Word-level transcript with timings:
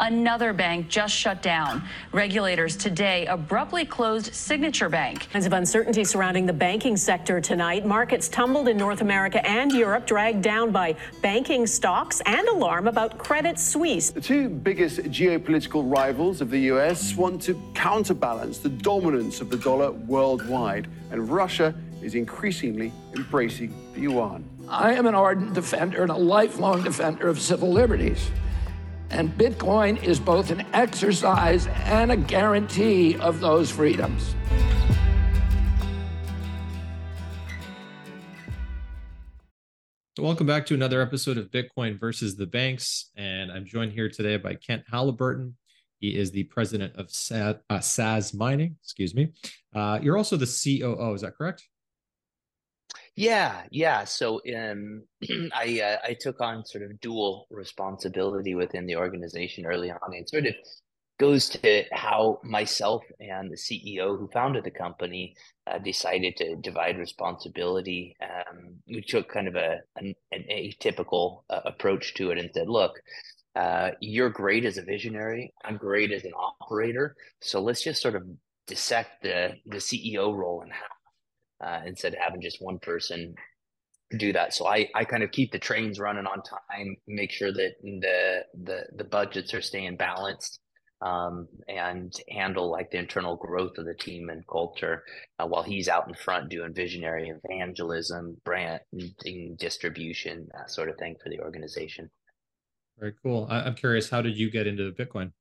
Another 0.00 0.54
bank 0.54 0.88
just 0.88 1.14
shut 1.14 1.42
down. 1.42 1.82
Regulators 2.12 2.74
today 2.74 3.26
abruptly 3.26 3.84
closed 3.84 4.34
Signature 4.34 4.88
Bank. 4.88 5.28
Kinds 5.30 5.44
of 5.44 5.52
uncertainty 5.52 6.04
surrounding 6.04 6.46
the 6.46 6.54
banking 6.54 6.96
sector 6.96 7.38
tonight. 7.38 7.84
Markets 7.84 8.26
tumbled 8.26 8.68
in 8.68 8.78
North 8.78 9.02
America 9.02 9.46
and 9.46 9.70
Europe, 9.70 10.06
dragged 10.06 10.40
down 10.40 10.70
by 10.70 10.96
banking 11.20 11.66
stocks 11.66 12.22
and 12.24 12.48
alarm 12.48 12.88
about 12.88 13.18
Credit 13.18 13.58
Suisse. 13.58 14.08
The 14.08 14.22
two 14.22 14.48
biggest 14.48 15.00
geopolitical 15.00 15.82
rivals 15.84 16.40
of 16.40 16.48
the 16.48 16.60
US 16.72 17.14
want 17.14 17.42
to 17.42 17.60
counterbalance 17.74 18.56
the 18.56 18.70
dominance 18.70 19.42
of 19.42 19.50
the 19.50 19.58
dollar 19.58 19.90
worldwide, 19.90 20.88
and 21.10 21.28
Russia 21.28 21.74
is 22.00 22.14
increasingly 22.14 22.90
embracing 23.14 23.74
the 23.92 24.00
yuan. 24.00 24.48
I 24.66 24.94
am 24.94 25.06
an 25.06 25.14
ardent 25.14 25.52
defender 25.52 26.00
and 26.00 26.10
a 26.10 26.16
lifelong 26.16 26.82
defender 26.82 27.28
of 27.28 27.38
civil 27.38 27.70
liberties. 27.70 28.30
And 29.10 29.36
Bitcoin 29.36 30.00
is 30.02 30.20
both 30.20 30.52
an 30.52 30.64
exercise 30.72 31.66
and 31.66 32.12
a 32.12 32.16
guarantee 32.16 33.16
of 33.16 33.40
those 33.40 33.70
freedoms. 33.70 34.36
Welcome 40.16 40.46
back 40.46 40.66
to 40.66 40.74
another 40.74 41.00
episode 41.00 41.38
of 41.38 41.50
Bitcoin 41.50 41.98
versus 41.98 42.36
the 42.36 42.46
banks. 42.46 43.10
And 43.16 43.50
I'm 43.50 43.64
joined 43.64 43.92
here 43.92 44.08
today 44.08 44.36
by 44.36 44.54
Kent 44.54 44.84
Halliburton. 44.90 45.56
He 45.98 46.16
is 46.16 46.30
the 46.30 46.44
president 46.44 46.94
of 46.96 47.08
Saz, 47.08 47.58
uh, 47.68 47.78
Saz 47.78 48.32
Mining. 48.32 48.76
Excuse 48.82 49.14
me. 49.14 49.32
Uh, 49.74 49.98
you're 50.00 50.16
also 50.16 50.36
the 50.36 50.46
COO, 50.46 51.14
is 51.14 51.22
that 51.22 51.36
correct? 51.36 51.64
Yeah, 53.16 53.64
yeah. 53.70 54.04
So 54.04 54.40
um, 54.56 55.04
I 55.54 55.80
uh, 55.80 55.96
I 56.08 56.16
took 56.18 56.40
on 56.40 56.64
sort 56.64 56.84
of 56.84 57.00
dual 57.00 57.46
responsibility 57.50 58.54
within 58.54 58.86
the 58.86 58.96
organization 58.96 59.66
early 59.66 59.90
on. 59.90 60.14
It 60.14 60.28
sort 60.30 60.46
of 60.46 60.54
goes 61.18 61.50
to 61.50 61.84
how 61.92 62.40
myself 62.42 63.02
and 63.20 63.50
the 63.50 63.56
CEO 63.56 64.18
who 64.18 64.28
founded 64.32 64.64
the 64.64 64.70
company 64.70 65.34
uh, 65.66 65.78
decided 65.78 66.34
to 66.38 66.56
divide 66.56 66.98
responsibility. 66.98 68.16
Um, 68.22 68.76
we 68.88 69.02
took 69.02 69.28
kind 69.28 69.48
of 69.48 69.54
a 69.56 69.80
an, 69.96 70.14
an 70.32 70.44
atypical 70.50 71.42
uh, 71.50 71.60
approach 71.66 72.14
to 72.14 72.30
it 72.30 72.38
and 72.38 72.50
said, 72.54 72.68
"Look, 72.68 73.00
uh, 73.56 73.90
you're 74.00 74.30
great 74.30 74.64
as 74.64 74.78
a 74.78 74.82
visionary. 74.82 75.52
I'm 75.64 75.76
great 75.76 76.12
as 76.12 76.24
an 76.24 76.32
operator. 76.34 77.16
So 77.40 77.60
let's 77.60 77.82
just 77.82 78.00
sort 78.02 78.16
of 78.16 78.24
dissect 78.66 79.22
the 79.22 79.56
the 79.66 79.80
CEO 79.80 80.32
role 80.34 80.62
and 80.62 80.72
how 80.72 80.86
uh, 81.64 81.80
instead 81.86 82.14
of 82.14 82.20
having 82.20 82.40
just 82.40 82.60
one 82.60 82.78
person 82.78 83.34
do 84.18 84.32
that. 84.32 84.52
So 84.52 84.66
I, 84.66 84.88
I 84.94 85.04
kind 85.04 85.22
of 85.22 85.30
keep 85.30 85.52
the 85.52 85.58
trains 85.58 85.98
running 85.98 86.26
on 86.26 86.42
time, 86.42 86.96
make 87.06 87.30
sure 87.30 87.52
that 87.52 87.74
the 87.82 88.44
the 88.64 88.84
the 88.96 89.04
budgets 89.04 89.54
are 89.54 89.62
staying 89.62 89.96
balanced, 89.96 90.58
um, 91.00 91.46
and 91.68 92.12
handle 92.28 92.70
like 92.70 92.90
the 92.90 92.98
internal 92.98 93.36
growth 93.36 93.78
of 93.78 93.86
the 93.86 93.94
team 93.94 94.28
and 94.28 94.46
culture 94.46 95.04
uh, 95.38 95.46
while 95.46 95.62
he's 95.62 95.88
out 95.88 96.08
in 96.08 96.14
front 96.14 96.50
doing 96.50 96.74
visionary 96.74 97.32
evangelism, 97.44 98.36
branding, 98.44 99.56
distribution, 99.56 100.48
that 100.52 100.70
sort 100.70 100.88
of 100.88 100.96
thing 100.96 101.16
for 101.22 101.30
the 101.30 101.40
organization. 101.40 102.10
Very 102.98 103.14
cool. 103.22 103.46
I, 103.48 103.60
I'm 103.62 103.74
curious, 103.74 104.10
how 104.10 104.20
did 104.20 104.36
you 104.36 104.50
get 104.50 104.66
into 104.66 104.92
Bitcoin? 104.92 105.32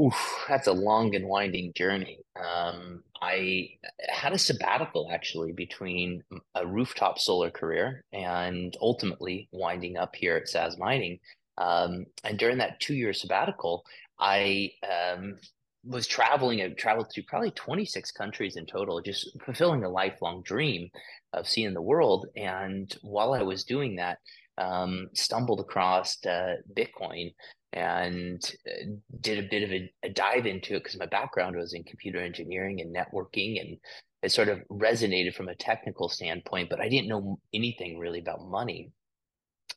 Oof, 0.00 0.44
that's 0.48 0.66
a 0.66 0.72
long 0.72 1.14
and 1.14 1.28
winding 1.28 1.72
journey. 1.72 2.18
Um, 2.36 3.04
I 3.22 3.70
had 4.08 4.32
a 4.32 4.38
sabbatical 4.38 5.08
actually 5.12 5.52
between 5.52 6.24
a 6.56 6.66
rooftop 6.66 7.18
solar 7.20 7.50
career 7.50 8.02
and 8.12 8.76
ultimately 8.80 9.48
winding 9.52 9.96
up 9.96 10.16
here 10.16 10.36
at 10.36 10.46
Saz 10.46 10.78
Mining. 10.78 11.20
Um, 11.58 12.06
and 12.24 12.36
during 12.38 12.58
that 12.58 12.80
two 12.80 12.94
year 12.94 13.12
sabbatical, 13.12 13.84
I 14.18 14.72
um, 14.82 15.36
was 15.84 16.08
traveling 16.08 16.60
I 16.60 16.70
traveled 16.70 17.10
to 17.10 17.22
probably 17.22 17.52
26 17.52 18.10
countries 18.12 18.56
in 18.56 18.66
total, 18.66 19.00
just 19.00 19.30
fulfilling 19.44 19.84
a 19.84 19.88
lifelong 19.88 20.42
dream 20.42 20.90
of 21.32 21.48
seeing 21.48 21.72
the 21.72 21.82
world. 21.82 22.26
And 22.34 22.92
while 23.02 23.32
I 23.32 23.42
was 23.42 23.62
doing 23.62 23.96
that, 23.96 24.18
um, 24.58 25.08
stumbled 25.14 25.60
across 25.60 26.24
uh, 26.26 26.56
Bitcoin 26.76 27.32
and 27.74 28.42
uh, 28.68 28.86
did 29.20 29.44
a 29.44 29.48
bit 29.48 29.62
of 29.62 29.72
a, 29.72 29.92
a 30.02 30.08
dive 30.08 30.46
into 30.46 30.74
it 30.74 30.84
because 30.84 30.98
my 30.98 31.06
background 31.06 31.56
was 31.56 31.74
in 31.74 31.82
computer 31.84 32.18
engineering 32.18 32.80
and 32.80 32.94
networking 32.94 33.60
and 33.60 33.76
it 34.22 34.32
sort 34.32 34.48
of 34.48 34.60
resonated 34.70 35.34
from 35.34 35.48
a 35.48 35.54
technical 35.54 36.08
standpoint 36.08 36.70
but 36.70 36.80
i 36.80 36.88
didn't 36.88 37.08
know 37.08 37.38
anything 37.52 37.98
really 37.98 38.20
about 38.20 38.48
money. 38.48 38.90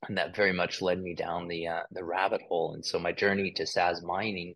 And 0.08 0.18
that 0.20 0.36
very 0.36 0.54
much 0.54 0.80
led 0.80 1.02
me 1.02 1.16
down 1.16 1.48
the 1.48 1.68
uh, 1.68 1.82
the 1.92 2.04
rabbit 2.04 2.42
hole. 2.48 2.76
And 2.76 2.86
so 2.86 3.00
my 3.00 3.12
journey 3.12 3.52
to 3.56 3.64
saz 3.64 4.04
mining 4.04 4.54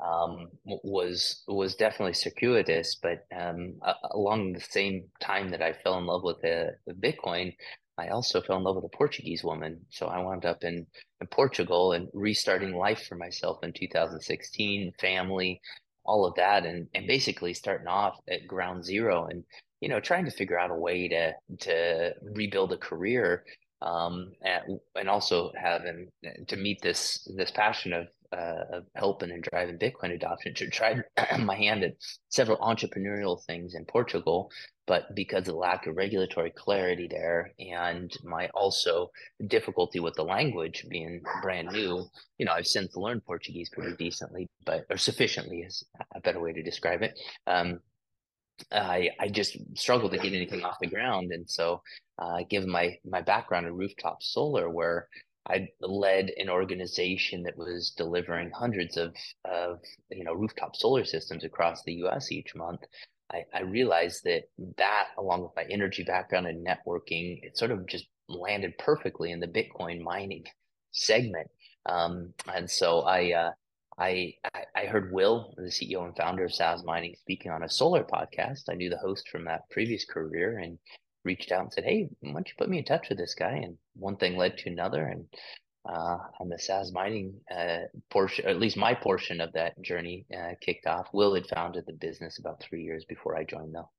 um, 0.00 0.48
was 0.64 1.42
was 1.46 1.76
definitely 1.76 2.14
circuitous 2.14 2.96
but 3.00 3.26
um, 3.34 3.74
along 4.10 4.52
the 4.52 4.60
same 4.60 5.04
time 5.20 5.50
that 5.50 5.62
i 5.62 5.72
fell 5.72 5.98
in 5.98 6.06
love 6.06 6.22
with 6.24 6.40
the, 6.42 6.72
the 6.86 6.94
bitcoin 6.94 7.54
I 7.96 8.08
also 8.08 8.40
fell 8.40 8.56
in 8.56 8.64
love 8.64 8.76
with 8.76 8.84
a 8.92 8.96
Portuguese 8.96 9.44
woman. 9.44 9.80
So 9.90 10.06
I 10.06 10.20
wound 10.20 10.44
up 10.44 10.64
in, 10.64 10.86
in 11.20 11.26
Portugal 11.28 11.92
and 11.92 12.08
restarting 12.12 12.74
life 12.74 13.06
for 13.06 13.14
myself 13.14 13.58
in 13.62 13.72
2016, 13.72 14.92
family, 15.00 15.60
all 16.04 16.26
of 16.26 16.34
that, 16.34 16.66
and 16.66 16.88
and 16.94 17.06
basically 17.06 17.54
starting 17.54 17.86
off 17.86 18.18
at 18.28 18.46
ground 18.46 18.84
zero 18.84 19.26
and 19.30 19.44
you 19.80 19.88
know 19.88 20.00
trying 20.00 20.24
to 20.24 20.30
figure 20.30 20.58
out 20.58 20.70
a 20.70 20.74
way 20.74 21.08
to 21.08 21.32
to 21.60 22.14
rebuild 22.22 22.72
a 22.72 22.76
career 22.76 23.44
um, 23.80 24.32
and, 24.42 24.80
and 24.96 25.08
also 25.08 25.52
having 25.56 26.08
to 26.48 26.56
meet 26.56 26.80
this 26.82 27.26
this 27.36 27.50
passion 27.50 27.92
of 27.92 28.08
uh, 28.34 28.76
of 28.78 28.86
helping 28.94 29.30
and 29.30 29.42
driving 29.42 29.78
Bitcoin 29.78 30.14
adoption. 30.14 30.54
To 30.54 30.68
try 30.68 30.96
my 31.38 31.56
hand 31.56 31.84
at 31.84 31.94
several 32.28 32.58
entrepreneurial 32.58 33.42
things 33.44 33.74
in 33.74 33.84
Portugal, 33.84 34.50
but 34.86 35.14
because 35.14 35.40
of 35.40 35.46
the 35.46 35.54
lack 35.54 35.86
of 35.86 35.96
regulatory 35.96 36.50
clarity 36.50 37.08
there 37.08 37.52
and 37.58 38.12
my 38.24 38.48
also 38.48 39.10
difficulty 39.46 40.00
with 40.00 40.14
the 40.14 40.24
language 40.24 40.84
being 40.88 41.22
brand 41.42 41.68
new, 41.68 42.04
you 42.38 42.46
know, 42.46 42.52
I've 42.52 42.66
since 42.66 42.96
learned 42.96 43.24
Portuguese 43.24 43.70
pretty 43.70 43.96
decently, 43.96 44.48
but 44.64 44.84
or 44.90 44.96
sufficiently 44.96 45.60
is 45.60 45.84
a 46.14 46.20
better 46.20 46.40
way 46.40 46.52
to 46.52 46.62
describe 46.62 47.02
it. 47.02 47.18
Um, 47.46 47.80
I 48.70 49.10
I 49.18 49.28
just 49.28 49.56
struggled 49.74 50.12
to 50.12 50.18
get 50.18 50.32
anything 50.32 50.62
off 50.62 50.78
the 50.80 50.86
ground, 50.86 51.32
and 51.32 51.48
so 51.48 51.82
uh, 52.18 52.38
given 52.48 52.70
my 52.70 52.96
my 53.04 53.20
background 53.20 53.66
in 53.66 53.74
rooftop 53.74 54.22
solar, 54.22 54.70
where 54.70 55.08
I 55.46 55.68
led 55.80 56.30
an 56.38 56.48
organization 56.48 57.42
that 57.42 57.58
was 57.58 57.90
delivering 57.96 58.50
hundreds 58.50 58.96
of 58.96 59.14
of 59.44 59.80
you 60.10 60.24
know 60.24 60.32
rooftop 60.32 60.76
solar 60.76 61.04
systems 61.04 61.44
across 61.44 61.82
the 61.82 61.94
U.S. 61.94 62.32
each 62.32 62.54
month. 62.54 62.80
I, 63.32 63.44
I 63.52 63.62
realized 63.62 64.24
that 64.24 64.44
that, 64.78 65.08
along 65.18 65.42
with 65.42 65.52
my 65.56 65.64
energy 65.70 66.04
background 66.04 66.46
and 66.46 66.66
networking, 66.66 67.40
it 67.42 67.56
sort 67.56 67.70
of 67.70 67.86
just 67.86 68.06
landed 68.28 68.76
perfectly 68.78 69.32
in 69.32 69.40
the 69.40 69.46
Bitcoin 69.46 70.00
mining 70.00 70.44
segment. 70.92 71.48
Um, 71.86 72.32
and 72.52 72.70
so 72.70 73.00
I, 73.00 73.32
uh, 73.32 73.50
I 73.98 74.34
I 74.74 74.86
heard 74.86 75.12
Will, 75.12 75.54
the 75.56 75.64
CEO 75.64 76.04
and 76.04 76.16
founder 76.16 76.44
of 76.44 76.50
Saz 76.50 76.84
Mining, 76.84 77.14
speaking 77.20 77.52
on 77.52 77.62
a 77.62 77.68
solar 77.68 78.04
podcast. 78.04 78.68
I 78.68 78.74
knew 78.74 78.90
the 78.90 78.98
host 78.98 79.28
from 79.28 79.44
that 79.44 79.68
previous 79.70 80.04
career, 80.04 80.58
and 80.58 80.78
reached 81.24 81.52
out 81.52 81.62
and 81.62 81.72
said, 81.72 81.84
"Hey, 81.84 82.08
why 82.20 82.32
don't 82.32 82.48
you 82.48 82.54
put 82.56 82.68
me 82.68 82.78
in 82.78 82.84
touch 82.84 83.08
with 83.08 83.18
this 83.18 83.34
guy?" 83.34 83.56
And 83.56 83.76
one 83.94 84.16
thing 84.16 84.36
led 84.36 84.58
to 84.58 84.70
another, 84.70 85.06
and 85.06 85.26
uh, 85.88 86.18
on 86.40 86.48
the 86.48 86.56
Saz 86.56 86.92
mining 86.92 87.40
uh, 87.54 87.80
portion, 88.10 88.46
at 88.46 88.58
least 88.58 88.76
my 88.76 88.94
portion 88.94 89.40
of 89.40 89.52
that 89.52 89.80
journey, 89.82 90.26
uh, 90.34 90.54
kicked 90.60 90.86
off. 90.86 91.08
Will 91.12 91.34
had 91.34 91.46
founded 91.46 91.84
the 91.86 91.92
business 91.92 92.38
about 92.38 92.60
three 92.60 92.82
years 92.82 93.04
before 93.04 93.36
I 93.36 93.44
joined, 93.44 93.74
though. 93.74 93.90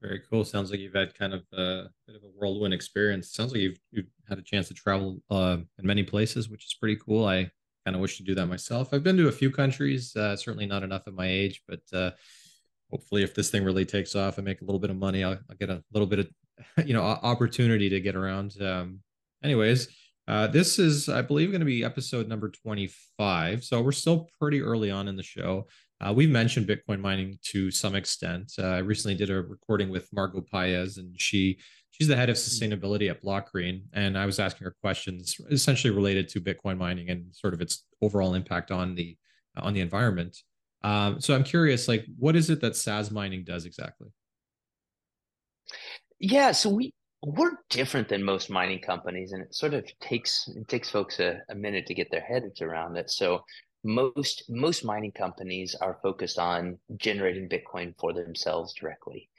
Very 0.00 0.22
cool. 0.30 0.44
Sounds 0.44 0.70
like 0.70 0.80
you've 0.80 0.94
had 0.94 1.14
kind 1.14 1.34
of 1.34 1.42
a 1.52 1.84
bit 2.06 2.16
of 2.16 2.22
a 2.22 2.28
whirlwind 2.38 2.72
experience. 2.72 3.32
Sounds 3.32 3.52
like 3.52 3.60
you've 3.60 3.78
you've 3.90 4.06
had 4.28 4.38
a 4.38 4.42
chance 4.42 4.68
to 4.68 4.74
travel 4.74 5.20
uh, 5.30 5.58
in 5.78 5.86
many 5.86 6.02
places, 6.02 6.48
which 6.48 6.64
is 6.64 6.74
pretty 6.74 6.96
cool. 6.96 7.26
I 7.26 7.50
kind 7.84 7.94
of 7.94 8.00
wish 8.00 8.16
to 8.16 8.22
do 8.22 8.34
that 8.34 8.46
myself. 8.46 8.94
I've 8.94 9.02
been 9.02 9.16
to 9.18 9.28
a 9.28 9.32
few 9.32 9.50
countries, 9.50 10.16
uh, 10.16 10.36
certainly 10.36 10.66
not 10.66 10.82
enough 10.82 11.02
at 11.06 11.14
my 11.14 11.26
age, 11.26 11.62
but 11.68 11.80
uh, 11.92 12.12
hopefully 12.90 13.22
if 13.22 13.34
this 13.34 13.50
thing 13.50 13.64
really 13.64 13.84
takes 13.84 14.14
off 14.14 14.38
and 14.38 14.44
make 14.44 14.60
a 14.60 14.64
little 14.64 14.78
bit 14.78 14.90
of 14.90 14.96
money 14.96 15.24
i'll, 15.24 15.38
I'll 15.48 15.56
get 15.58 15.70
a 15.70 15.82
little 15.92 16.06
bit 16.06 16.20
of 16.20 16.28
you 16.86 16.94
know 16.94 17.02
opportunity 17.02 17.88
to 17.88 18.00
get 18.00 18.16
around 18.16 18.54
um 18.60 19.00
anyways 19.42 19.88
uh 20.28 20.46
this 20.46 20.78
is 20.78 21.08
i 21.08 21.22
believe 21.22 21.50
going 21.50 21.60
to 21.60 21.66
be 21.66 21.84
episode 21.84 22.28
number 22.28 22.50
25 22.50 23.64
so 23.64 23.80
we're 23.80 23.92
still 23.92 24.28
pretty 24.38 24.60
early 24.60 24.90
on 24.90 25.08
in 25.08 25.16
the 25.16 25.22
show. 25.22 25.66
Uh, 26.02 26.12
we've 26.12 26.30
mentioned 26.30 26.66
bitcoin 26.66 26.98
mining 26.98 27.38
to 27.42 27.70
some 27.70 27.94
extent. 27.94 28.52
Uh, 28.58 28.66
i 28.66 28.78
recently 28.78 29.14
did 29.14 29.30
a 29.30 29.42
recording 29.42 29.90
with 29.90 30.08
margot 30.12 30.40
paez 30.40 30.96
and 30.98 31.18
she 31.20 31.58
she's 31.90 32.08
the 32.08 32.16
head 32.16 32.30
of 32.30 32.36
sustainability 32.36 33.10
at 33.10 33.22
blockgreen 33.22 33.82
and 33.92 34.16
i 34.16 34.24
was 34.24 34.38
asking 34.38 34.64
her 34.64 34.74
questions 34.80 35.36
essentially 35.50 35.92
related 35.92 36.28
to 36.28 36.40
bitcoin 36.40 36.78
mining 36.78 37.10
and 37.10 37.24
sort 37.34 37.52
of 37.52 37.60
its 37.60 37.86
overall 38.00 38.34
impact 38.34 38.70
on 38.70 38.94
the 38.94 39.16
on 39.56 39.74
the 39.74 39.80
environment 39.80 40.36
um, 40.82 41.20
so 41.20 41.34
I'm 41.34 41.44
curious, 41.44 41.88
like, 41.88 42.04
what 42.18 42.36
is 42.36 42.50
it 42.50 42.60
that 42.60 42.72
Saz 42.74 43.10
mining 43.10 43.44
does 43.44 43.64
exactly? 43.64 44.08
Yeah, 46.18 46.52
so 46.52 46.68
we 46.70 46.92
we're 47.22 47.52
different 47.68 48.08
than 48.08 48.22
most 48.22 48.50
mining 48.50 48.80
companies, 48.80 49.32
and 49.32 49.42
it 49.42 49.54
sort 49.54 49.74
of 49.74 49.86
takes 50.00 50.48
it 50.54 50.68
takes 50.68 50.90
folks 50.90 51.20
a, 51.20 51.40
a 51.48 51.54
minute 51.54 51.86
to 51.86 51.94
get 51.94 52.10
their 52.10 52.20
heads 52.20 52.60
around 52.60 52.96
it. 52.96 53.10
So 53.10 53.44
most 53.84 54.44
most 54.48 54.84
mining 54.84 55.12
companies 55.12 55.74
are 55.74 55.98
focused 56.02 56.38
on 56.38 56.78
generating 56.96 57.48
Bitcoin 57.48 57.94
for 57.98 58.12
themselves 58.12 58.74
directly. 58.74 59.29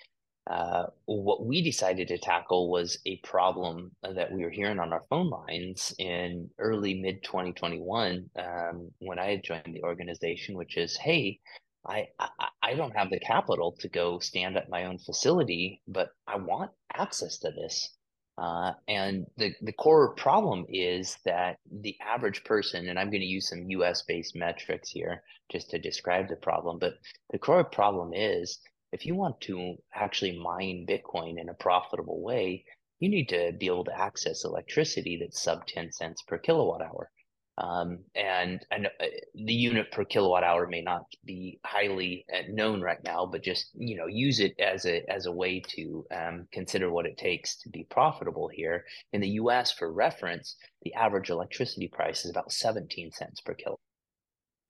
Uh, 0.52 0.88
what 1.06 1.46
we 1.46 1.62
decided 1.62 2.10
to 2.10 2.18
tackle 2.18 2.70
was 2.70 2.98
a 3.06 3.16
problem 3.24 3.90
that 4.04 4.30
we 4.34 4.44
were 4.44 4.50
hearing 4.50 4.80
on 4.80 4.92
our 4.92 5.06
phone 5.10 5.30
lines 5.30 5.96
in 5.98 6.50
early 6.60 6.94
mid 6.94 7.24
2021 7.24 8.30
um, 8.36 8.92
when 9.00 9.18
I 9.18 9.32
had 9.32 9.46
joined 9.46 9.74
the 9.74 9.84
organization, 9.84 10.58
which 10.58 10.76
is, 10.76 10.98
hey, 10.98 11.40
I, 11.88 12.08
I 12.20 12.48
I 12.62 12.74
don't 12.76 12.96
have 12.98 13.10
the 13.10 13.20
capital 13.20 13.78
to 13.80 13.88
go 13.88 14.20
stand 14.20 14.58
up 14.58 14.68
my 14.68 14.86
own 14.86 15.00
facility, 15.00 15.82
but 15.88 16.10
I 16.28 16.36
want 16.36 16.72
access 16.94 17.38
to 17.40 17.52
this. 17.52 17.90
Uh, 18.38 18.74
and 18.90 19.28
the, 19.38 19.54
the 19.62 19.74
core 19.74 20.14
problem 20.16 20.66
is 20.68 21.18
that 21.26 21.58
the 21.82 21.96
average 22.02 22.44
person, 22.44 22.90
and 22.90 23.00
I'm 23.00 23.10
going 23.10 23.22
to 23.22 23.26
use 23.26 23.50
some 23.50 23.70
US 23.70 24.04
based 24.04 24.36
metrics 24.36 24.90
here 24.90 25.24
just 25.50 25.70
to 25.70 25.80
describe 25.80 26.28
the 26.28 26.36
problem, 26.36 26.78
but 26.78 26.96
the 27.32 27.40
core 27.40 27.64
problem 27.64 28.14
is 28.14 28.60
if 28.92 29.06
you 29.06 29.16
want 29.16 29.40
to 29.42 29.76
actually 29.94 30.38
mine 30.38 30.86
Bitcoin 30.88 31.40
in 31.40 31.50
a 31.50 31.54
profitable 31.54 32.22
way, 32.22 32.66
you 33.00 33.10
need 33.10 33.30
to 33.30 33.52
be 33.60 33.66
able 33.66 33.86
to 33.86 34.00
access 34.00 34.44
electricity 34.44 35.18
that's 35.20 35.42
sub 35.42 35.66
10 35.68 35.92
cents 35.92 36.22
per 36.22 36.38
kilowatt 36.38 36.82
hour. 36.82 37.10
Um, 37.58 38.00
and 38.16 38.66
and 38.72 38.88
uh, 38.88 39.06
the 39.36 39.54
unit 39.54 39.92
per 39.92 40.06
kilowatt 40.06 40.44
hour 40.44 40.68
may 40.68 40.82
not 40.82 41.04
be 41.26 41.60
highly 41.66 42.26
uh, 42.34 42.44
known 42.50 42.82
right 42.82 43.04
now, 43.04 43.26
but 43.26 43.44
just 43.44 43.70
you 43.76 43.98
know 43.98 44.08
use 44.08 44.40
it 44.40 44.56
as 44.58 44.86
a 44.86 45.04
as 45.12 45.26
a 45.26 45.32
way 45.32 45.62
to 45.76 46.06
um, 46.16 46.48
consider 46.52 46.90
what 46.90 47.06
it 47.06 47.18
takes 47.18 47.58
to 47.58 47.70
be 47.70 47.86
profitable 47.90 48.48
here. 48.48 48.86
In 49.12 49.22
the 49.22 49.30
U.S., 49.42 49.72
for 49.72 49.92
reference, 49.92 50.56
the 50.84 50.94
average 50.94 51.30
electricity 51.30 51.90
price 51.90 52.24
is 52.24 52.32
about 52.32 52.52
17 52.52 53.12
cents 53.12 53.42
per 53.42 53.54
kilowatt. 53.54 53.80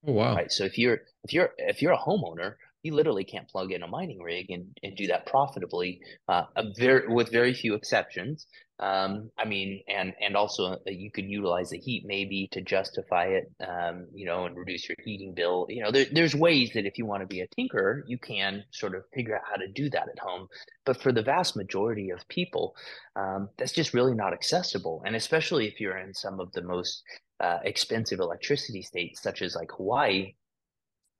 Oh 0.07 0.13
wow! 0.13 0.35
Right. 0.35 0.51
So 0.51 0.65
if 0.65 0.77
you're 0.77 1.01
if 1.23 1.33
you're 1.33 1.51
if 1.59 1.81
you're 1.81 1.93
a 1.93 1.97
homeowner 1.97 2.55
you 2.83 2.93
literally 2.93 3.23
can't 3.23 3.47
plug 3.47 3.71
in 3.71 3.83
a 3.83 3.87
mining 3.87 4.21
rig 4.21 4.49
and, 4.49 4.67
and 4.83 4.95
do 4.95 5.07
that 5.07 5.25
profitably 5.25 6.01
uh, 6.27 6.43
very, 6.77 7.07
with 7.07 7.31
very 7.31 7.53
few 7.53 7.75
exceptions. 7.75 8.47
Um, 8.79 9.29
I 9.37 9.45
mean, 9.45 9.83
and 9.87 10.13
and 10.19 10.35
also 10.35 10.73
uh, 10.73 10.77
you 10.87 11.11
could 11.11 11.25
utilize 11.25 11.69
the 11.69 11.77
heat 11.77 12.03
maybe 12.03 12.49
to 12.51 12.61
justify 12.61 13.25
it, 13.25 13.51
um, 13.61 14.07
you 14.11 14.25
know, 14.25 14.45
and 14.45 14.57
reduce 14.57 14.89
your 14.89 14.95
heating 15.03 15.35
bill. 15.35 15.67
You 15.69 15.83
know, 15.83 15.91
there, 15.91 16.07
there's 16.11 16.33
ways 16.33 16.71
that 16.73 16.87
if 16.87 16.97
you 16.97 17.05
want 17.05 17.21
to 17.21 17.27
be 17.27 17.41
a 17.41 17.47
tinkerer, 17.47 18.01
you 18.07 18.17
can 18.17 18.63
sort 18.71 18.95
of 18.95 19.03
figure 19.13 19.35
out 19.35 19.43
how 19.47 19.57
to 19.57 19.67
do 19.67 19.87
that 19.91 20.09
at 20.09 20.17
home. 20.17 20.47
But 20.83 20.99
for 20.99 21.11
the 21.11 21.21
vast 21.21 21.55
majority 21.55 22.09
of 22.09 22.27
people, 22.27 22.75
um, 23.15 23.49
that's 23.59 23.71
just 23.71 23.93
really 23.93 24.15
not 24.15 24.33
accessible. 24.33 25.03
And 25.05 25.15
especially 25.15 25.67
if 25.67 25.79
you're 25.79 25.99
in 25.99 26.15
some 26.15 26.39
of 26.39 26.51
the 26.53 26.63
most 26.63 27.03
uh, 27.39 27.59
expensive 27.63 28.19
electricity 28.19 28.81
states, 28.81 29.21
such 29.21 29.43
as 29.43 29.55
like 29.55 29.69
Hawaii, 29.77 30.33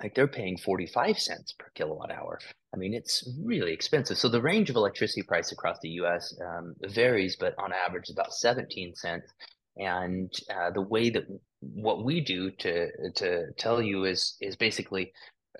like 0.01 0.15
they're 0.15 0.27
paying 0.27 0.57
45 0.57 1.19
cents 1.19 1.53
per 1.57 1.67
kilowatt 1.75 2.11
hour. 2.11 2.39
I 2.73 2.77
mean, 2.77 2.93
it's 2.93 3.27
really 3.43 3.73
expensive. 3.73 4.17
So 4.17 4.29
the 4.29 4.41
range 4.41 4.69
of 4.69 4.75
electricity 4.75 5.23
price 5.23 5.51
across 5.51 5.77
the 5.81 5.89
US 6.01 6.33
um, 6.41 6.75
varies, 6.81 7.35
but 7.35 7.53
on 7.57 7.71
average, 7.73 8.09
about 8.09 8.33
17 8.33 8.95
cents. 8.95 9.31
And 9.77 10.31
uh, 10.53 10.71
the 10.71 10.81
way 10.81 11.09
that 11.09 11.23
what 11.61 12.03
we 12.03 12.21
do 12.21 12.51
to 12.51 12.89
to 13.15 13.51
tell 13.57 13.81
you 13.81 14.05
is 14.05 14.35
is 14.41 14.55
basically 14.55 15.13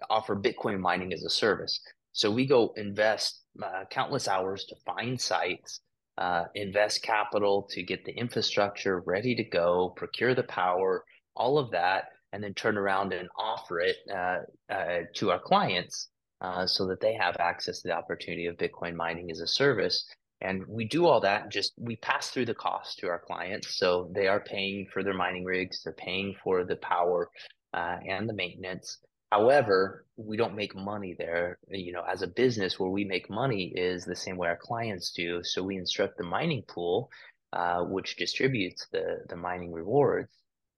offer 0.10 0.36
Bitcoin 0.36 0.80
mining 0.80 1.14
as 1.14 1.24
a 1.24 1.30
service. 1.30 1.80
So 2.14 2.30
we 2.30 2.46
go 2.46 2.74
invest 2.76 3.44
uh, 3.64 3.86
countless 3.90 4.28
hours 4.28 4.66
to 4.66 4.76
find 4.86 5.20
sites, 5.20 5.80
uh, 6.18 6.46
invest 6.56 7.04
capital 7.04 7.68
to 7.72 7.84
get 7.84 8.04
the 8.04 8.12
infrastructure 8.12 9.00
ready 9.06 9.36
to 9.36 9.44
go, 9.44 9.94
procure 9.96 10.36
the 10.36 10.44
power, 10.44 11.06
all 11.36 11.58
of 11.58 11.72
that, 11.72 12.06
and 12.34 12.44
then 12.44 12.54
turn 12.54 12.78
around 12.78 13.14
and 13.14 13.30
offer 13.38 13.80
it 13.80 13.98
uh, 14.14 14.40
uh, 14.72 15.00
to 15.16 15.32
our 15.32 15.40
clients 15.40 16.10
uh, 16.42 16.66
so 16.66 16.88
that 16.88 17.02
they 17.02 17.14
have 17.14 17.36
access 17.40 17.82
to 17.82 17.90
the 17.90 17.96
opportunity 17.96 18.48
of 18.48 18.58
Bitcoin 18.58 18.96
mining 18.96 19.30
as 19.32 19.40
a 19.40 19.48
service. 19.48 20.06
And 20.42 20.66
we 20.68 20.86
do 20.86 21.06
all 21.06 21.22
that 21.22 21.50
just 21.52 21.74
we 21.78 21.98
pass 21.98 22.30
through 22.30 22.46
the 22.46 22.56
cost 22.56 22.98
to 23.00 23.08
our 23.08 23.20
clients. 23.20 23.78
So 23.78 24.10
they 24.16 24.28
are 24.28 24.40
paying 24.40 24.88
for 24.92 25.04
their 25.04 25.14
mining 25.14 25.46
rigs, 25.46 25.84
they're 25.84 25.94
paying 25.94 26.36
for 26.44 26.64
the 26.64 26.78
power 26.78 27.30
uh, 27.74 27.98
and 28.08 28.28
the 28.28 28.34
maintenance. 28.34 28.98
However, 29.32 30.06
we 30.18 30.36
don't 30.36 30.56
make 30.56 30.76
money 30.76 31.16
there. 31.18 31.58
You 31.70 31.94
know, 31.94 32.04
as 32.12 32.22
a 32.22 32.28
business, 32.28 32.80
where 32.80 32.90
we 32.90 33.06
make 33.06 33.30
money 33.30 33.72
is 33.76 34.04
the 34.04 34.16
same 34.16 34.36
way 34.36 34.50
our 34.50 34.60
clients 34.62 35.12
do. 35.12 35.42
So 35.44 35.64
we 35.64 35.78
instruct 35.78 36.18
the 36.18 36.26
mining 36.26 36.64
pool, 36.68 37.10
uh, 37.54 37.84
which 37.84 38.18
distributes 38.18 38.88
the 38.92 39.20
the 39.30 39.38
mining 39.38 39.72
rewards 39.72 40.30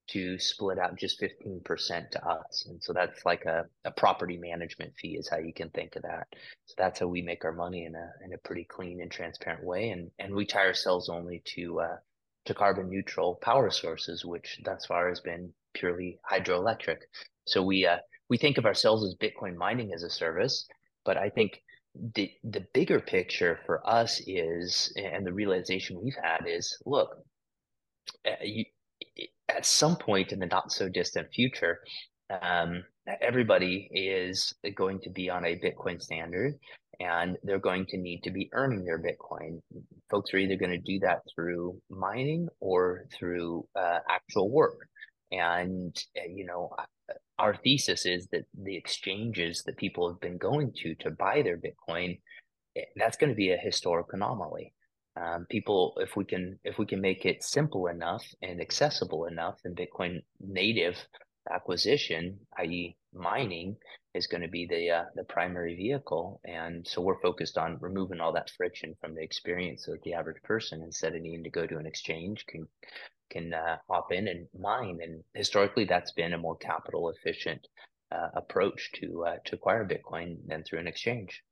to 0.09 0.37
split 0.37 0.77
out 0.77 0.97
just 0.97 1.21
15% 1.21 2.09
to 2.11 2.27
us. 2.27 2.65
And 2.67 2.83
so 2.83 2.93
that's 2.93 3.25
like 3.25 3.45
a, 3.45 3.65
a 3.85 3.91
property 3.91 4.37
management 4.37 4.93
fee 4.95 5.15
is 5.17 5.29
how 5.29 5.37
you 5.37 5.53
can 5.53 5.69
think 5.69 5.95
of 5.95 6.03
that. 6.03 6.27
So 6.65 6.75
that's 6.77 6.99
how 6.99 7.07
we 7.07 7.21
make 7.21 7.45
our 7.45 7.53
money 7.53 7.85
in 7.85 7.95
a 7.95 8.11
in 8.23 8.33
a 8.33 8.37
pretty 8.37 8.65
clean 8.65 9.01
and 9.01 9.11
transparent 9.11 9.63
way. 9.63 9.89
And 9.89 10.11
and 10.19 10.35
we 10.35 10.45
tie 10.45 10.65
ourselves 10.65 11.09
only 11.09 11.41
to 11.55 11.79
uh, 11.81 11.97
to 12.45 12.53
carbon 12.53 12.89
neutral 12.89 13.35
power 13.35 13.69
sources, 13.69 14.25
which 14.25 14.59
thus 14.65 14.85
far 14.85 15.09
has 15.09 15.21
been 15.21 15.53
purely 15.73 16.19
hydroelectric. 16.29 16.97
So 17.45 17.63
we 17.63 17.85
uh, 17.85 17.97
we 18.29 18.37
think 18.37 18.57
of 18.57 18.65
ourselves 18.65 19.03
as 19.05 19.15
Bitcoin 19.15 19.55
mining 19.55 19.93
as 19.93 20.03
a 20.03 20.09
service, 20.09 20.67
but 21.05 21.17
I 21.17 21.29
think 21.29 21.61
the 22.15 22.31
the 22.43 22.65
bigger 22.73 22.99
picture 22.99 23.59
for 23.65 23.87
us 23.87 24.21
is, 24.25 24.91
and 24.97 25.25
the 25.25 25.33
realization 25.33 26.01
we've 26.01 26.17
had 26.21 26.45
is, 26.47 26.77
look, 26.85 27.17
uh, 28.25 28.31
you, 28.41 28.65
at 29.49 29.65
some 29.65 29.95
point 29.95 30.31
in 30.31 30.39
the 30.39 30.45
not 30.45 30.71
so 30.71 30.89
distant 30.89 31.27
future, 31.33 31.79
um, 32.41 32.83
everybody 33.21 33.89
is 33.91 34.53
going 34.75 34.99
to 35.01 35.09
be 35.09 35.29
on 35.29 35.45
a 35.45 35.59
Bitcoin 35.59 36.01
standard 36.01 36.53
and 36.99 37.37
they're 37.43 37.59
going 37.59 37.85
to 37.87 37.97
need 37.97 38.21
to 38.23 38.31
be 38.31 38.49
earning 38.53 38.85
their 38.85 39.01
Bitcoin. 39.01 39.59
Folks 40.09 40.33
are 40.33 40.37
either 40.37 40.55
going 40.55 40.71
to 40.71 40.77
do 40.77 40.99
that 40.99 41.21
through 41.33 41.79
mining 41.89 42.47
or 42.59 43.05
through 43.17 43.67
uh, 43.75 43.99
actual 44.09 44.49
work. 44.49 44.87
And, 45.31 45.95
uh, 46.17 46.29
you 46.29 46.45
know, 46.45 46.75
our 47.39 47.55
thesis 47.55 48.05
is 48.05 48.27
that 48.31 48.45
the 48.53 48.77
exchanges 48.77 49.63
that 49.65 49.77
people 49.77 50.07
have 50.09 50.21
been 50.21 50.37
going 50.37 50.71
to 50.83 50.95
to 50.95 51.11
buy 51.11 51.41
their 51.41 51.57
Bitcoin, 51.57 52.19
eh, 52.77 52.81
that's 52.95 53.17
going 53.17 53.31
to 53.31 53.35
be 53.35 53.51
a 53.51 53.57
historic 53.57 54.07
anomaly 54.13 54.73
um, 55.15 55.45
people 55.49 55.93
if 55.97 56.15
we 56.15 56.25
can 56.25 56.59
if 56.63 56.77
we 56.77 56.85
can 56.85 57.01
make 57.01 57.25
it 57.25 57.43
simple 57.43 57.87
enough 57.87 58.25
and 58.41 58.59
accessible 58.59 59.25
enough 59.25 59.59
and 59.63 59.75
bitcoin 59.75 60.21
native 60.39 60.97
acquisition 61.51 62.39
i.e 62.59 62.95
mining 63.13 63.77
is 64.13 64.27
going 64.27 64.41
to 64.41 64.47
be 64.47 64.65
the 64.65 64.89
uh, 64.89 65.03
the 65.15 65.23
primary 65.23 65.75
vehicle. 65.75 66.39
And 66.45 66.87
so 66.87 67.01
we're 67.01 67.21
focused 67.21 67.57
on 67.57 67.77
removing 67.79 68.19
all 68.19 68.33
that 68.33 68.49
friction 68.51 68.95
from 69.01 69.15
the 69.15 69.23
experience 69.23 69.87
of 69.87 70.01
the 70.03 70.13
average 70.13 70.41
person 70.43 70.81
instead 70.83 71.15
of 71.15 71.21
needing 71.21 71.43
to 71.43 71.49
go 71.49 71.65
to 71.65 71.77
an 71.77 71.85
exchange 71.85 72.45
can 72.47 72.67
can 73.29 73.53
uh, 73.53 73.77
hop 73.89 74.11
in 74.11 74.27
and 74.27 74.47
mine. 74.59 74.99
And 75.01 75.23
historically 75.33 75.85
that's 75.85 76.11
been 76.11 76.33
a 76.33 76.37
more 76.37 76.57
capital 76.57 77.09
efficient 77.09 77.67
uh, 78.11 78.29
approach 78.35 78.91
to 78.95 79.25
uh, 79.25 79.37
to 79.45 79.55
acquire 79.55 79.87
bitcoin 79.87 80.37
than 80.47 80.63
through 80.63 80.79
an 80.79 80.87
exchange. 80.87 81.43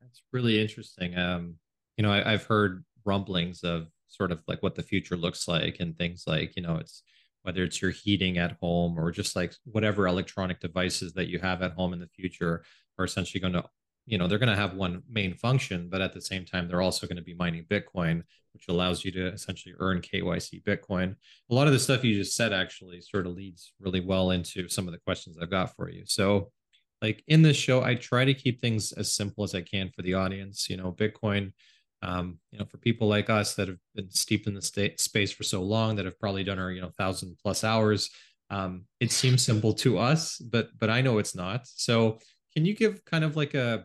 That's 0.00 0.22
really 0.32 0.60
interesting. 0.60 1.16
Um 1.16 1.56
you 2.00 2.06
know, 2.06 2.12
I, 2.14 2.32
I've 2.32 2.44
heard 2.44 2.82
rumblings 3.04 3.62
of 3.62 3.88
sort 4.08 4.32
of 4.32 4.40
like 4.48 4.62
what 4.62 4.74
the 4.74 4.82
future 4.82 5.18
looks 5.18 5.46
like 5.46 5.80
and 5.80 5.94
things 5.94 6.24
like, 6.26 6.56
you 6.56 6.62
know, 6.62 6.76
it's 6.76 7.02
whether 7.42 7.62
it's 7.62 7.82
your 7.82 7.90
heating 7.90 8.38
at 8.38 8.56
home 8.58 8.98
or 8.98 9.10
just 9.10 9.36
like 9.36 9.52
whatever 9.64 10.06
electronic 10.06 10.60
devices 10.60 11.12
that 11.12 11.28
you 11.28 11.38
have 11.38 11.60
at 11.60 11.72
home 11.72 11.92
in 11.92 11.98
the 12.00 12.06
future 12.06 12.64
are 12.98 13.04
essentially 13.04 13.38
going 13.38 13.52
to 13.52 13.62
you 14.06 14.16
know 14.16 14.26
they're 14.26 14.38
going 14.38 14.48
to 14.48 14.56
have 14.56 14.74
one 14.74 15.02
main 15.10 15.34
function 15.34 15.88
but 15.90 16.00
at 16.00 16.14
the 16.14 16.22
same 16.22 16.46
time 16.46 16.66
they're 16.66 16.80
also 16.80 17.06
going 17.06 17.18
to 17.18 17.22
be 17.22 17.34
mining 17.34 17.66
bitcoin 17.70 18.22
which 18.54 18.64
allows 18.70 19.04
you 19.04 19.12
to 19.12 19.26
essentially 19.28 19.74
earn 19.78 20.00
kyc 20.00 20.64
bitcoin. 20.64 21.14
A 21.50 21.54
lot 21.54 21.66
of 21.66 21.74
the 21.74 21.78
stuff 21.78 22.02
you 22.02 22.14
just 22.14 22.34
said 22.34 22.54
actually 22.54 23.02
sort 23.02 23.26
of 23.26 23.34
leads 23.34 23.74
really 23.78 24.00
well 24.00 24.30
into 24.30 24.70
some 24.70 24.88
of 24.88 24.92
the 24.92 25.00
questions 25.00 25.36
i've 25.40 25.50
got 25.50 25.76
for 25.76 25.90
you. 25.90 26.04
So 26.06 26.50
like 27.02 27.22
in 27.28 27.42
this 27.42 27.56
show 27.56 27.82
i 27.82 27.94
try 27.94 28.24
to 28.24 28.34
keep 28.34 28.60
things 28.60 28.92
as 28.92 29.14
simple 29.14 29.44
as 29.44 29.54
i 29.54 29.60
can 29.60 29.90
for 29.94 30.02
the 30.02 30.14
audience. 30.14 30.68
You 30.68 30.78
know 30.78 30.92
bitcoin 30.92 31.52
um, 32.02 32.38
you 32.50 32.58
know, 32.58 32.64
for 32.64 32.78
people 32.78 33.08
like 33.08 33.28
us 33.28 33.54
that 33.54 33.68
have 33.68 33.78
been 33.94 34.10
steeped 34.10 34.46
in 34.46 34.54
the 34.54 34.62
state 34.62 35.00
space 35.00 35.32
for 35.32 35.42
so 35.42 35.62
long, 35.62 35.96
that 35.96 36.04
have 36.04 36.18
probably 36.18 36.44
done 36.44 36.58
our, 36.58 36.70
you 36.70 36.80
know, 36.80 36.90
thousand 36.98 37.36
plus 37.42 37.62
hours, 37.64 38.10
um, 38.50 38.84
it 38.98 39.12
seems 39.12 39.44
simple 39.44 39.72
to 39.74 39.98
us, 39.98 40.38
but 40.38 40.70
but 40.78 40.90
I 40.90 41.00
know 41.02 41.18
it's 41.18 41.34
not. 41.34 41.66
So, 41.66 42.18
can 42.54 42.64
you 42.64 42.74
give 42.74 43.04
kind 43.04 43.22
of 43.22 43.36
like 43.36 43.54
a 43.54 43.84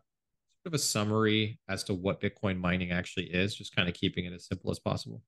sort 0.65 0.67
of 0.67 0.73
a 0.73 0.79
summary 0.79 1.59
as 1.69 1.83
to 1.85 1.93
what 1.93 2.19
Bitcoin 2.19 2.59
mining 2.59 2.91
actually 2.91 3.25
is, 3.25 3.55
just 3.55 3.75
kind 3.75 3.87
of 3.87 3.93
keeping 3.93 4.25
it 4.25 4.33
as 4.33 4.47
simple 4.47 4.71
as 4.71 4.79
possible? 4.79 5.21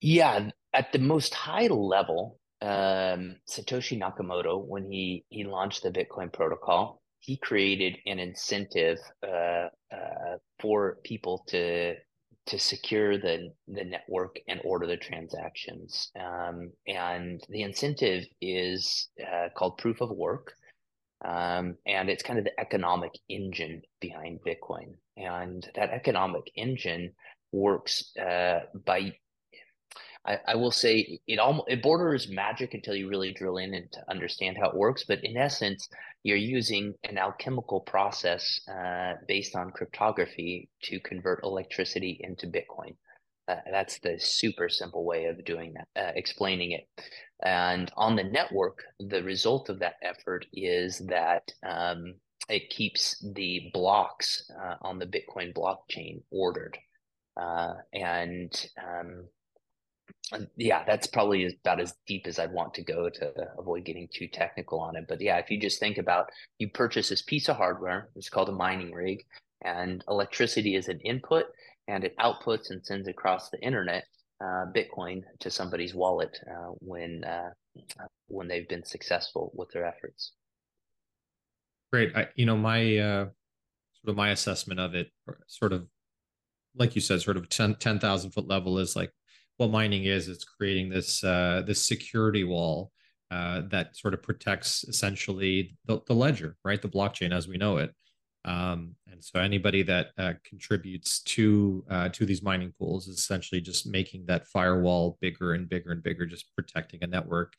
Yeah, 0.00 0.50
at 0.72 0.92
the 0.92 0.98
most 0.98 1.34
high 1.34 1.66
level, 1.66 2.38
um, 2.62 3.36
Satoshi 3.48 4.00
Nakamoto, 4.00 4.64
when 4.64 4.90
he 4.90 5.24
he 5.28 5.44
launched 5.44 5.82
the 5.82 5.90
Bitcoin 5.90 6.32
protocol, 6.32 7.02
he 7.24 7.38
created 7.38 7.96
an 8.04 8.18
incentive 8.18 8.98
uh, 9.26 9.68
uh, 9.90 10.36
for 10.60 10.98
people 11.04 11.42
to 11.48 11.94
to 12.46 12.58
secure 12.58 13.16
the 13.16 13.50
the 13.66 13.84
network 13.84 14.36
and 14.46 14.60
order 14.64 14.86
the 14.86 14.98
transactions. 14.98 16.10
Um, 16.20 16.72
and 16.86 17.42
the 17.48 17.62
incentive 17.62 18.24
is 18.42 19.08
uh, 19.22 19.48
called 19.56 19.78
proof 19.78 20.02
of 20.02 20.10
work, 20.10 20.52
um, 21.24 21.76
and 21.86 22.10
it's 22.10 22.22
kind 22.22 22.38
of 22.38 22.44
the 22.44 22.60
economic 22.60 23.12
engine 23.30 23.80
behind 24.00 24.40
Bitcoin. 24.46 24.96
And 25.16 25.66
that 25.76 25.90
economic 25.90 26.42
engine 26.56 27.12
works 27.52 28.14
uh, 28.18 28.60
by 28.84 29.14
I, 30.26 30.38
I, 30.48 30.54
will 30.56 30.70
say 30.70 31.20
it 31.26 31.38
almost 31.38 31.68
it 31.68 31.82
borders 31.82 32.28
magic 32.28 32.72
until 32.72 32.94
you 32.94 33.08
really 33.08 33.32
drill 33.32 33.58
in 33.58 33.74
and 33.74 33.90
to 33.92 34.10
understand 34.10 34.56
how 34.58 34.70
it 34.70 34.76
works. 34.76 35.04
But 35.06 35.22
in 35.22 35.36
essence, 35.36 35.88
you're 36.22 36.36
using 36.36 36.94
an 37.04 37.18
alchemical 37.18 37.80
process 37.80 38.60
uh, 38.68 39.14
based 39.28 39.54
on 39.54 39.70
cryptography 39.70 40.70
to 40.84 41.00
convert 41.00 41.44
electricity 41.44 42.20
into 42.22 42.46
Bitcoin. 42.46 42.96
Uh, 43.46 43.56
that's 43.70 43.98
the 43.98 44.18
super 44.18 44.70
simple 44.70 45.04
way 45.04 45.26
of 45.26 45.44
doing 45.44 45.74
that, 45.74 46.02
uh, 46.02 46.12
explaining 46.16 46.72
it. 46.72 46.88
And 47.42 47.90
on 47.96 48.16
the 48.16 48.24
network, 48.24 48.82
the 48.98 49.22
result 49.22 49.68
of 49.68 49.80
that 49.80 49.96
effort 50.02 50.46
is 50.54 50.98
that 51.08 51.52
um, 51.66 52.14
it 52.48 52.70
keeps 52.70 53.22
the 53.34 53.70
blocks 53.74 54.50
uh, 54.58 54.76
on 54.80 54.98
the 54.98 55.06
Bitcoin 55.06 55.52
blockchain 55.52 56.22
ordered. 56.30 56.78
Uh, 57.36 57.74
and 57.92 58.70
um, 58.82 59.26
yeah, 60.56 60.84
that's 60.84 61.06
probably 61.06 61.56
about 61.64 61.80
as 61.80 61.94
deep 62.06 62.26
as 62.26 62.38
I'd 62.38 62.52
want 62.52 62.74
to 62.74 62.82
go 62.82 63.10
to 63.10 63.32
avoid 63.58 63.84
getting 63.84 64.08
too 64.12 64.26
technical 64.26 64.80
on 64.80 64.96
it. 64.96 65.04
But 65.08 65.20
yeah, 65.20 65.38
if 65.38 65.50
you 65.50 65.60
just 65.60 65.80
think 65.80 65.98
about 65.98 66.30
you 66.58 66.68
purchase 66.68 67.10
this 67.10 67.22
piece 67.22 67.48
of 67.48 67.56
hardware, 67.56 68.08
it's 68.16 68.30
called 68.30 68.48
a 68.48 68.52
mining 68.52 68.92
rig, 68.92 69.24
and 69.62 70.02
electricity 70.08 70.76
is 70.76 70.88
an 70.88 71.00
input, 71.00 71.46
and 71.88 72.04
it 72.04 72.16
outputs 72.18 72.70
and 72.70 72.84
sends 72.84 73.08
across 73.08 73.50
the 73.50 73.60
internet 73.60 74.04
uh, 74.40 74.66
Bitcoin 74.74 75.22
to 75.40 75.50
somebody's 75.50 75.94
wallet 75.94 76.38
uh, 76.50 76.72
when 76.80 77.24
uh, 77.24 77.50
when 78.28 78.48
they've 78.48 78.68
been 78.68 78.84
successful 78.84 79.52
with 79.54 79.70
their 79.72 79.84
efforts. 79.84 80.32
Great. 81.92 82.16
I, 82.16 82.28
you 82.34 82.46
know, 82.46 82.56
my 82.56 82.96
uh, 82.96 83.24
sort 83.24 84.08
of 84.08 84.16
my 84.16 84.30
assessment 84.30 84.80
of 84.80 84.94
it, 84.94 85.10
sort 85.46 85.72
of 85.72 85.86
like 86.76 86.94
you 86.94 87.00
said, 87.00 87.20
sort 87.20 87.36
of 87.36 87.48
10,000 87.48 88.30
foot 88.32 88.48
level 88.48 88.78
is 88.78 88.96
like 88.96 89.12
what 89.56 89.70
mining 89.70 90.04
is 90.04 90.28
it's 90.28 90.44
creating 90.44 90.88
this 90.88 91.22
uh, 91.22 91.62
this 91.66 91.84
security 91.84 92.44
wall 92.44 92.90
uh, 93.30 93.62
that 93.68 93.96
sort 93.96 94.14
of 94.14 94.22
protects 94.22 94.84
essentially 94.84 95.76
the, 95.86 96.00
the 96.06 96.14
ledger 96.14 96.56
right? 96.64 96.82
The 96.82 96.88
blockchain 96.88 97.32
as 97.32 97.48
we 97.48 97.56
know 97.56 97.78
it. 97.78 97.94
Um, 98.46 98.94
and 99.10 99.24
so 99.24 99.40
anybody 99.40 99.82
that 99.84 100.08
uh, 100.18 100.34
contributes 100.44 101.22
to 101.22 101.84
uh, 101.88 102.08
to 102.10 102.26
these 102.26 102.42
mining 102.42 102.74
pools 102.78 103.08
is 103.08 103.18
essentially 103.18 103.60
just 103.60 103.86
making 103.86 104.26
that 104.26 104.46
firewall 104.48 105.16
bigger 105.20 105.54
and 105.54 105.68
bigger 105.68 105.92
and 105.92 106.02
bigger 106.02 106.26
just 106.26 106.54
protecting 106.54 107.02
a 107.02 107.06
network 107.06 107.54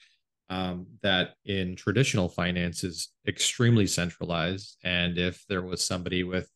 um, 0.50 0.86
that 1.02 1.34
in 1.46 1.75
traditional 1.75 2.30
finance 2.30 2.84
is 2.84 3.10
extremely 3.28 3.88
centralized. 3.88 4.78
And 4.84 5.18
if 5.18 5.44
there 5.50 5.64
was 5.64 5.84
somebody 5.84 6.24
with 6.24 6.50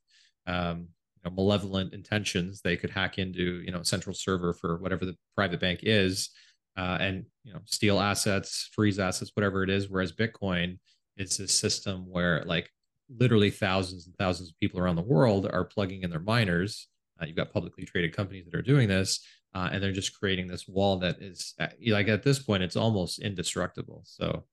um, 0.45 0.89
you 1.23 1.29
know, 1.29 1.35
malevolent 1.35 1.93
intentions, 1.93 2.61
they 2.61 2.77
could 2.77 2.89
hack 2.89 3.17
into 3.17 3.61
you 3.65 3.71
know 3.71 3.83
central 3.83 4.13
server 4.13 4.53
for 4.53 4.77
whatever 4.77 5.05
the 5.05 5.15
private 5.35 5.59
bank 5.59 5.81
is, 5.83 6.29
uh, 6.77 6.97
and 6.99 7.25
you 7.43 7.53
know 7.53 7.59
steal 7.65 7.99
assets, 7.99 8.69
freeze 8.73 8.99
assets, 8.99 9.31
whatever 9.33 9.63
it 9.63 9.69
is. 9.69 9.89
Whereas 9.89 10.11
Bitcoin 10.13 10.79
is 11.17 11.39
a 11.39 11.47
system 11.47 12.05
where 12.09 12.43
like 12.45 12.69
literally 13.17 13.49
thousands 13.49 14.05
and 14.05 14.15
thousands 14.17 14.49
of 14.49 14.59
people 14.59 14.79
around 14.79 14.95
the 14.95 15.01
world 15.01 15.49
are 15.51 15.65
plugging 15.65 16.03
in 16.03 16.09
their 16.09 16.19
miners. 16.19 16.87
Uh, 17.21 17.25
you've 17.25 17.35
got 17.35 17.51
publicly 17.51 17.85
traded 17.85 18.15
companies 18.15 18.45
that 18.45 18.55
are 18.55 18.61
doing 18.61 18.87
this, 18.87 19.19
uh, 19.53 19.69
and 19.71 19.83
they're 19.83 19.91
just 19.91 20.17
creating 20.17 20.47
this 20.47 20.67
wall 20.67 20.97
that 20.99 21.21
is 21.21 21.53
uh, 21.59 21.67
like 21.87 22.07
at 22.07 22.23
this 22.23 22.39
point 22.39 22.63
it's 22.63 22.75
almost 22.77 23.19
indestructible. 23.19 24.01
So 24.05 24.45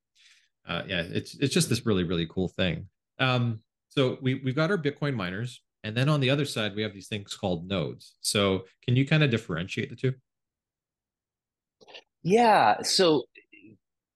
uh, 0.66 0.82
yeah, 0.86 1.02
it's 1.02 1.36
it's 1.36 1.54
just 1.54 1.68
this 1.68 1.86
really 1.86 2.04
really 2.04 2.26
cool 2.26 2.48
thing. 2.48 2.88
Um, 3.18 3.60
so 3.88 4.18
we 4.20 4.34
we've 4.34 4.56
got 4.56 4.70
our 4.70 4.78
Bitcoin 4.78 5.14
miners. 5.14 5.62
And 5.86 5.96
then 5.96 6.08
on 6.08 6.18
the 6.18 6.30
other 6.30 6.44
side, 6.44 6.74
we 6.74 6.82
have 6.82 6.92
these 6.92 7.06
things 7.06 7.34
called 7.34 7.68
nodes. 7.68 8.16
So 8.20 8.64
can 8.84 8.96
you 8.96 9.06
kind 9.06 9.22
of 9.22 9.30
differentiate 9.30 9.88
the 9.88 9.94
two? 9.94 10.14
Yeah. 12.24 12.82
So 12.82 13.26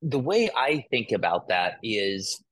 the 0.02 0.18
way 0.18 0.50
I 0.56 0.84
think 0.90 1.12
about 1.12 1.46
that 1.46 1.74
is 1.84 2.42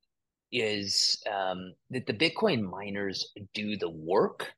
is 0.53 1.21
um, 1.29 1.73
that 1.89 2.07
the 2.07 2.13
Bitcoin 2.13 2.61
miners 2.61 3.33
do 3.53 3.75
the 3.75 3.89
work 3.89 4.53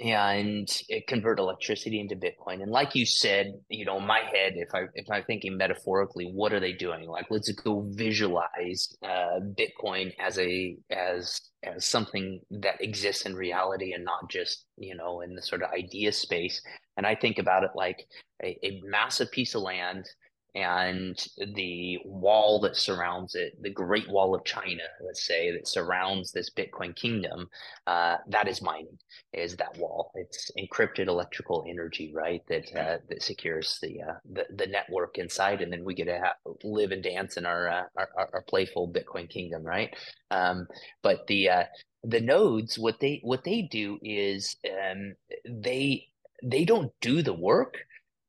and 0.00 0.68
convert 1.08 1.40
electricity 1.40 2.00
into 2.00 2.14
Bitcoin. 2.14 2.62
And 2.62 2.70
like 2.70 2.94
you 2.94 3.04
said, 3.04 3.52
you 3.68 3.84
know, 3.84 3.98
my 3.98 4.20
head, 4.20 4.52
if 4.54 4.72
I 4.74 4.84
if 4.94 5.10
I'm 5.10 5.24
thinking 5.24 5.56
metaphorically, 5.56 6.26
what 6.26 6.52
are 6.52 6.60
they 6.60 6.72
doing? 6.72 7.08
Like, 7.08 7.26
let's 7.30 7.50
go 7.52 7.84
visualize 7.90 8.96
uh, 9.02 9.40
Bitcoin 9.58 10.12
as 10.20 10.38
a 10.38 10.76
as 10.90 11.40
as 11.64 11.84
something 11.84 12.40
that 12.50 12.80
exists 12.80 13.26
in 13.26 13.34
reality 13.34 13.92
and 13.92 14.04
not 14.04 14.30
just 14.30 14.66
you 14.76 14.94
know 14.94 15.20
in 15.20 15.34
the 15.34 15.42
sort 15.42 15.62
of 15.62 15.70
idea 15.72 16.12
space. 16.12 16.62
And 16.96 17.06
I 17.06 17.14
think 17.14 17.38
about 17.38 17.64
it 17.64 17.70
like 17.74 18.06
a, 18.42 18.56
a 18.64 18.80
massive 18.84 19.30
piece 19.32 19.54
of 19.54 19.62
land 19.62 20.06
and 20.54 21.18
the 21.54 21.98
wall 22.04 22.60
that 22.60 22.76
surrounds 22.76 23.34
it, 23.34 23.52
the 23.62 23.70
Great 23.70 24.08
Wall 24.08 24.34
of 24.34 24.44
China, 24.44 24.82
let's 25.04 25.26
say, 25.26 25.52
that 25.52 25.68
surrounds 25.68 26.32
this 26.32 26.50
Bitcoin 26.50 26.96
kingdom, 26.96 27.48
uh, 27.86 28.16
that 28.28 28.48
is 28.48 28.62
mining. 28.62 28.98
Is 29.32 29.56
that 29.56 29.76
wall? 29.76 30.10
It's 30.14 30.50
encrypted 30.58 31.06
electrical 31.06 31.64
energy, 31.68 32.12
right? 32.14 32.42
That 32.48 32.66
uh, 32.74 32.98
that 33.08 33.22
secures 33.22 33.78
the, 33.82 34.02
uh, 34.02 34.14
the 34.32 34.46
the 34.54 34.66
network 34.66 35.18
inside, 35.18 35.60
and 35.60 35.72
then 35.72 35.84
we 35.84 35.94
get 35.94 36.06
to 36.06 36.18
have, 36.18 36.36
live 36.64 36.92
and 36.92 37.02
dance 37.02 37.36
in 37.36 37.44
our, 37.44 37.68
uh, 37.68 37.84
our, 37.96 38.30
our 38.32 38.42
playful 38.48 38.92
Bitcoin 38.92 39.28
kingdom, 39.28 39.62
right? 39.62 39.94
Um, 40.30 40.66
but 41.02 41.26
the 41.26 41.50
uh, 41.50 41.64
the 42.04 42.20
nodes, 42.20 42.78
what 42.78 43.00
they 43.00 43.20
what 43.22 43.44
they 43.44 43.62
do 43.62 43.98
is 44.02 44.56
um, 44.66 45.14
they 45.44 46.08
they 46.42 46.64
don't 46.64 46.92
do 47.00 47.22
the 47.22 47.34
work 47.34 47.78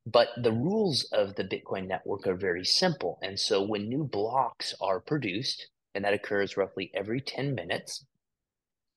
but 0.06 0.29
the 0.38 0.51
rules 0.51 1.03
of 1.12 1.36
the 1.36 1.44
Bitcoin 1.44 1.88
network 1.88 2.25
are 2.27 2.36
very 2.36 2.65
simple. 2.65 3.20
And 3.22 3.39
so 3.39 3.62
when 3.62 3.89
new 3.89 4.03
blocks 4.03 4.74
are 4.82 5.00
produced, 5.00 5.68
and 5.94 6.03
that 6.06 6.13
occurs 6.13 6.58
roughly 6.58 6.91
every 6.94 7.22
10 7.22 7.56
minutes, 7.56 8.06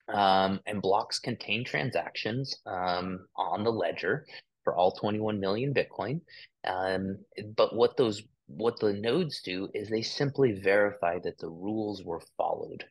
um, 0.09 0.61
and 0.66 0.82
blocks 0.82 1.18
contain 1.18 1.64
transactions 1.64 2.56
um, 2.66 3.26
on 3.37 3.64
the 3.64 3.73
ledger 3.73 4.26
for 4.64 4.75
all 4.75 4.92
21 4.92 5.40
million 5.40 5.75
Bitcoin. 5.75 6.21
Um, 6.64 7.18
but 7.56 7.75
what 7.75 7.97
those 7.97 8.23
what 8.49 8.78
the 8.80 8.92
nodes 8.92 9.40
do 9.42 9.68
is 9.73 9.88
they 9.88 10.02
simply 10.02 10.52
verify 10.52 11.18
that 11.21 11.38
the 11.38 11.49
rules 11.49 12.02
were 12.04 12.21
followed. 12.37 12.85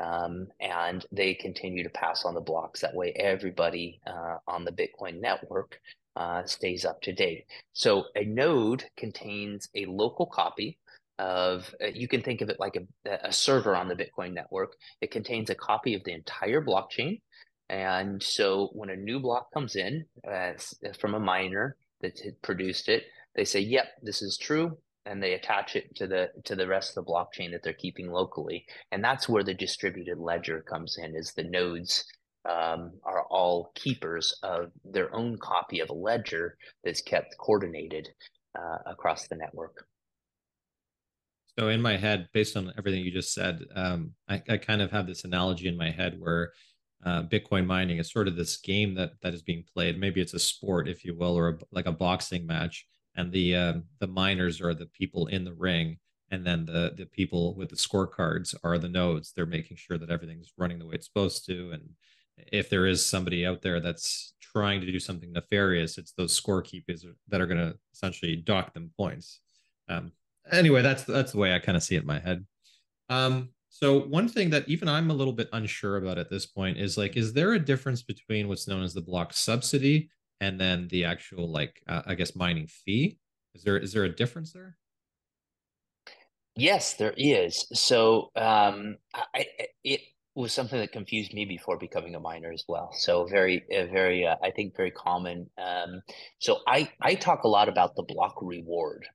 Um, 0.00 0.48
and 0.60 1.04
they 1.10 1.34
continue 1.34 1.82
to 1.82 1.90
pass 1.90 2.24
on 2.24 2.34
the 2.34 2.40
blocks. 2.40 2.80
That 2.80 2.94
way, 2.94 3.12
everybody 3.16 4.00
uh, 4.06 4.36
on 4.46 4.64
the 4.64 4.70
Bitcoin 4.70 5.20
network 5.20 5.80
uh, 6.18 6.44
stays 6.44 6.84
up 6.84 7.00
to 7.02 7.12
date. 7.12 7.46
So 7.72 8.04
a 8.14 8.24
node 8.24 8.84
contains 8.96 9.68
a 9.74 9.86
local 9.86 10.26
copy 10.26 10.78
of, 11.18 11.72
uh, 11.82 11.86
you 11.86 12.08
can 12.08 12.22
think 12.22 12.40
of 12.40 12.50
it 12.50 12.60
like 12.60 12.76
a, 12.76 13.18
a 13.24 13.32
server 13.32 13.74
on 13.74 13.88
the 13.88 13.94
Bitcoin 13.94 14.34
network. 14.34 14.72
It 15.00 15.10
contains 15.10 15.48
a 15.48 15.54
copy 15.54 15.94
of 15.94 16.02
the 16.04 16.12
entire 16.12 16.60
blockchain. 16.60 17.20
And 17.68 18.22
so 18.22 18.70
when 18.72 18.90
a 18.90 18.96
new 18.96 19.20
block 19.20 19.52
comes 19.52 19.76
in 19.76 20.04
uh, 20.26 20.52
from 20.98 21.14
a 21.14 21.20
miner 21.20 21.76
that 22.00 22.20
produced 22.42 22.88
it, 22.88 23.04
they 23.36 23.44
say, 23.44 23.60
yep, 23.60 23.86
this 24.02 24.20
is 24.22 24.36
true. 24.36 24.76
And 25.06 25.22
they 25.22 25.32
attach 25.32 25.74
it 25.74 25.94
to 25.96 26.06
the 26.06 26.28
to 26.44 26.54
the 26.54 26.66
rest 26.66 26.90
of 26.90 27.06
the 27.06 27.10
blockchain 27.10 27.52
that 27.52 27.62
they're 27.62 27.72
keeping 27.72 28.10
locally, 28.10 28.66
and 28.92 29.02
that's 29.02 29.26
where 29.26 29.42
the 29.42 29.54
distributed 29.54 30.18
ledger 30.18 30.60
comes 30.60 30.98
in. 30.98 31.16
Is 31.16 31.32
the 31.32 31.44
nodes 31.44 32.04
um, 32.48 32.92
are 33.04 33.24
all 33.24 33.72
keepers 33.74 34.34
of 34.42 34.70
their 34.84 35.14
own 35.14 35.36
copy 35.38 35.80
of 35.80 35.90
a 35.90 35.94
ledger 35.94 36.56
that's 36.82 37.02
kept 37.02 37.36
coordinated 37.38 38.08
uh, 38.58 38.78
across 38.86 39.28
the 39.28 39.36
network. 39.36 39.84
So, 41.58 41.68
in 41.68 41.82
my 41.82 41.96
head, 41.96 42.28
based 42.32 42.56
on 42.56 42.72
everything 42.78 43.04
you 43.04 43.10
just 43.10 43.34
said, 43.34 43.64
um, 43.74 44.12
I, 44.28 44.42
I, 44.48 44.56
kind 44.58 44.80
of 44.80 44.92
have 44.92 45.08
this 45.08 45.24
analogy 45.24 45.66
in 45.66 45.76
my 45.76 45.90
head 45.90 46.16
where 46.18 46.52
uh, 47.04 47.24
Bitcoin 47.24 47.66
mining 47.66 47.98
is 47.98 48.12
sort 48.12 48.28
of 48.28 48.36
this 48.36 48.56
game 48.58 48.94
that 48.94 49.12
that 49.22 49.34
is 49.34 49.42
being 49.42 49.64
played. 49.74 49.98
Maybe 49.98 50.20
it's 50.20 50.34
a 50.34 50.38
sport, 50.38 50.88
if 50.88 51.04
you 51.04 51.16
will, 51.16 51.36
or 51.36 51.48
a, 51.48 51.58
like 51.72 51.86
a 51.86 51.92
boxing 51.92 52.46
match, 52.46 52.86
and 53.16 53.32
the 53.32 53.56
uh, 53.56 53.74
the 53.98 54.06
miners 54.06 54.60
are 54.60 54.72
the 54.72 54.86
people 54.86 55.26
in 55.26 55.44
the 55.44 55.54
ring, 55.54 55.98
and 56.30 56.46
then 56.46 56.64
the 56.64 56.94
the 56.96 57.06
people 57.06 57.56
with 57.56 57.70
the 57.70 57.76
scorecards 57.76 58.54
are 58.62 58.78
the 58.78 58.88
nodes. 58.88 59.32
They're 59.32 59.44
making 59.46 59.78
sure 59.78 59.98
that 59.98 60.10
everything's 60.10 60.52
running 60.56 60.78
the 60.78 60.86
way 60.86 60.94
it's 60.94 61.06
supposed 61.06 61.44
to, 61.46 61.72
and 61.72 61.90
if 62.52 62.70
there 62.70 62.86
is 62.86 63.04
somebody 63.04 63.44
out 63.44 63.62
there 63.62 63.80
that's 63.80 64.34
trying 64.40 64.80
to 64.80 64.90
do 64.90 64.98
something 64.98 65.32
nefarious, 65.32 65.98
it's 65.98 66.12
those 66.12 66.38
scorekeepers 66.40 67.04
that 67.28 67.40
are 67.40 67.46
going 67.46 67.58
to 67.58 67.76
essentially 67.92 68.36
dock 68.36 68.72
them 68.74 68.90
points. 68.96 69.40
Um, 69.88 70.12
anyway, 70.50 70.82
that's 70.82 71.04
that's 71.04 71.32
the 71.32 71.38
way 71.38 71.54
I 71.54 71.58
kind 71.58 71.76
of 71.76 71.82
see 71.82 71.96
it 71.96 72.02
in 72.02 72.06
my 72.06 72.20
head. 72.20 72.46
Um, 73.08 73.50
So 73.70 74.00
one 74.00 74.28
thing 74.28 74.50
that 74.50 74.68
even 74.68 74.88
I'm 74.88 75.10
a 75.10 75.14
little 75.14 75.32
bit 75.32 75.50
unsure 75.52 75.98
about 75.98 76.18
at 76.18 76.30
this 76.30 76.46
point 76.46 76.78
is 76.78 76.96
like, 76.96 77.16
is 77.16 77.32
there 77.32 77.52
a 77.52 77.58
difference 77.58 78.02
between 78.02 78.48
what's 78.48 78.66
known 78.66 78.82
as 78.82 78.94
the 78.94 79.02
block 79.02 79.32
subsidy 79.34 80.10
and 80.40 80.58
then 80.58 80.88
the 80.88 81.04
actual 81.04 81.50
like, 81.50 81.82
uh, 81.86 82.02
I 82.06 82.14
guess, 82.14 82.34
mining 82.34 82.66
fee? 82.66 83.18
Is 83.54 83.62
there 83.64 83.76
is 83.76 83.92
there 83.92 84.04
a 84.04 84.14
difference 84.14 84.52
there? 84.52 84.76
Yes, 86.56 86.94
there 86.94 87.14
is. 87.16 87.66
So 87.72 88.30
um, 88.34 88.96
I, 89.14 89.46
it 89.84 90.00
was 90.38 90.52
something 90.52 90.78
that 90.78 90.92
confused 90.92 91.34
me 91.34 91.44
before 91.44 91.76
becoming 91.76 92.14
a 92.14 92.20
miner 92.20 92.52
as 92.52 92.64
well. 92.68 92.92
So 92.92 93.24
very, 93.26 93.64
very, 93.68 94.24
uh, 94.24 94.36
I 94.40 94.52
think 94.52 94.76
very 94.76 94.92
common. 94.92 95.50
Um, 95.58 96.00
so 96.38 96.58
I 96.66 96.90
I 97.02 97.16
talk 97.16 97.42
a 97.42 97.48
lot 97.48 97.68
about 97.68 97.96
the 97.96 98.04
block 98.04 98.36
reward, 98.40 99.08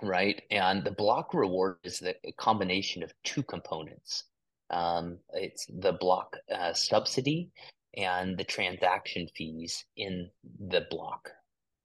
right? 0.00 0.40
And 0.50 0.84
the 0.84 0.92
block 0.92 1.34
reward 1.34 1.78
is 1.82 1.98
the 1.98 2.14
combination 2.38 3.02
of 3.02 3.12
two 3.24 3.42
components. 3.42 4.24
Um, 4.70 5.18
it's 5.34 5.66
the 5.66 5.94
block 5.94 6.36
uh, 6.54 6.74
subsidy 6.74 7.50
and 7.96 8.38
the 8.38 8.44
transaction 8.44 9.26
fees 9.36 9.84
in 9.96 10.30
the 10.60 10.86
block. 10.90 11.30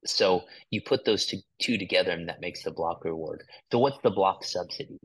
So 0.05 0.43
you 0.69 0.81
put 0.81 1.03
those 1.03 1.25
two, 1.25 1.39
two 1.59 1.79
together 1.79 2.11
and 2.11 2.29
that 2.29 2.41
makes 2.41 2.63
the 2.63 2.69
block 2.69 3.03
reward. 3.05 3.43
So 3.71 3.79
what's 3.79 3.97
the 4.03 4.11
block 4.11 4.43
subsidy? 4.43 4.99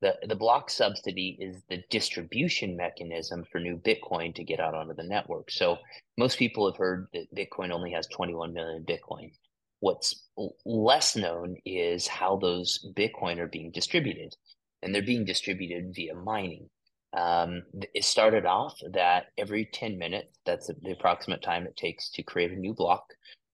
The, 0.00 0.14
the 0.26 0.36
block 0.36 0.70
subsidy 0.70 1.36
is 1.38 1.62
the 1.68 1.82
distribution 1.90 2.76
mechanism 2.76 3.44
for 3.50 3.60
new 3.60 3.76
Bitcoin 3.76 4.34
to 4.34 4.44
get 4.44 4.60
out 4.60 4.74
onto 4.74 4.94
the 4.94 5.02
network. 5.02 5.50
So 5.50 5.76
most 6.16 6.38
people 6.38 6.70
have 6.70 6.78
heard 6.78 7.08
that 7.12 7.34
Bitcoin 7.34 7.70
only 7.70 7.92
has 7.92 8.06
21 8.06 8.54
million 8.54 8.84
Bitcoin. 8.84 9.32
What's 9.80 10.28
less 10.64 11.16
known 11.16 11.56
is 11.66 12.06
how 12.06 12.36
those 12.36 12.86
Bitcoin 12.96 13.38
are 13.38 13.46
being 13.46 13.70
distributed, 13.72 14.34
and 14.82 14.94
they're 14.94 15.02
being 15.02 15.24
distributed 15.24 15.92
via 15.94 16.14
mining. 16.14 16.68
Um, 17.16 17.62
it 17.94 18.04
started 18.04 18.46
off 18.46 18.78
that 18.92 19.26
every 19.36 19.68
10 19.72 19.98
minutes, 19.98 20.38
that's 20.46 20.68
the 20.82 20.92
approximate 20.92 21.42
time 21.42 21.66
it 21.66 21.76
takes 21.76 22.10
to 22.12 22.22
create 22.22 22.52
a 22.52 22.56
new 22.56 22.74
block. 22.74 23.04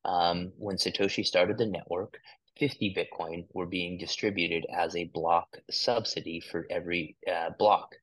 Um, 0.05 0.53
when 0.59 0.77
Satoshi 0.77 1.25
started 1.25 1.59
the 1.59 1.67
network, 1.67 2.19
50 2.59 2.95
Bitcoin 2.95 3.47
were 3.53 3.67
being 3.67 3.99
distributed 3.99 4.67
as 4.73 4.97
a 4.97 5.05
block 5.05 5.59
subsidy 5.71 6.41
for 6.41 6.67
every 6.71 7.17
uh, 7.31 7.51
block. 7.59 7.95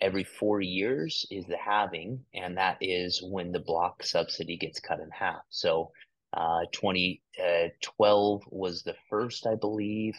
Every 0.00 0.22
four 0.22 0.60
years 0.60 1.26
is 1.30 1.46
the 1.46 1.56
halving, 1.56 2.24
and 2.32 2.56
that 2.56 2.78
is 2.80 3.20
when 3.22 3.50
the 3.50 3.58
block 3.58 4.04
subsidy 4.04 4.56
gets 4.56 4.78
cut 4.78 5.00
in 5.00 5.10
half. 5.10 5.42
So 5.48 5.90
uh, 6.32 6.66
2012 6.72 8.40
uh, 8.40 8.44
was 8.50 8.82
the 8.82 8.94
first, 9.10 9.46
I 9.46 9.56
believe, 9.56 10.14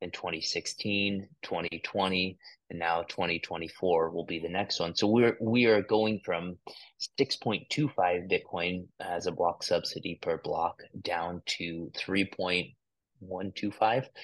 in 0.00 0.10
2016, 0.10 1.28
2020, 1.42 2.38
and 2.70 2.78
now 2.78 3.02
2024 3.02 4.10
will 4.10 4.24
be 4.24 4.38
the 4.38 4.48
next 4.48 4.78
one. 4.78 4.94
So 4.94 5.08
we're 5.08 5.36
we 5.40 5.64
are 5.64 5.82
going 5.82 6.20
from 6.24 6.58
6.25 7.18 8.30
Bitcoin 8.30 8.86
as 9.00 9.26
a 9.26 9.32
block 9.32 9.62
subsidy 9.62 10.18
per 10.20 10.38
block 10.38 10.82
down 11.02 11.42
to 11.46 11.90
3.125. 13.30 14.04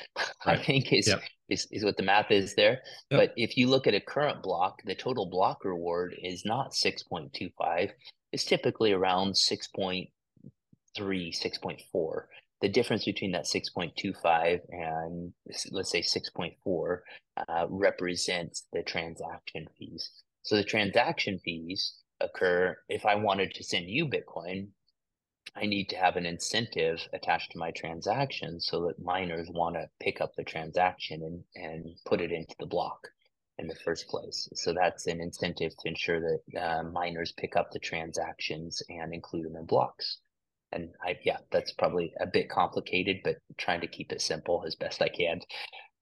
Right. 0.46 0.58
I 0.58 0.62
think 0.62 0.90
is, 0.90 1.06
yep. 1.08 1.20
is 1.50 1.68
is 1.70 1.84
what 1.84 1.98
the 1.98 2.02
math 2.02 2.30
is 2.30 2.54
there. 2.54 2.80
Yep. 3.10 3.20
But 3.20 3.32
if 3.36 3.58
you 3.58 3.66
look 3.68 3.86
at 3.86 3.94
a 3.94 4.00
current 4.00 4.42
block, 4.42 4.80
the 4.86 4.94
total 4.94 5.28
block 5.28 5.66
reward 5.66 6.14
is 6.22 6.46
not 6.46 6.72
6.25. 6.72 7.90
It's 8.32 8.44
typically 8.44 8.92
around 8.92 9.36
six 9.36 9.68
point 9.68 10.08
three, 10.96 11.30
six 11.30 11.58
point 11.58 11.82
four. 11.92 12.28
The 12.62 12.70
difference 12.70 13.04
between 13.04 13.32
that 13.32 13.44
6.25 13.44 14.60
and 14.70 15.32
let's 15.70 15.90
say 15.90 16.00
6.4 16.00 16.98
uh, 17.48 17.66
represents 17.68 18.66
the 18.72 18.82
transaction 18.82 19.66
fees. 19.78 20.10
So 20.42 20.56
the 20.56 20.64
transaction 20.64 21.38
fees 21.44 21.94
occur 22.20 22.76
if 22.88 23.06
I 23.06 23.14
wanted 23.14 23.54
to 23.54 23.64
send 23.64 23.88
you 23.88 24.06
Bitcoin, 24.06 24.68
I 25.56 25.66
need 25.66 25.88
to 25.90 25.96
have 25.96 26.16
an 26.16 26.26
incentive 26.26 27.06
attached 27.12 27.52
to 27.52 27.58
my 27.58 27.70
transaction 27.72 28.60
so 28.60 28.86
that 28.86 29.02
miners 29.04 29.48
want 29.50 29.74
to 29.76 29.88
pick 30.00 30.20
up 30.20 30.34
the 30.36 30.44
transaction 30.44 31.22
and, 31.22 31.64
and 31.64 31.96
put 32.06 32.20
it 32.20 32.32
into 32.32 32.54
the 32.58 32.66
block 32.66 33.08
in 33.58 33.66
the 33.66 33.74
first 33.84 34.08
place. 34.08 34.48
So 34.54 34.72
that's 34.72 35.06
an 35.06 35.20
incentive 35.20 35.72
to 35.78 35.88
ensure 35.88 36.20
that 36.20 36.60
uh, 36.60 36.82
miners 36.84 37.32
pick 37.32 37.56
up 37.56 37.70
the 37.72 37.78
transactions 37.78 38.82
and 38.88 39.12
include 39.12 39.46
them 39.46 39.56
in 39.56 39.66
blocks 39.66 40.20
and 40.72 40.90
I 41.04 41.18
yeah, 41.24 41.38
that's 41.50 41.72
probably 41.72 42.12
a 42.20 42.26
bit 42.26 42.48
complicated, 42.48 43.20
but 43.24 43.36
trying 43.58 43.80
to 43.80 43.86
keep 43.86 44.12
it 44.12 44.20
simple 44.20 44.62
as 44.66 44.74
best 44.74 45.02
I 45.02 45.08
can. 45.08 45.40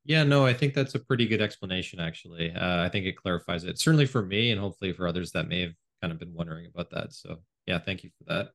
Yeah, 0.05 0.25
no, 0.25 0.47
I 0.47 0.55
think 0.55 0.75
that's 0.75 0.95
a 0.95 1.01
pretty 1.01 1.27
good 1.27 1.41
explanation. 1.41 2.01
Actually, 2.01 2.53
uh, 2.53 2.83
I 2.85 2.89
think 2.89 3.07
it 3.07 3.17
clarifies 3.17 3.65
it 3.65 3.79
certainly 3.79 4.07
for 4.07 4.25
me, 4.25 4.51
and 4.51 4.61
hopefully 4.61 4.93
for 4.93 5.07
others 5.07 5.33
that 5.33 5.49
may 5.49 5.63
have 5.63 5.73
kind 6.03 6.13
of 6.13 6.19
been 6.19 6.33
wondering 6.33 6.67
about 6.73 6.91
that. 6.91 7.13
So 7.13 7.37
yeah, 7.67 7.79
thank 7.79 8.05
you 8.05 8.11
for 8.19 8.25
that. 8.35 8.49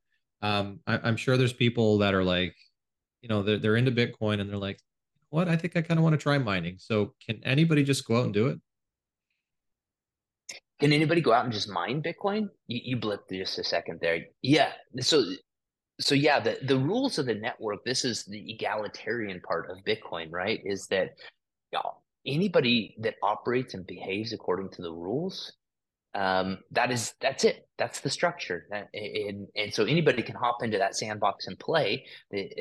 Um, 0.43 0.81
I, 0.85 1.07
am 1.07 1.15
sure 1.15 1.37
there's 1.37 1.53
people 1.53 1.97
that 1.99 2.13
are 2.13 2.23
like, 2.23 2.55
you 3.21 3.29
know, 3.29 3.41
they're 3.41 3.57
they're 3.57 3.77
into 3.77 3.91
Bitcoin 3.91 4.41
and 4.41 4.49
they're 4.49 4.57
like, 4.57 4.79
what? 5.29 5.47
I 5.47 5.55
think 5.55 5.75
I 5.75 5.81
kind 5.81 5.97
of 5.97 6.03
want 6.03 6.13
to 6.13 6.21
try 6.21 6.37
mining. 6.37 6.75
So 6.77 7.13
can 7.25 7.41
anybody 7.43 7.83
just 7.83 8.05
go 8.05 8.17
out 8.17 8.25
and 8.25 8.33
do 8.33 8.47
it? 8.47 8.59
Can 10.79 10.91
anybody 10.91 11.21
go 11.21 11.31
out 11.31 11.45
and 11.45 11.53
just 11.53 11.69
mine 11.69 12.03
Bitcoin? 12.03 12.49
You, 12.67 12.81
you 12.83 12.97
blipped 12.97 13.29
just 13.31 13.57
a 13.57 13.63
second 13.63 13.99
there. 14.01 14.25
Yeah. 14.41 14.73
So 14.99 15.23
so 15.99 16.13
yeah, 16.13 16.39
the, 16.39 16.57
the 16.63 16.77
rules 16.77 17.17
of 17.17 17.25
the 17.25 17.35
network, 17.35 17.85
this 17.85 18.03
is 18.03 18.25
the 18.25 18.51
egalitarian 18.51 19.39
part 19.41 19.69
of 19.71 19.77
Bitcoin, 19.85 20.31
right? 20.31 20.59
Is 20.65 20.87
that 20.87 21.11
you 21.71 21.79
know, 21.79 21.93
anybody 22.25 22.95
that 22.99 23.15
operates 23.23 23.73
and 23.75 23.87
behaves 23.87 24.33
according 24.33 24.71
to 24.71 24.81
the 24.81 24.91
rules, 24.91 25.53
um, 26.15 26.59
that 26.71 26.91
is 26.91 27.13
that's 27.19 27.43
it. 27.43 27.67
That's 27.77 28.01
the 28.01 28.09
structure. 28.09 28.67
And, 28.93 29.47
and 29.55 29.73
so 29.73 29.85
anybody 29.85 30.21
can 30.21 30.35
hop 30.35 30.61
into 30.61 30.77
that 30.77 30.95
sandbox 30.95 31.47
and 31.47 31.57
play 31.57 32.05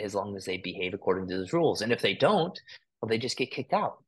as 0.02 0.14
long 0.14 0.36
as 0.36 0.44
they 0.44 0.56
behave 0.56 0.94
according 0.94 1.28
to 1.28 1.36
those 1.36 1.52
rules. 1.52 1.82
And 1.82 1.92
if 1.92 2.00
they 2.00 2.14
don't, 2.14 2.58
well, 3.00 3.08
they 3.08 3.18
just 3.18 3.36
get 3.36 3.50
kicked 3.50 3.74
out. 3.74 3.98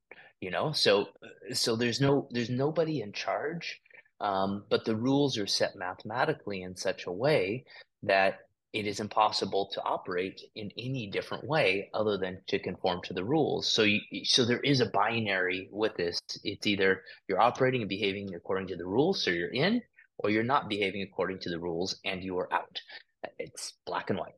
You 0.40 0.50
know, 0.50 0.72
so 0.72 1.09
so 1.52 1.76
there's 1.76 2.00
no 2.00 2.28
there's 2.30 2.50
nobody 2.50 3.00
in 3.00 3.12
charge. 3.12 3.80
Um, 4.20 4.64
but 4.70 4.85
the 4.85 4.96
rules 4.96 5.38
are 5.38 5.46
set 5.46 5.76
mathematically 5.76 6.62
in 6.62 6.76
such 6.76 7.07
a 7.07 7.12
way 7.12 7.64
that 8.04 8.38
it 8.74 8.88
is 8.88 8.98
impossible 8.98 9.70
to 9.72 9.82
operate 9.84 10.42
in 10.56 10.68
any 10.76 11.06
different 11.06 11.46
way 11.46 11.88
other 11.94 12.18
than 12.18 12.40
to 12.48 12.58
conform 12.58 13.00
to 13.04 13.14
the 13.14 13.24
rules. 13.24 13.72
So, 13.72 13.84
you, 13.84 14.00
so 14.24 14.44
there 14.44 14.60
is 14.60 14.80
a 14.80 14.87
binary 14.87 15.68
with 15.70 15.94
this. 15.96 16.20
It's 16.42 16.66
either 16.66 17.02
you're 17.28 17.40
operating 17.40 17.82
and 17.82 17.88
behaving 17.88 18.34
according 18.34 18.66
to 18.68 18.76
the 18.76 18.84
rules, 18.84 19.22
so 19.22 19.30
you're 19.30 19.54
in, 19.54 19.80
or 20.18 20.30
you're 20.30 20.42
not 20.42 20.68
behaving 20.68 21.02
according 21.02 21.38
to 21.40 21.50
the 21.50 21.58
rules 21.58 22.00
and 22.04 22.22
you 22.22 22.37
are 22.38 22.52
out. 22.52 22.80
Uh, 23.24 23.30
it's 23.38 23.74
black 23.87 24.10
and 24.10 24.18
white. 24.18 24.34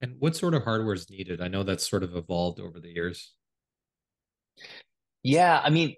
And 0.00 0.16
what 0.18 0.34
sort 0.34 0.54
of 0.54 0.64
hardware 0.64 0.94
is 0.94 1.10
needed? 1.10 1.42
I 1.42 1.48
know 1.48 1.64
that's 1.64 1.88
sort 1.88 2.02
of 2.02 2.16
evolved 2.16 2.58
over 2.58 2.80
the 2.80 2.88
years. 2.88 3.34
Yeah, 5.22 5.60
I 5.62 5.68
mean, 5.68 5.94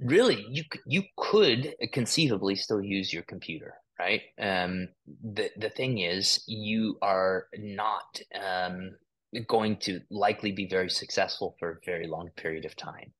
really, 0.00 0.44
you 0.48 0.64
you 0.86 1.02
could 1.16 1.74
conceivably 1.92 2.56
still 2.56 2.82
use 2.82 3.12
your 3.12 3.22
computer 3.22 3.74
right? 3.98 4.22
Um, 4.38 4.88
the 5.22 5.50
the 5.56 5.70
thing 5.70 5.98
is, 5.98 6.42
you 6.46 6.98
are 7.02 7.46
not 7.56 8.20
um, 8.34 8.92
going 9.46 9.76
to 9.78 10.00
likely 10.10 10.52
be 10.52 10.66
very 10.66 10.90
successful 10.90 11.56
for 11.58 11.70
a 11.70 11.84
very 11.84 12.06
long 12.06 12.30
period 12.36 12.64
of 12.64 12.76
time. 12.76 13.12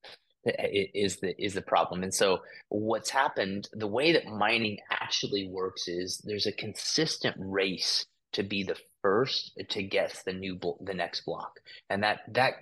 Is 0.44 1.16
the 1.16 1.34
is 1.42 1.54
the 1.54 1.62
problem, 1.62 2.02
and 2.02 2.12
so 2.12 2.42
what's 2.68 3.10
happened? 3.10 3.68
The 3.72 3.86
way 3.86 4.12
that 4.12 4.26
mining 4.26 4.78
actually 4.90 5.48
works 5.48 5.88
is 5.88 6.18
there's 6.18 6.46
a 6.46 6.52
consistent 6.52 7.34
race 7.38 8.04
to 8.32 8.42
be 8.42 8.62
the 8.62 8.76
first 9.00 9.58
to 9.70 9.82
guess 9.82 10.22
the 10.22 10.34
new 10.34 10.58
the 10.82 10.92
next 10.92 11.24
block, 11.24 11.60
and 11.88 12.02
that 12.02 12.20
that 12.32 12.54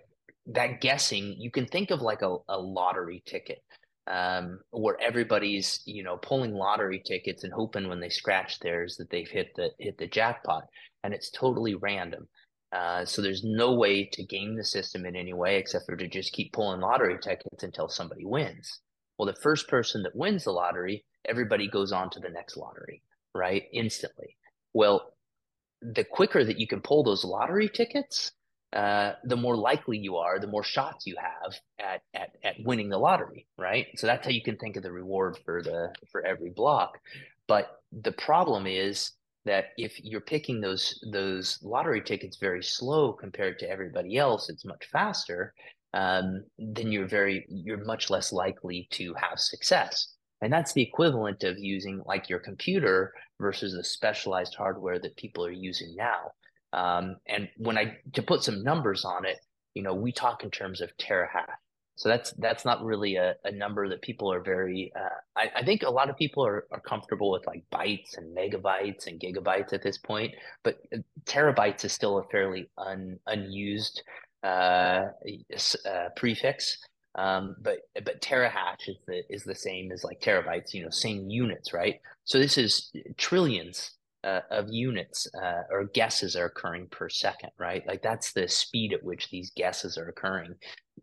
that 0.46 0.80
guessing 0.80 1.34
you 1.38 1.50
can 1.50 1.66
think 1.66 1.90
of 1.90 2.00
like 2.00 2.22
a, 2.22 2.36
a 2.48 2.58
lottery 2.58 3.22
ticket 3.26 3.62
um, 4.06 4.60
where 4.70 5.00
everybody's 5.00 5.80
you 5.84 6.02
know 6.02 6.16
pulling 6.16 6.54
lottery 6.54 7.02
tickets 7.04 7.44
and 7.44 7.52
hoping 7.52 7.88
when 7.88 8.00
they 8.00 8.08
scratch 8.08 8.58
theirs 8.58 8.96
that 8.96 9.10
they've 9.10 9.28
hit 9.28 9.54
the 9.56 9.70
hit 9.78 9.98
the 9.98 10.06
jackpot, 10.06 10.64
and 11.04 11.14
it's 11.14 11.30
totally 11.30 11.74
random. 11.74 12.28
Uh, 12.72 13.04
so 13.04 13.20
there's 13.20 13.44
no 13.44 13.74
way 13.74 14.08
to 14.10 14.24
game 14.24 14.56
the 14.56 14.64
system 14.64 15.04
in 15.04 15.14
any 15.14 15.34
way 15.34 15.56
except 15.56 15.84
for 15.84 15.94
to 15.94 16.08
just 16.08 16.32
keep 16.32 16.52
pulling 16.52 16.80
lottery 16.80 17.18
tickets 17.22 17.62
until 17.62 17.88
somebody 17.88 18.24
wins. 18.24 18.80
Well, 19.18 19.26
the 19.26 19.40
first 19.40 19.68
person 19.68 20.02
that 20.04 20.16
wins 20.16 20.44
the 20.44 20.52
lottery, 20.52 21.04
everybody 21.26 21.68
goes 21.68 21.92
on 21.92 22.08
to 22.10 22.20
the 22.20 22.30
next 22.30 22.56
lottery, 22.56 23.02
right? 23.34 23.64
Instantly. 23.74 24.36
Well, 24.72 25.12
the 25.82 26.04
quicker 26.04 26.44
that 26.44 26.58
you 26.58 26.66
can 26.66 26.80
pull 26.80 27.02
those 27.02 27.24
lottery 27.24 27.68
tickets, 27.68 28.32
uh, 28.72 29.12
the 29.24 29.36
more 29.36 29.56
likely 29.56 29.98
you 29.98 30.16
are, 30.16 30.38
the 30.38 30.46
more 30.46 30.64
shots 30.64 31.06
you 31.06 31.16
have 31.18 31.54
at, 31.78 32.02
at 32.14 32.30
at 32.44 32.56
winning 32.64 32.88
the 32.88 32.98
lottery, 32.98 33.46
right? 33.58 33.86
So 33.96 34.06
that's 34.06 34.24
how 34.26 34.32
you 34.32 34.42
can 34.42 34.56
think 34.56 34.76
of 34.76 34.82
the 34.82 34.92
reward 34.92 35.38
for 35.44 35.62
the 35.62 35.92
for 36.10 36.24
every 36.24 36.50
block. 36.50 36.98
But 37.48 37.70
the 37.92 38.12
problem 38.12 38.66
is 38.66 39.12
that 39.44 39.66
if 39.76 39.98
you're 40.02 40.20
picking 40.22 40.60
those 40.60 40.98
those 41.12 41.58
lottery 41.62 42.00
tickets 42.02 42.38
very 42.40 42.62
slow 42.62 43.12
compared 43.12 43.58
to 43.58 43.68
everybody 43.70 44.16
else, 44.16 44.48
it's 44.48 44.64
much 44.64 44.86
faster. 44.92 45.52
um, 45.94 46.44
then 46.58 46.90
you're 46.92 47.08
very 47.08 47.46
you're 47.48 47.84
much 47.84 48.10
less 48.10 48.32
likely 48.32 48.88
to 48.92 49.14
have 49.14 49.38
success. 49.38 50.14
And 50.40 50.52
that's 50.52 50.72
the 50.72 50.82
equivalent 50.82 51.44
of 51.44 51.58
using 51.58 52.02
like 52.06 52.28
your 52.28 52.40
computer 52.40 53.12
versus 53.40 53.74
the 53.74 53.84
specialized 53.84 54.54
hardware 54.56 54.98
that 54.98 55.16
people 55.16 55.44
are 55.44 55.50
using 55.52 55.94
now. 55.96 56.32
Um, 56.72 57.16
and 57.26 57.48
when 57.56 57.76
I 57.76 57.98
to 58.14 58.22
put 58.22 58.42
some 58.42 58.62
numbers 58.62 59.04
on 59.04 59.26
it, 59.26 59.38
you 59.74 59.82
know, 59.82 59.94
we 59.94 60.12
talk 60.12 60.42
in 60.42 60.50
terms 60.50 60.80
of 60.80 60.96
terahash. 60.96 61.46
So 61.96 62.08
that's 62.08 62.32
that's 62.32 62.64
not 62.64 62.82
really 62.82 63.16
a, 63.16 63.34
a 63.44 63.52
number 63.52 63.88
that 63.88 64.02
people 64.02 64.32
are 64.32 64.40
very. 64.40 64.92
Uh, 64.96 65.08
I, 65.36 65.50
I 65.56 65.64
think 65.64 65.82
a 65.82 65.90
lot 65.90 66.08
of 66.08 66.16
people 66.16 66.44
are, 66.44 66.66
are 66.72 66.80
comfortable 66.80 67.30
with 67.30 67.46
like 67.46 67.64
bytes 67.72 68.16
and 68.16 68.36
megabytes 68.36 69.06
and 69.06 69.20
gigabytes 69.20 69.72
at 69.72 69.82
this 69.82 69.98
point, 69.98 70.34
but 70.64 70.80
uh, 70.92 70.98
terabytes 71.24 71.84
is 71.84 71.92
still 71.92 72.18
a 72.18 72.24
fairly 72.24 72.70
un, 72.78 73.18
unused 73.26 74.02
uh, 74.42 75.08
uh, 75.86 76.08
prefix. 76.16 76.78
Um, 77.14 77.56
but 77.60 77.80
but 78.04 78.22
terahash 78.22 78.88
is 78.88 78.96
the 79.06 79.22
is 79.28 79.44
the 79.44 79.54
same 79.54 79.92
as 79.92 80.02
like 80.02 80.20
terabytes, 80.20 80.72
you 80.72 80.82
know, 80.82 80.90
same 80.90 81.28
units, 81.28 81.74
right? 81.74 82.00
So 82.24 82.38
this 82.38 82.56
is 82.56 82.90
trillions 83.18 83.92
uh, 84.24 84.40
of 84.50 84.68
units 84.70 85.26
uh, 85.34 85.62
or 85.70 85.84
guesses 85.94 86.36
are 86.36 86.46
occurring 86.46 86.86
per 86.88 87.08
second, 87.08 87.50
right? 87.58 87.86
Like 87.86 88.02
that's 88.02 88.32
the 88.32 88.48
speed 88.48 88.92
at 88.92 89.02
which 89.02 89.30
these 89.30 89.50
guesses 89.56 89.98
are 89.98 90.08
occurring. 90.08 90.54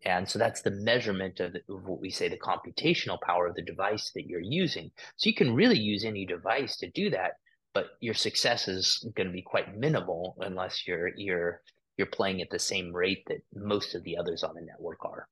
And 0.06 0.28
so 0.28 0.40
that's 0.40 0.62
the 0.62 0.72
measurement 0.72 1.40
of, 1.40 1.54
the, 1.54 1.60
of, 1.70 1.86
what 1.86 2.00
we 2.00 2.10
say 2.10 2.30
the 2.30 2.38
computational 2.38 3.20
power 3.22 3.48
of 3.48 3.56
the 3.56 3.62
device 3.62 4.12
that 4.16 4.28
you're 4.28 4.40
using. 4.40 4.92
So 5.18 5.30
you 5.30 5.36
can 5.36 5.54
really 5.54 5.80
use 5.80 6.06
any 6.06 6.26
device 6.26 6.78
to 6.78 6.90
do 6.92 7.10
that, 7.10 7.34
but 7.74 7.88
your 8.00 8.14
success 8.14 8.68
is 8.68 9.06
going 9.16 9.28
to 9.28 9.34
be 9.34 9.42
quite 9.42 9.78
minimal 9.78 10.38
unless 10.40 10.88
you're 10.88 11.12
you're 11.18 11.62
you're 11.98 12.08
playing 12.08 12.42
at 12.42 12.50
the 12.50 12.60
same 12.60 12.94
rate 12.94 13.26
that 13.28 13.42
most 13.54 13.96
of 13.96 14.04
the 14.04 14.18
others 14.18 14.44
on 14.44 14.56
the 14.56 14.62
network 14.62 15.04
are. 15.04 15.28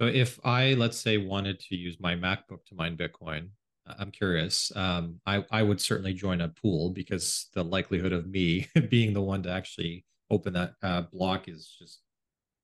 So 0.00 0.06
if 0.06 0.38
I 0.44 0.74
let's 0.74 0.98
say 0.98 1.16
wanted 1.16 1.60
to 1.60 1.76
use 1.76 1.96
my 2.00 2.14
MacBook 2.14 2.64
to 2.66 2.74
mine 2.74 2.98
Bitcoin, 2.98 3.48
I'm 3.86 4.10
curious. 4.10 4.70
Um, 4.76 5.20
I 5.26 5.44
I 5.50 5.62
would 5.62 5.80
certainly 5.80 6.14
join 6.14 6.40
a 6.40 6.48
pool 6.48 6.90
because 6.90 7.48
the 7.54 7.64
likelihood 7.64 8.12
of 8.12 8.28
me 8.28 8.68
being 8.90 9.12
the 9.12 9.22
one 9.22 9.42
to 9.44 9.50
actually 9.50 10.04
open 10.30 10.52
that 10.52 10.74
uh, 10.82 11.02
block 11.12 11.48
is 11.48 11.74
just 11.78 12.00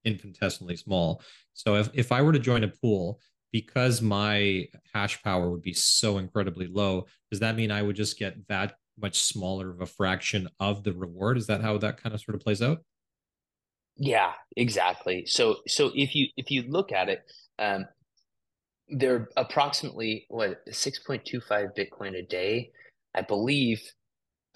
infinitesimally 0.05 0.77
small. 0.77 1.23
So 1.55 1.77
if 1.77 1.91
if 1.95 2.13
I 2.13 2.23
were 2.23 2.33
to 2.33 2.39
join 2.39 2.65
a 2.65 2.69
pool, 2.69 3.21
because 3.53 4.03
my 4.03 4.67
hash 4.95 5.23
power 5.23 5.51
would 5.51 5.63
be 5.63 5.73
so 5.73 6.19
incredibly 6.19 6.67
low, 6.67 7.07
does 7.31 7.41
that 7.41 7.57
mean 7.57 7.71
I 7.71 7.83
would 7.83 7.97
just 7.97 8.19
get 8.19 8.47
that 8.49 8.75
much 8.99 9.21
smaller 9.21 9.71
of 9.71 9.81
a 9.81 9.87
fraction 9.87 10.49
of 10.61 10.85
the 10.85 10.93
reward? 10.93 11.37
Is 11.39 11.47
that 11.49 11.61
how 11.61 11.79
that 11.79 12.03
kind 12.03 12.15
of 12.15 12.21
sort 12.21 12.35
of 12.35 12.41
plays 12.41 12.63
out? 12.63 12.83
Yeah, 13.97 14.33
exactly. 14.57 15.27
So 15.27 15.59
so 15.67 15.91
if 15.95 16.15
you 16.15 16.29
if 16.37 16.51
you 16.51 16.65
look 16.69 16.93
at 16.93 17.09
it, 17.09 17.23
um, 17.59 17.87
they're 18.89 19.29
approximately 19.37 20.27
what 20.29 20.65
6.25 20.67 21.69
bitcoin 21.77 22.17
a 22.17 22.23
day. 22.23 22.71
I 23.15 23.23
believe 23.23 23.81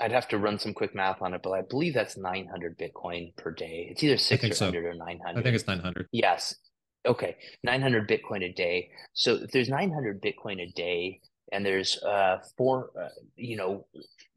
i'd 0.01 0.13
have 0.13 0.29
to 0.29 0.39
run 0.39 0.59
some 0.59 0.73
quick 0.73 0.95
math 0.95 1.21
on 1.21 1.35
it 1.35 1.43
but 1.43 1.51
i 1.51 1.61
believe 1.61 1.93
that's 1.93 2.17
900 2.17 2.79
bitcoin 2.79 3.37
per 3.37 3.51
day. 3.51 3.89
It's 3.91 4.03
either 4.03 4.17
600 4.17 4.55
so. 4.55 4.69
or 4.71 4.95
900 4.95 5.39
i 5.39 5.43
think 5.43 5.55
it's 5.55 5.67
900 5.67 6.09
yes. 6.13 6.55
Okay. 7.07 7.37
900 7.65 8.09
bitcoin 8.09 8.45
a 8.45 8.53
day. 8.53 8.91
So 9.15 9.35
if 9.35 9.51
there's 9.53 9.69
900 9.69 10.23
bitcoin 10.23 10.61
a 10.61 10.71
day 10.73 11.21
and 11.53 11.65
there's 11.65 12.03
uh 12.03 12.39
four 12.57 12.91
uh, 13.01 13.09
you 13.37 13.57
know 13.57 13.87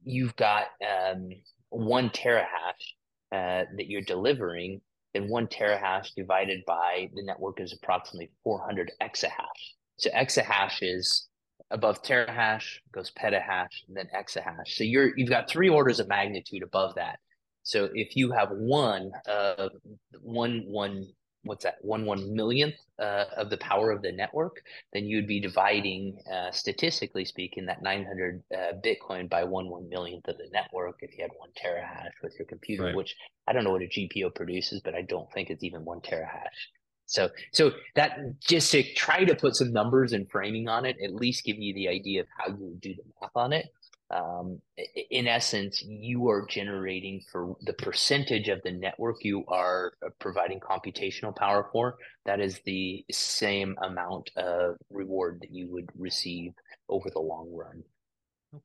you've 0.04 0.36
got 0.36 0.68
um 0.82 1.30
one 1.70 2.10
terahash 2.10 2.84
uh, 3.32 3.66
that 3.78 3.88
you're 3.88 4.02
delivering 4.02 4.82
then 5.14 5.28
one 5.28 5.48
terahash 5.48 6.14
divided 6.16 6.64
by 6.66 7.10
the 7.14 7.24
network 7.24 7.60
is 7.60 7.74
approximately 7.74 8.32
400 8.44 8.92
exahash 9.02 9.74
so 9.98 10.10
exahash 10.12 10.80
is 10.82 11.28
above 11.72 12.04
terahash, 12.04 12.78
goes 12.92 13.12
petahash, 13.12 13.84
and 13.88 13.98
then 13.98 14.08
exahash. 14.16 14.68
So 14.68 14.84
you're 14.84 15.18
you've 15.18 15.30
got 15.30 15.50
three 15.50 15.70
orders 15.70 16.00
of 16.00 16.08
magnitude 16.08 16.64
above 16.64 16.96
that. 16.96 17.20
So 17.64 17.90
if 17.94 18.16
you 18.16 18.32
have 18.32 18.50
one 18.52 19.12
uh 19.28 19.70
one 20.22 20.64
one 20.68 21.08
what's 21.44 21.64
that 21.64 21.76
one 21.82 22.06
one 22.06 22.34
millionth 22.34 22.76
uh, 23.00 23.26
of 23.36 23.50
the 23.50 23.58
power 23.58 23.92
of 23.92 24.02
the 24.02 24.12
network, 24.12 24.62
then 24.94 25.06
you'd 25.06 25.28
be 25.28 25.40
dividing 25.40 26.18
uh, 26.32 26.52
statistically 26.52 27.26
speaking 27.26 27.66
that 27.66 27.82
900 27.82 28.44
uh, 28.54 28.58
Bitcoin 28.84 29.30
by 29.30 29.44
one 29.44 29.70
one 29.70 29.90
millionth 29.90 30.28
of 30.28 30.38
the 30.38 30.48
network 30.54 30.98
if 31.02 31.18
you 31.18 31.24
had 31.24 31.32
one 31.38 31.50
terahash 31.62 32.12
with 32.22 32.34
your 32.40 32.46
computer, 32.46 32.86
right. 32.86 32.96
which 32.96 33.16
I 33.48 33.54
don't 33.54 33.64
know 33.64 33.72
what 33.72 33.82
a 33.82 33.88
GPU 33.88 34.34
produces, 34.34 34.82
but 34.84 34.96
I 34.96 35.02
don't 35.02 35.32
think 35.34 35.50
it's 35.50 35.64
even 35.64 35.84
one 35.84 36.00
terahash. 36.00 36.70
So, 37.06 37.30
so 37.52 37.72
that 37.96 38.18
just 38.39 38.72
to 38.72 38.84
try 38.94 39.24
to 39.24 39.36
put 39.36 39.56
some 39.56 39.72
numbers 39.72 40.13
and 40.13 40.30
framing 40.30 40.68
on 40.68 40.86
it, 40.86 40.98
at 41.04 41.13
least 41.13 41.44
give 41.44 41.58
you 41.58 41.74
the 41.74 41.88
idea 41.88 42.22
of 42.22 42.28
how 42.38 42.48
you 42.48 42.58
would 42.60 42.82
do 42.82 42.96
the 42.96 43.04
math 43.22 43.32
on 43.36 43.54
it. 43.54 43.68
Um, 44.10 44.62
in 45.10 45.28
essence, 45.28 45.82
you 45.82 46.30
are 46.30 46.46
generating 46.48 47.22
for 47.32 47.56
the 47.62 47.74
percentage 47.74 48.48
of 48.48 48.62
the 48.63 48.72
network 48.72 49.24
you 49.24 49.44
are 49.48 49.94
uh, 50.06 50.10
providing 50.20 50.60
computational 50.60 51.36
power 51.36 51.68
for. 51.72 51.96
That 52.26 52.39
is 52.39 52.60
the 52.66 53.04
same 53.12 53.76
amount 53.82 54.30
of 54.36 54.76
reward 54.92 55.39
that 55.42 55.52
you 55.52 55.68
would 55.72 55.89
receive 55.98 56.54
over 56.89 57.10
the 57.10 57.20
long 57.20 57.52
run. 57.54 57.84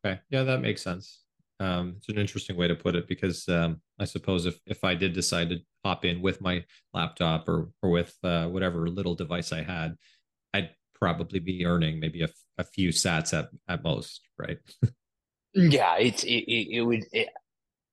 Okay, 0.05 0.20
yeah, 0.29 0.42
that 0.42 0.61
makes 0.61 0.83
sense. 0.83 1.22
Um, 1.61 1.94
it's 1.97 2.09
an 2.09 2.18
interesting 2.18 2.57
way 2.57 2.68
to 2.68 2.75
put 2.75 2.94
it 2.94 3.09
because 3.09 3.49
um, 3.49 3.81
I 3.99 4.05
suppose 4.05 4.47
if 4.47 4.59
if 4.66 4.85
I 4.85 4.94
did 4.94 5.12
decide 5.12 5.51
to 5.51 5.59
hop 5.85 6.05
in 6.05 6.23
with 6.23 6.40
my 6.40 6.64
laptop 6.94 7.49
or 7.49 7.71
or 7.83 7.90
with 7.90 8.14
uh, 8.23 8.47
whatever 8.47 8.88
little 8.88 9.14
device 9.14 9.53
I 9.53 9.62
had, 9.62 9.97
I'd 10.55 10.71
probably 10.94 11.40
be 11.40 11.66
earning 11.66 12.01
maybe 12.01 12.23
a, 12.23 12.29
a 12.59 12.64
few 12.64 12.90
sats 12.90 13.37
at 13.37 13.49
at 13.66 13.83
most, 13.83 14.21
right? 14.38 14.59
yeah, 15.55 15.97
it's 15.99 16.23
it, 16.25 16.44
it, 16.47 16.77
it 16.77 16.83
would. 16.83 17.05
It, 17.12 17.29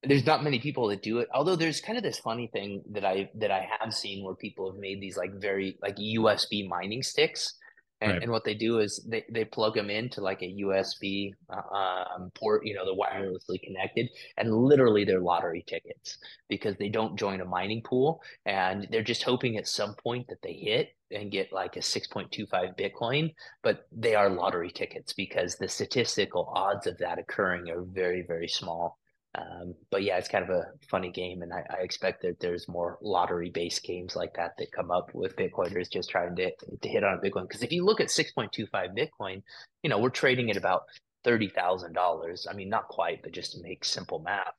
there's 0.04 0.26
not 0.26 0.44
many 0.44 0.60
people 0.60 0.88
that 0.90 1.02
do 1.02 1.18
it. 1.18 1.28
Although 1.34 1.56
there's 1.56 1.82
kind 1.82 1.98
of 1.98 2.04
this 2.04 2.20
funny 2.20 2.48
thing 2.54 2.84
that 2.92 3.04
I 3.04 3.32
that 3.36 3.50
I 3.50 3.68
have 3.80 3.94
seen 3.94 4.24
where 4.24 4.36
people 4.36 4.72
have 4.72 4.80
made 4.80 5.02
these 5.02 5.18
like 5.18 5.34
very 5.42 5.78
like 5.82 5.98
USB 5.98 6.68
mining 6.68 7.02
sticks 7.02 7.56
and, 8.02 8.12
right. 8.12 8.24
and 8.24 8.32
what 8.32 8.44
they 8.44 8.54
do 8.54 8.80
is 8.80 9.04
they, 9.08 9.24
they 9.30 9.46
plug 9.46 9.76
them 9.76 9.90
into 9.90 10.22
like 10.22 10.42
a 10.42 10.56
USB 10.62 11.32
uh, 11.50 11.76
um, 11.76 12.32
port, 12.36 12.66
you 12.66 12.74
know, 12.74 12.84
they're 12.86 12.94
wirelessly 12.94 13.62
connected, 13.62 14.10
and 14.38 14.54
literally 14.54 15.06
they're 15.06 15.22
lottery 15.22 15.64
tickets 15.66 16.18
because 16.50 16.76
they 16.78 16.90
don't 16.90 17.18
join 17.18 17.42
a 17.42 17.46
mining 17.46 17.82
pool, 17.82 18.22
and 18.46 18.88
they're 18.92 19.02
just 19.02 19.24
hoping 19.24 19.58
at 19.58 19.68
some 19.68 19.96
point 19.96 20.28
that 20.28 20.42
they 20.42 20.54
hit 20.54 20.90
and 21.12 21.32
get 21.32 21.54
like 21.54 21.78
a 21.78 21.80
6.25 21.80 22.50
Bitcoin, 22.78 23.34
but 23.64 23.88
they 23.92 24.16
are 24.16 24.30
lottery 24.30 24.72
tickets 24.72 25.14
because 25.14 25.56
the 25.56 25.68
statistical 25.68 26.52
odds 26.54 26.88
of 26.88 26.98
that 26.98 27.20
occurring 27.20 27.70
are 27.70 27.84
very, 27.84 28.24
very 28.28 28.48
small. 28.48 29.00
Um, 29.38 29.76
but 29.92 30.04
yeah, 30.04 30.18
it's 30.18 30.30
kind 30.30 30.44
of 30.44 30.50
a 30.50 30.68
funny 30.90 31.12
game, 31.12 31.42
and 31.42 31.52
I, 31.52 31.64
I 31.70 31.82
expect 31.82 32.22
that 32.22 32.40
there's 32.40 32.68
more 32.68 32.98
lottery-based 33.02 33.84
games 33.84 34.16
like 34.16 34.34
that 34.36 34.52
that 34.58 34.72
come 34.72 34.92
up 34.92 35.10
with 35.14 35.36
Bitcoiners 35.36 35.92
just 35.92 36.10
trying 36.10 36.36
to, 36.36 36.52
to 36.82 36.90
hit 36.90 37.04
on 37.04 37.16
a 37.16 37.18
Bitcoin. 37.18 37.48
Because 37.48 37.64
if 37.64 37.72
you 37.72 37.84
look 37.84 38.00
at 38.00 38.08
6.25 38.08 38.70
Bitcoin, 38.72 39.42
you 39.84 39.90
know 39.90 40.00
we're 40.00 40.10
trading 40.10 40.50
at 40.52 40.58
about 40.58 40.84
thirty 41.24 41.50
thousand 41.50 41.94
dollars. 41.94 42.48
I 42.50 42.54
mean, 42.54 42.70
not 42.70 42.88
quite, 42.88 43.24
but 43.24 43.34
just 43.34 43.54
to 43.54 43.62
make 43.62 43.84
simple 43.84 44.20
math, 44.20 44.54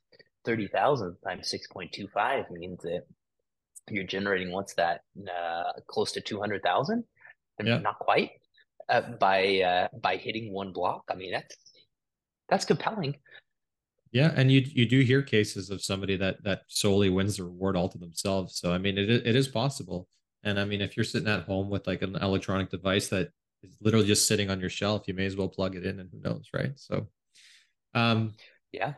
thirty 0.45 0.69
thousand 0.69 1.17
times 1.25 1.53
6.25 1.75 2.51
means 2.51 2.83
that 2.83 3.03
you're 3.89 4.05
generating 4.05 4.53
what's 4.53 4.75
that? 4.75 5.03
Uh, 5.19 5.73
close 5.87 6.13
to 6.13 6.21
two 6.21 6.39
hundred 6.41 6.63
thousand, 6.63 7.05
yeah. 7.63 7.79
not 7.79 7.99
quite 7.99 8.33
uh, 8.89 9.03
by 9.19 9.61
uh, 9.61 9.89
by 10.03 10.17
hitting 10.17 10.53
one 10.53 10.73
block. 10.73 11.05
I 11.11 11.15
mean, 11.15 11.33
that's 11.33 11.57
that's 12.49 12.65
compelling. 12.65 13.17
Yeah, 14.17 14.33
and 14.35 14.51
you 14.51 14.63
you 14.73 14.87
do 14.87 15.01
hear 15.01 15.21
cases 15.21 15.69
of 15.69 15.83
somebody 15.83 16.17
that 16.17 16.43
that 16.43 16.63
solely 16.69 17.11
wins 17.11 17.37
the 17.37 17.45
reward 17.45 17.77
all 17.77 17.91
to 17.91 17.99
themselves. 17.99 18.57
So 18.59 18.73
I 18.73 18.79
mean, 18.79 18.97
it 18.97 19.11
it 19.11 19.37
is 19.37 19.47
possible. 19.47 20.09
And 20.43 20.59
I 20.59 20.65
mean, 20.65 20.81
if 20.81 20.97
you're 20.97 21.05
sitting 21.05 21.29
at 21.29 21.43
home 21.45 21.69
with 21.69 21.87
like 21.87 22.01
an 22.01 22.17
electronic 22.17 22.71
device 22.71 23.09
that 23.09 23.29
is 23.63 23.77
literally 23.83 24.07
just 24.07 24.27
sitting 24.27 24.49
on 24.49 24.59
your 24.59 24.71
shelf, 24.71 25.07
you 25.07 25.13
may 25.13 25.27
as 25.27 25.37
well 25.37 25.51
plug 25.51 25.77
it 25.77 25.85
in, 25.85 26.01
and 26.01 26.09
who 26.11 26.19
knows, 26.21 26.49
right? 26.55 26.73
So, 26.77 27.09
um, 27.93 28.33
yeah. 28.73 28.95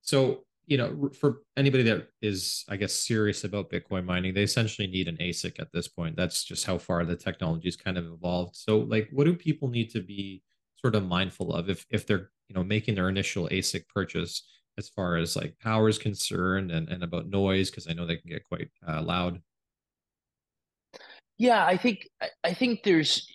So 0.00 0.42
you 0.66 0.76
know, 0.76 1.10
for 1.20 1.42
anybody 1.56 1.84
that 1.84 2.08
is, 2.20 2.64
I 2.68 2.76
guess, 2.76 2.94
serious 2.94 3.44
about 3.44 3.70
Bitcoin 3.70 4.04
mining, 4.04 4.34
they 4.34 4.42
essentially 4.42 4.88
need 4.88 5.06
an 5.06 5.18
ASIC 5.18 5.60
at 5.60 5.70
this 5.72 5.86
point. 5.86 6.16
That's 6.16 6.42
just 6.42 6.66
how 6.66 6.78
far 6.78 7.04
the 7.04 7.14
technology 7.14 7.68
has 7.68 7.76
kind 7.76 7.96
of 7.96 8.06
evolved. 8.06 8.56
So, 8.56 8.78
like, 8.78 9.08
what 9.12 9.24
do 9.24 9.34
people 9.34 9.68
need 9.68 9.90
to 9.90 10.00
be 10.00 10.42
sort 10.80 10.96
of 10.96 11.06
mindful 11.06 11.54
of 11.54 11.70
if 11.70 11.86
if 11.90 12.08
they're 12.08 12.32
you 12.52 12.60
know 12.60 12.64
making 12.64 12.94
their 12.94 13.08
initial 13.08 13.48
ASIC 13.48 13.88
purchase 13.88 14.46
as 14.78 14.88
far 14.88 15.16
as 15.16 15.36
like 15.36 15.58
power 15.58 15.88
is 15.88 15.98
concerned 15.98 16.70
and, 16.70 16.88
and 16.88 17.02
about 17.02 17.28
noise 17.28 17.70
because 17.70 17.88
I 17.88 17.94
know 17.94 18.06
they 18.06 18.16
can 18.16 18.30
get 18.30 18.48
quite 18.48 18.68
uh, 18.86 19.02
loud. 19.02 19.40
Yeah, 21.38 21.64
I 21.64 21.76
think 21.76 22.08
I 22.44 22.52
think 22.52 22.82
there's 22.82 23.26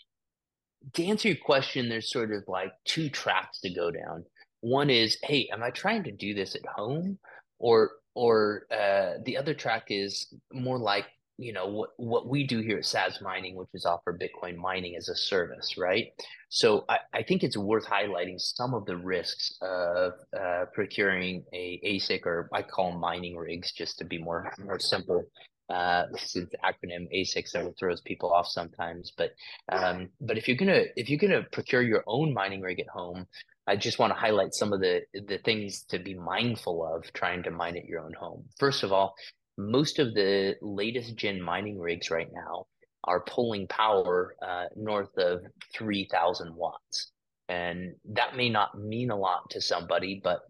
to 0.94 1.06
answer 1.06 1.30
your 1.30 1.38
question, 1.38 1.90
there's 1.90 2.12
sort 2.12 2.32
of 2.32 2.44
like 2.48 2.72
two 2.86 3.10
tracks 3.10 3.60
to 3.62 3.74
go 3.74 3.92
down. 3.92 4.24
One 4.62 4.90
is, 4.90 5.18
hey, 5.24 5.50
am 5.52 5.64
I 5.64 5.72
trying 5.72 6.04
to 6.04 6.12
do 6.12 6.34
this 6.34 6.56
at 6.56 6.66
home, 6.66 7.18
or 7.60 7.92
or 8.14 8.68
uh, 8.72 9.20
the 9.26 9.38
other 9.38 9.54
track 9.54 9.86
is 9.90 10.34
more 10.54 10.78
like 10.78 11.06
you 11.38 11.54
know 11.54 11.68
what 11.68 11.90
what 11.98 12.28
we 12.28 12.46
do 12.46 12.60
here 12.62 12.78
at 12.78 12.84
Saz 12.84 13.22
Mining, 13.22 13.56
which 13.56 13.70
is 13.74 13.86
offer 13.86 14.18
Bitcoin 14.18 14.56
mining 14.56 14.96
as 14.96 15.08
a 15.10 15.16
service, 15.16 15.78
right? 15.78 16.08
So 16.50 16.86
I, 16.90 17.00
I 17.14 17.24
think 17.24 17.44
it's 17.44 17.58
worth 17.58 17.86
highlighting 17.86 18.40
some 18.40 18.74
of 18.74 18.86
the 18.86 18.98
risks 18.98 19.56
of 19.62 20.14
uh, 20.38 20.66
procuring 20.74 21.44
a 21.54 21.80
ASIC 21.86 22.26
or 22.26 22.50
I 22.54 22.64
call 22.64 22.98
mining 22.98 23.38
rigs 23.38 23.72
just 23.72 24.00
to 24.00 24.06
be 24.06 24.18
more 24.18 24.52
more 24.64 24.80
simple. 24.80 25.26
Uh, 25.70 26.06
since 26.16 26.50
the 26.50 26.58
acronym 26.60 27.14
ASIC 27.14 27.46
sort 27.46 27.66
of 27.66 27.76
throws 27.78 28.00
people 28.00 28.32
off 28.32 28.48
sometimes, 28.48 29.12
but 29.18 29.32
um, 29.70 30.08
but 30.22 30.38
if 30.38 30.48
you're 30.48 30.56
gonna 30.56 30.84
if 30.96 31.10
you're 31.10 31.20
gonna 31.20 31.44
procure 31.52 31.82
your 31.82 32.06
own 32.08 32.34
mining 32.34 32.62
rig 32.62 32.80
at 32.80 32.88
home, 32.88 33.28
I 33.68 33.76
just 33.76 34.00
want 34.00 34.14
to 34.14 34.20
highlight 34.20 34.54
some 34.54 34.72
of 34.72 34.80
the 34.80 35.02
the 35.14 35.40
things 35.40 35.84
to 35.90 36.00
be 36.00 36.14
mindful 36.14 36.86
of 36.86 37.12
trying 37.12 37.44
to 37.44 37.52
mine 37.52 37.76
at 37.76 37.84
your 37.84 38.00
own 38.00 38.14
home. 38.14 38.46
First 38.58 38.84
of 38.84 38.94
all, 38.94 39.14
most 39.58 40.00
of 40.00 40.14
the 40.14 40.56
latest 40.62 41.16
gen 41.16 41.42
mining 41.42 41.80
rigs 41.80 42.12
right 42.12 42.32
now 42.32 42.68
are 43.04 43.22
pulling 43.22 43.68
power 43.68 44.36
uh, 44.46 44.66
north 44.76 45.18
of 45.18 45.42
3000 45.76 46.54
watts. 46.56 47.12
And 47.50 47.96
that 48.14 48.36
may 48.36 48.50
not 48.50 48.78
mean 48.78 49.10
a 49.10 49.16
lot 49.16 49.50
to 49.52 49.62
somebody, 49.62 50.20
but 50.22 50.42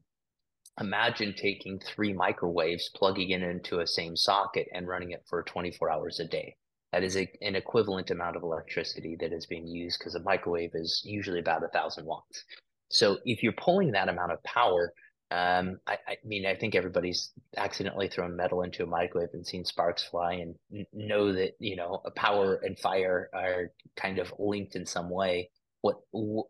imagine 0.81 1.33
taking 1.35 1.79
three 1.79 2.13
microwaves, 2.13 2.89
plugging 2.95 3.29
it 3.29 3.43
into 3.43 3.79
a 3.79 3.87
same 3.87 4.15
socket, 4.15 4.67
and 4.73 4.87
running 4.87 5.11
it 5.11 5.23
for 5.27 5.43
24 5.43 5.91
hours 5.91 6.19
a 6.19 6.25
day. 6.25 6.55
That 6.91 7.03
is 7.03 7.17
a, 7.17 7.29
an 7.41 7.55
equivalent 7.55 8.09
amount 8.11 8.35
of 8.37 8.43
electricity 8.43 9.15
that 9.19 9.33
is 9.33 9.45
being 9.45 9.67
used 9.67 9.99
because 9.99 10.15
a 10.15 10.21
microwave 10.21 10.71
is 10.73 11.01
usually 11.05 11.39
about 11.39 11.63
a 11.63 11.67
thousand 11.67 12.05
watts. 12.05 12.43
So 12.89 13.17
if 13.25 13.43
you're 13.43 13.53
pulling 13.53 13.91
that 13.91 14.09
amount 14.09 14.31
of 14.31 14.41
power, 14.43 14.93
um, 15.29 15.79
I, 15.85 15.97
I, 16.07 16.17
mean, 16.23 16.45
I 16.45 16.55
think 16.55 16.73
everybody's 16.73 17.31
accidentally 17.57 18.07
thrown 18.07 18.35
metal 18.35 18.61
into 18.61 18.83
a 18.83 18.87
microwave 18.87 19.33
and 19.33 19.45
seen 19.45 19.65
sparks 19.65 20.03
fly, 20.03 20.33
and 20.33 20.85
know 20.93 21.33
that 21.33 21.55
you 21.59 21.75
know 21.75 22.01
power 22.15 22.55
and 22.55 22.79
fire 22.79 23.29
are 23.33 23.71
kind 23.97 24.19
of 24.19 24.33
linked 24.39 24.75
in 24.75 24.85
some 24.85 25.09
way. 25.09 25.49
What, 25.81 25.97
what 26.11 26.47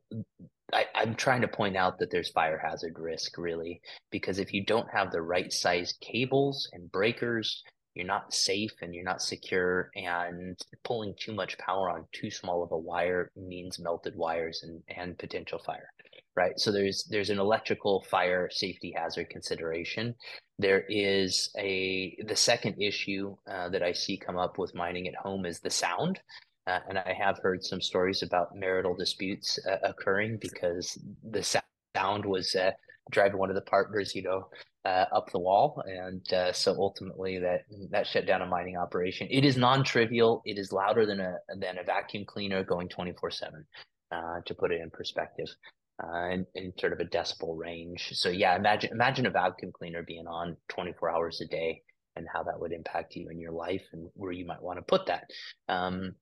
I, 0.74 0.86
I'm 0.94 1.16
trying 1.16 1.42
to 1.42 1.48
point 1.48 1.76
out 1.76 1.98
that 2.00 2.12
there's 2.12 2.30
fire 2.30 2.62
hazard 2.63 3.00
risk, 3.00 3.38
really, 3.38 3.82
because 4.12 4.38
if 4.38 4.54
you 4.54 4.63
don't 4.63 4.90
have 4.92 5.12
the 5.12 5.22
right 5.22 5.52
size 5.52 5.94
cables 6.00 6.70
and 6.72 6.92
breakers, 6.92 7.63
you're 7.96 8.06
not 8.06 8.32
safe 8.32 8.74
and 8.82 8.94
you're 8.94 9.04
not 9.04 9.24
secure. 9.24 9.90
And 9.96 10.56
pulling 10.84 11.16
too 11.20 11.34
much 11.34 11.58
power 11.58 11.90
on 11.90 12.06
too 12.12 12.30
small 12.30 12.63
of 12.63 12.72
a 12.72 12.78
wire 12.78 13.32
means 13.36 13.80
melted 13.80 14.16
wires 14.16 14.62
and, 14.63 14.84
and 14.88 15.18
potential 15.18 15.60
fire 15.66 15.90
right? 16.38 16.58
So 16.58 16.71
there's 16.71 17.06
there's 17.10 17.32
an 17.32 17.39
electrical 17.39 18.06
fire 18.10 18.47
safety 18.52 18.93
hazard 18.95 19.30
consideration. 19.30 20.15
There 20.60 20.86
is 20.88 21.50
a 21.58 22.15
the 22.26 22.36
second 22.36 22.82
issue 22.82 23.36
uh, 23.52 23.69
that 23.69 23.84
I 23.84 23.91
see 23.91 24.17
come 24.17 24.38
up 24.38 24.58
with 24.58 24.76
mining 24.76 25.08
at 25.08 25.15
home 25.15 25.45
is 25.45 25.60
the 25.60 25.69
sound. 25.69 26.19
Uh, 26.67 26.80
and 26.89 26.97
I 26.97 27.15
have 27.17 27.39
heard 27.39 27.63
some 27.63 27.82
stories 27.82 28.23
about 28.23 28.56
marital 28.56 28.93
disputes 28.93 29.58
uh, 29.65 29.78
occurring 29.84 30.38
because 30.41 30.97
the 31.23 31.41
sound 31.41 32.26
was 32.26 32.56
uh, 32.56 32.71
driving 33.10 33.39
one 33.39 33.50
of 33.50 33.56
the 33.56 33.62
partners, 33.62 34.13
you 34.13 34.21
know, 34.21 34.50
uh, 34.84 35.06
up 35.15 35.32
the 35.32 35.39
wall, 35.39 35.82
and 35.86 36.34
uh, 36.34 36.52
so 36.52 36.76
ultimately 36.78 37.39
that 37.39 37.62
that 37.89 38.06
shut 38.06 38.26
down 38.28 38.41
a 38.41 38.45
mining 38.45 38.78
operation. 38.78 39.28
It 39.32 39.43
is 39.45 39.58
non-trivial. 39.58 40.41
It 40.45 40.58
is 40.58 40.71
louder 40.71 41.06
than 41.06 41.19
a 41.19 41.38
than 41.58 41.78
a 41.78 41.84
vacuum 41.84 42.26
cleaner 42.26 42.63
going 42.63 42.89
twenty 42.89 43.13
four 43.13 43.32
seven. 43.32 43.65
To 44.45 44.54
put 44.56 44.71
it 44.71 44.80
in 44.82 44.89
perspective, 44.89 45.50
uh, 46.04 46.30
in, 46.30 46.46
in 46.56 46.74
sort 46.78 46.94
of 46.94 47.00
a 47.00 47.06
decibel 47.06 47.58
range. 47.58 48.12
So 48.14 48.30
yeah, 48.30 48.56
imagine 48.56 48.92
imagine 48.92 49.26
a 49.26 49.32
vacuum 49.32 49.72
cleaner 49.72 50.04
being 50.04 50.28
on 50.28 50.58
24 50.70 51.10
hours 51.10 51.42
a 51.42 51.48
day 51.48 51.82
and 52.16 52.28
how 52.32 52.44
that 52.44 52.60
would 52.60 52.72
impact 52.72 53.16
you 53.16 53.30
in 53.30 53.40
your 53.40 53.52
life 53.52 53.84
and 53.94 54.10
where 54.16 54.32
you 54.32 54.46
might 54.46 54.62
want 54.62 54.78
to 54.80 54.84
put 54.84 55.06
that. 55.08 55.26
Um, 55.70 56.16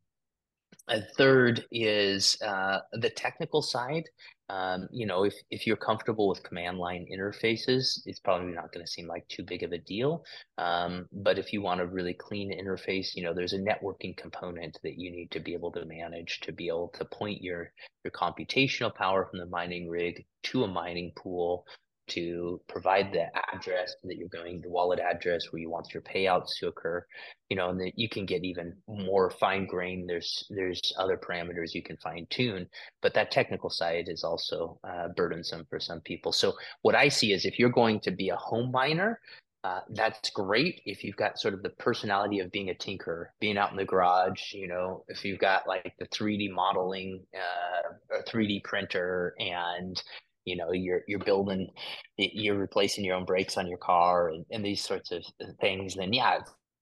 a 0.88 1.02
third 1.02 1.66
is 1.72 2.38
uh, 2.42 2.80
the 2.94 3.10
technical 3.10 3.62
side. 3.62 4.04
Um, 4.50 4.88
you 4.92 5.08
know, 5.08 5.24
if 5.24 5.34
if 5.50 5.66
you're 5.66 5.76
comfortable 5.76 6.30
with 6.30 6.44
command 6.44 6.78
line 6.78 7.08
interfaces, 7.12 8.02
it's 8.06 8.20
probably 8.20 8.54
not 8.54 8.72
going 8.72 8.86
to 8.86 8.92
seem 8.92 9.08
like 9.08 9.28
too 9.28 9.44
big 9.44 9.64
of 9.64 9.72
a 9.72 9.80
deal. 9.80 10.24
Um, 10.58 11.08
but 11.12 11.40
if 11.40 11.52
you 11.52 11.62
want 11.62 11.82
a 11.82 11.88
really 11.88 12.14
clean 12.14 12.52
interface, 12.52 13.16
you 13.16 13.24
know, 13.24 13.34
there's 13.34 13.54
a 13.54 13.60
networking 13.60 14.16
component 14.16 14.78
that 14.84 15.00
you 15.00 15.12
need 15.12 15.32
to 15.32 15.40
be 15.40 15.54
able 15.54 15.72
to 15.72 15.86
manage 15.86 16.40
to 16.42 16.52
be 16.52 16.68
able 16.68 16.90
to 16.90 17.06
point 17.06 17.42
your 17.42 17.72
your 18.04 18.12
computational 18.12 18.94
power 18.94 19.26
from 19.26 19.40
the 19.40 19.48
mining 19.48 19.90
rig 19.90 20.26
to 20.44 20.64
a 20.64 20.68
mining 20.68 21.12
pool 21.18 21.66
to 22.08 22.62
provide 22.68 23.12
the 23.12 23.26
address 23.54 23.96
that 24.04 24.18
you're 24.18 24.28
going, 24.28 24.62
the 24.62 24.70
wallet 24.70 25.00
address 25.00 25.52
where 25.52 25.62
you 25.62 25.70
want 25.70 25.94
your 25.94 26.04
payouts 26.04 26.58
to 26.60 26.68
occur, 26.68 27.06
you 27.50 27.56
know, 27.56 27.70
and 27.70 27.80
that 27.80 27.94
you 27.96 28.10
can 28.10 28.26
get 28.26 28.44
even 28.44 28.76
more 28.88 29.30
fine 29.30 29.66
grained. 29.66 30.10
There's 30.10 30.46
there's 30.50 30.94
other 30.98 31.18
parameters 31.18 31.74
you 31.74 31.82
can 31.82 31.98
fine 31.98 32.28
tune, 32.30 32.68
but 33.02 33.14
that 33.14 33.32
technical 33.32 33.70
side 33.70 34.06
is 34.08 34.24
also 34.24 34.80
uh, 34.84 35.10
burdensome 35.16 35.66
for 35.70 35.80
some 35.80 36.02
people. 36.02 36.32
So 36.32 36.54
what 36.82 36.96
I 36.96 37.10
see 37.10 37.34
is 37.34 37.46
if 37.46 37.60
you're 37.60 37.70
going 37.70 38.00
to 38.02 38.12
be 38.12 38.30
a 38.30 38.36
home 38.36 38.72
miner, 38.72 39.20
uh, 39.66 39.82
that's 39.90 40.30
great 40.30 40.80
if 40.86 41.04
you've 41.04 41.16
got 41.16 41.40
sort 41.40 41.56
of 41.56 41.64
the 41.64 41.72
personality 41.72 42.40
of 42.40 42.52
being 42.52 42.70
a 42.70 42.76
tinker, 42.76 43.34
being 43.40 43.58
out 43.58 43.72
in 43.72 43.78
the 43.78 43.84
garage. 43.84 44.54
You 44.54 44.68
know, 44.68 45.04
if 45.08 45.26
you've 45.26 45.40
got 45.40 45.68
like 45.68 45.96
the 45.98 46.06
3D 46.10 46.52
modeling, 46.52 47.24
uh, 47.34 48.20
a 48.20 48.24
3D 48.30 48.64
printer, 48.64 49.34
and 49.40 50.00
you 50.46 50.56
know 50.56 50.72
you're 50.72 51.02
you're 51.08 51.20
building 51.20 51.70
you're 52.18 52.58
replacing 52.58 53.04
your 53.04 53.16
own 53.16 53.26
brakes 53.26 53.58
on 53.58 53.68
your 53.68 53.78
car 53.78 54.30
and, 54.30 54.46
and 54.52 54.64
these 54.64 54.84
sorts 54.84 55.12
of 55.12 55.24
uh, 55.42 55.48
things 55.60 55.96
then 55.96 56.14
yeah 56.14 56.38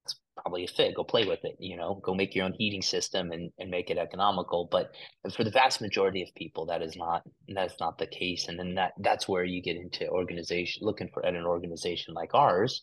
it's 0.06 0.15
probably 0.36 0.65
a 0.65 0.67
fit. 0.67 0.95
Go 0.95 1.04
play 1.04 1.26
with 1.26 1.43
it 1.43 1.56
you 1.60 1.78
know? 1.78 1.99
Go 2.04 2.13
make 2.13 2.36
your 2.36 2.45
own 2.45 2.54
heating 2.58 2.82
system 2.82 3.32
and, 3.32 3.52
and 3.60 3.69
make 3.69 3.89
it 3.89 3.97
economical. 3.97 4.67
But 4.71 4.91
uh, 5.26 5.30
for 5.30 5.43
the 5.43 5.52
vast 5.52 5.82
majority 5.82 6.21
of 6.23 6.34
people 6.36 6.65
that 6.67 6.82
is 6.82 6.95
not 6.95 7.23
that's 7.49 7.80
not 7.80 7.97
the 7.97 8.08
case. 8.08 8.47
And 8.47 8.58
then 8.60 8.76
that 8.76 8.93
that's 8.99 9.28
where 9.28 9.43
you 9.43 9.62
get 9.62 9.78
into 9.78 10.08
organization 10.10 10.86
looking 10.86 11.10
for 11.13 11.26
at 11.26 11.36
an 11.36 11.45
organization 11.45 12.13
like 12.13 12.34
ours 12.34 12.82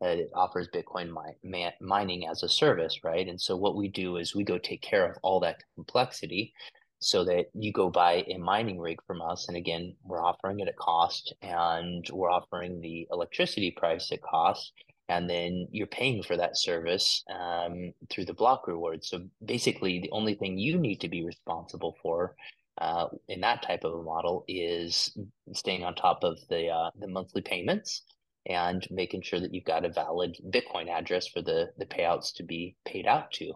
uh, 0.00 0.06
that 0.06 0.18
it 0.18 0.30
offers 0.34 0.68
bitcoin 0.74 1.10
mi- 1.42 1.70
mining 1.80 2.26
as 2.28 2.42
a 2.42 2.48
service 2.48 3.00
right? 3.04 3.28
And 3.28 3.40
so 3.40 3.56
what 3.56 3.76
we 3.76 3.88
do 3.88 4.16
is 4.16 4.34
we 4.34 4.44
go 4.44 4.58
take 4.58 4.82
care 4.82 5.06
of 5.06 5.16
all 5.22 5.40
that 5.40 5.62
complexity 5.74 6.52
so 7.02 7.24
that 7.24 7.46
you 7.54 7.72
go 7.72 7.90
buy 7.90 8.24
a 8.28 8.38
mining 8.38 8.78
rig 8.78 8.98
from 9.06 9.20
us. 9.20 9.48
And 9.48 9.56
again, 9.56 9.94
we're 10.04 10.22
offering 10.22 10.60
it 10.60 10.68
at 10.68 10.76
cost 10.76 11.34
and 11.42 12.08
we're 12.12 12.30
offering 12.30 12.80
the 12.80 13.06
electricity 13.10 13.70
price 13.70 14.10
at 14.12 14.22
cost. 14.22 14.72
And 15.08 15.28
then 15.28 15.68
you're 15.70 15.88
paying 15.88 16.22
for 16.22 16.36
that 16.36 16.56
service 16.56 17.24
um, 17.28 17.92
through 18.08 18.24
the 18.24 18.34
block 18.34 18.66
reward. 18.66 19.04
So 19.04 19.24
basically, 19.44 20.00
the 20.00 20.10
only 20.12 20.34
thing 20.34 20.58
you 20.58 20.78
need 20.78 21.00
to 21.00 21.08
be 21.08 21.24
responsible 21.24 21.96
for 22.02 22.34
uh, 22.78 23.08
in 23.28 23.40
that 23.40 23.62
type 23.62 23.84
of 23.84 23.94
a 23.94 24.02
model 24.02 24.44
is 24.48 25.16
staying 25.52 25.84
on 25.84 25.94
top 25.94 26.24
of 26.24 26.38
the 26.48 26.68
uh, 26.68 26.90
the 26.98 27.08
monthly 27.08 27.42
payments 27.42 28.02
and 28.46 28.86
making 28.90 29.22
sure 29.22 29.40
that 29.40 29.54
you've 29.54 29.64
got 29.64 29.84
a 29.84 29.92
valid 29.92 30.36
Bitcoin 30.50 30.88
address 30.88 31.26
for 31.28 31.42
the 31.42 31.70
the 31.78 31.86
payouts 31.86 32.34
to 32.34 32.42
be 32.42 32.76
paid 32.84 33.06
out 33.06 33.30
to. 33.32 33.52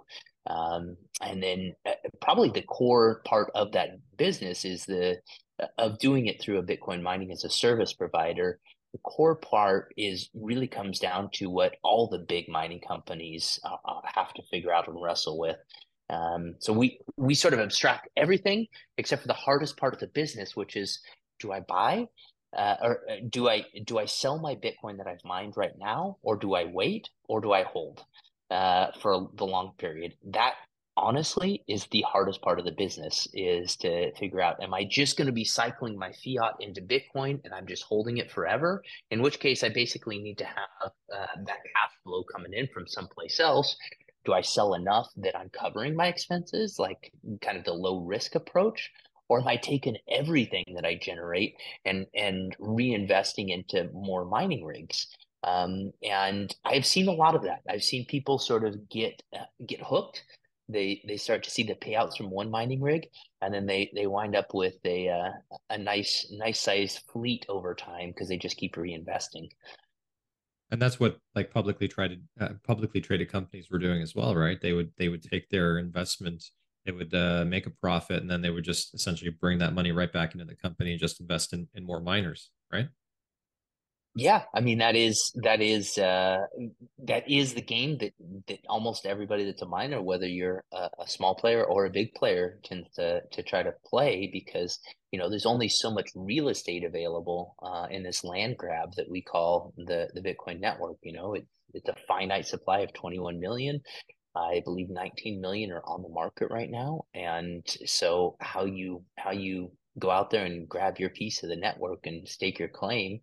Um, 0.46 0.96
and 1.20 1.42
then 1.42 1.74
uh, 1.86 1.92
probably 2.20 2.50
the 2.50 2.62
core 2.62 3.22
part 3.24 3.50
of 3.54 3.72
that 3.72 3.90
business 4.16 4.64
is 4.64 4.84
the 4.84 5.18
uh, 5.60 5.66
of 5.78 5.98
doing 5.98 6.26
it 6.26 6.40
through 6.40 6.58
a 6.58 6.62
Bitcoin 6.62 7.02
mining 7.02 7.32
as 7.32 7.44
a 7.44 7.50
service 7.50 7.92
provider. 7.92 8.60
The 8.92 8.98
core 8.98 9.36
part 9.36 9.92
is 9.96 10.30
really 10.34 10.68
comes 10.68 10.98
down 10.98 11.30
to 11.34 11.50
what 11.50 11.76
all 11.82 12.08
the 12.08 12.18
big 12.18 12.48
mining 12.48 12.80
companies 12.80 13.58
uh, 13.64 13.76
uh 13.84 14.00
have 14.04 14.32
to 14.34 14.42
figure 14.50 14.72
out 14.72 14.88
and 14.88 15.02
wrestle 15.02 15.38
with. 15.38 15.56
Um, 16.08 16.54
so 16.60 16.72
we 16.72 17.00
we 17.16 17.34
sort 17.34 17.54
of 17.54 17.60
abstract 17.60 18.08
everything 18.16 18.66
except 18.96 19.22
for 19.22 19.28
the 19.28 19.34
hardest 19.34 19.76
part 19.76 19.94
of 19.94 20.00
the 20.00 20.06
business, 20.06 20.54
which 20.54 20.76
is 20.76 21.00
do 21.40 21.52
I 21.52 21.60
buy 21.60 22.06
uh, 22.56 22.76
or 22.80 23.02
do 23.28 23.48
I 23.48 23.64
do 23.84 23.98
I 23.98 24.06
sell 24.06 24.38
my 24.38 24.54
Bitcoin 24.54 24.98
that 24.98 25.06
I've 25.06 25.24
mined 25.24 25.56
right 25.56 25.76
now, 25.78 26.16
or 26.22 26.36
do 26.36 26.54
I 26.54 26.64
wait, 26.64 27.10
or 27.28 27.40
do 27.40 27.52
I 27.52 27.64
hold? 27.64 28.04
Uh, 28.50 28.88
for 29.00 29.28
the 29.34 29.44
long 29.44 29.72
period. 29.78 30.14
That 30.24 30.54
honestly 30.96 31.62
is 31.68 31.86
the 31.86 32.02
hardest 32.02 32.40
part 32.40 32.58
of 32.58 32.64
the 32.64 32.72
business 32.72 33.28
is 33.34 33.76
to 33.76 34.10
figure 34.14 34.40
out 34.40 34.62
am 34.62 34.72
i 34.72 34.82
just 34.82 35.16
going 35.16 35.26
to 35.26 35.32
be 35.32 35.44
cycling 35.44 35.98
my 35.98 36.10
fiat 36.24 36.54
into 36.60 36.80
bitcoin 36.80 37.38
and 37.44 37.52
i'm 37.52 37.66
just 37.66 37.82
holding 37.82 38.16
it 38.16 38.30
forever? 38.30 38.82
In 39.10 39.20
which 39.20 39.38
case 39.38 39.62
i 39.62 39.68
basically 39.68 40.18
need 40.18 40.38
to 40.38 40.46
have 40.46 40.92
uh, 41.12 41.26
that 41.44 41.62
cash 41.64 41.92
flow 42.02 42.24
coming 42.24 42.52
in 42.54 42.68
from 42.72 42.86
someplace 42.86 43.40
else. 43.40 43.76
Do 44.24 44.32
i 44.32 44.40
sell 44.40 44.74
enough 44.74 45.08
that 45.18 45.36
i'm 45.36 45.50
covering 45.50 45.94
my 45.94 46.06
expenses 46.06 46.78
like 46.78 47.12
kind 47.42 47.58
of 47.58 47.64
the 47.64 47.74
low 47.74 48.00
risk 48.00 48.34
approach? 48.34 48.90
Or 49.28 49.40
am 49.40 49.48
i 49.48 49.56
taking 49.56 49.96
everything 50.08 50.64
that 50.76 50.86
i 50.86 50.94
generate 50.94 51.56
and 51.84 52.06
and 52.14 52.56
reinvesting 52.58 53.50
into 53.50 53.90
more 53.92 54.24
mining 54.24 54.64
rigs 54.64 55.08
um, 55.46 55.92
and 56.02 56.54
I've 56.64 56.86
seen 56.86 57.08
a 57.08 57.12
lot 57.12 57.34
of 57.34 57.42
that. 57.44 57.62
I've 57.70 57.84
seen 57.84 58.04
people 58.06 58.38
sort 58.38 58.64
of 58.64 58.88
get 58.90 59.22
uh, 59.34 59.44
get 59.66 59.80
hooked. 59.82 60.24
They 60.68 61.02
they 61.06 61.16
start 61.16 61.44
to 61.44 61.50
see 61.50 61.62
the 61.62 61.76
payouts 61.76 62.16
from 62.16 62.30
one 62.30 62.50
mining 62.50 62.82
rig, 62.82 63.08
and 63.42 63.54
then 63.54 63.66
they 63.66 63.90
they 63.94 64.06
wind 64.08 64.36
up 64.36 64.54
with 64.54 64.76
a 64.84 65.08
uh, 65.08 65.30
a 65.70 65.78
nice 65.78 66.26
nice 66.32 66.60
size 66.60 66.98
fleet 67.12 67.46
over 67.48 67.74
time 67.74 68.10
because 68.10 68.28
they 68.28 68.38
just 68.38 68.56
keep 68.58 68.76
reinvesting. 68.76 69.48
and 70.70 70.82
that's 70.82 70.98
what 70.98 71.18
like 71.34 71.50
publicly 71.50 71.88
traded 71.88 72.22
uh, 72.40 72.50
publicly 72.64 73.00
traded 73.00 73.30
companies 73.30 73.68
were 73.70 73.78
doing 73.78 74.02
as 74.02 74.14
well, 74.14 74.34
right? 74.34 74.60
They 74.60 74.72
would 74.72 74.90
they 74.98 75.08
would 75.08 75.22
take 75.22 75.48
their 75.48 75.78
investment, 75.78 76.44
they 76.84 76.92
would 76.92 77.14
uh, 77.14 77.44
make 77.46 77.66
a 77.66 77.70
profit, 77.70 78.20
and 78.20 78.30
then 78.30 78.42
they 78.42 78.50
would 78.50 78.64
just 78.64 78.94
essentially 78.94 79.30
bring 79.30 79.58
that 79.58 79.74
money 79.74 79.92
right 79.92 80.12
back 80.12 80.34
into 80.34 80.44
the 80.44 80.56
company 80.56 80.92
and 80.92 81.00
just 81.00 81.20
invest 81.20 81.52
in, 81.52 81.68
in 81.74 81.84
more 81.84 82.00
miners, 82.00 82.50
right? 82.72 82.88
Yeah, 84.18 84.44
I 84.54 84.60
mean 84.60 84.78
that 84.78 84.96
is 84.96 85.30
that 85.42 85.60
is 85.60 85.98
uh, 85.98 86.46
that 87.04 87.30
is 87.30 87.52
the 87.52 87.60
game 87.60 87.98
that 87.98 88.12
that 88.48 88.60
almost 88.66 89.04
everybody 89.04 89.44
that's 89.44 89.60
a 89.60 89.66
miner, 89.66 90.00
whether 90.00 90.26
you're 90.26 90.64
a, 90.72 90.88
a, 91.00 91.06
small 91.06 91.34
player 91.34 91.62
or 91.62 91.84
a 91.84 91.90
big 91.90 92.14
player, 92.14 92.58
tends 92.64 92.88
to 92.94 93.20
to 93.30 93.42
try 93.42 93.62
to 93.62 93.74
play 93.84 94.30
because 94.32 94.78
you 95.12 95.18
know 95.18 95.28
there's 95.28 95.44
only 95.44 95.68
so 95.68 95.90
much 95.90 96.08
real 96.14 96.48
estate 96.48 96.82
available 96.82 97.56
uh, 97.62 97.88
in 97.90 98.02
this 98.02 98.24
land 98.24 98.56
grab 98.56 98.88
that 98.96 99.10
we 99.10 99.20
call 99.20 99.74
the 99.76 100.08
the 100.14 100.22
Bitcoin 100.22 100.60
network. 100.60 100.96
You 101.02 101.12
know, 101.12 101.34
it, 101.34 101.46
it's 101.74 101.90
a 101.90 101.96
finite 102.08 102.46
supply 102.46 102.80
of 102.80 102.94
21 102.94 103.38
million. 103.38 103.82
I 104.34 104.62
believe 104.64 104.88
19 104.88 105.42
million 105.42 105.72
are 105.72 105.82
on 105.84 106.00
the 106.00 106.08
market 106.08 106.50
right 106.50 106.70
now, 106.70 107.02
and 107.12 107.62
so 107.84 108.36
how 108.40 108.64
you 108.64 109.04
how 109.18 109.32
you 109.32 109.72
go 109.98 110.10
out 110.10 110.30
there 110.30 110.46
and 110.46 110.66
grab 110.66 110.98
your 110.98 111.10
piece 111.10 111.42
of 111.42 111.50
the 111.50 111.56
network 111.56 112.06
and 112.06 112.26
stake 112.26 112.58
your 112.58 112.68
claim 112.68 113.20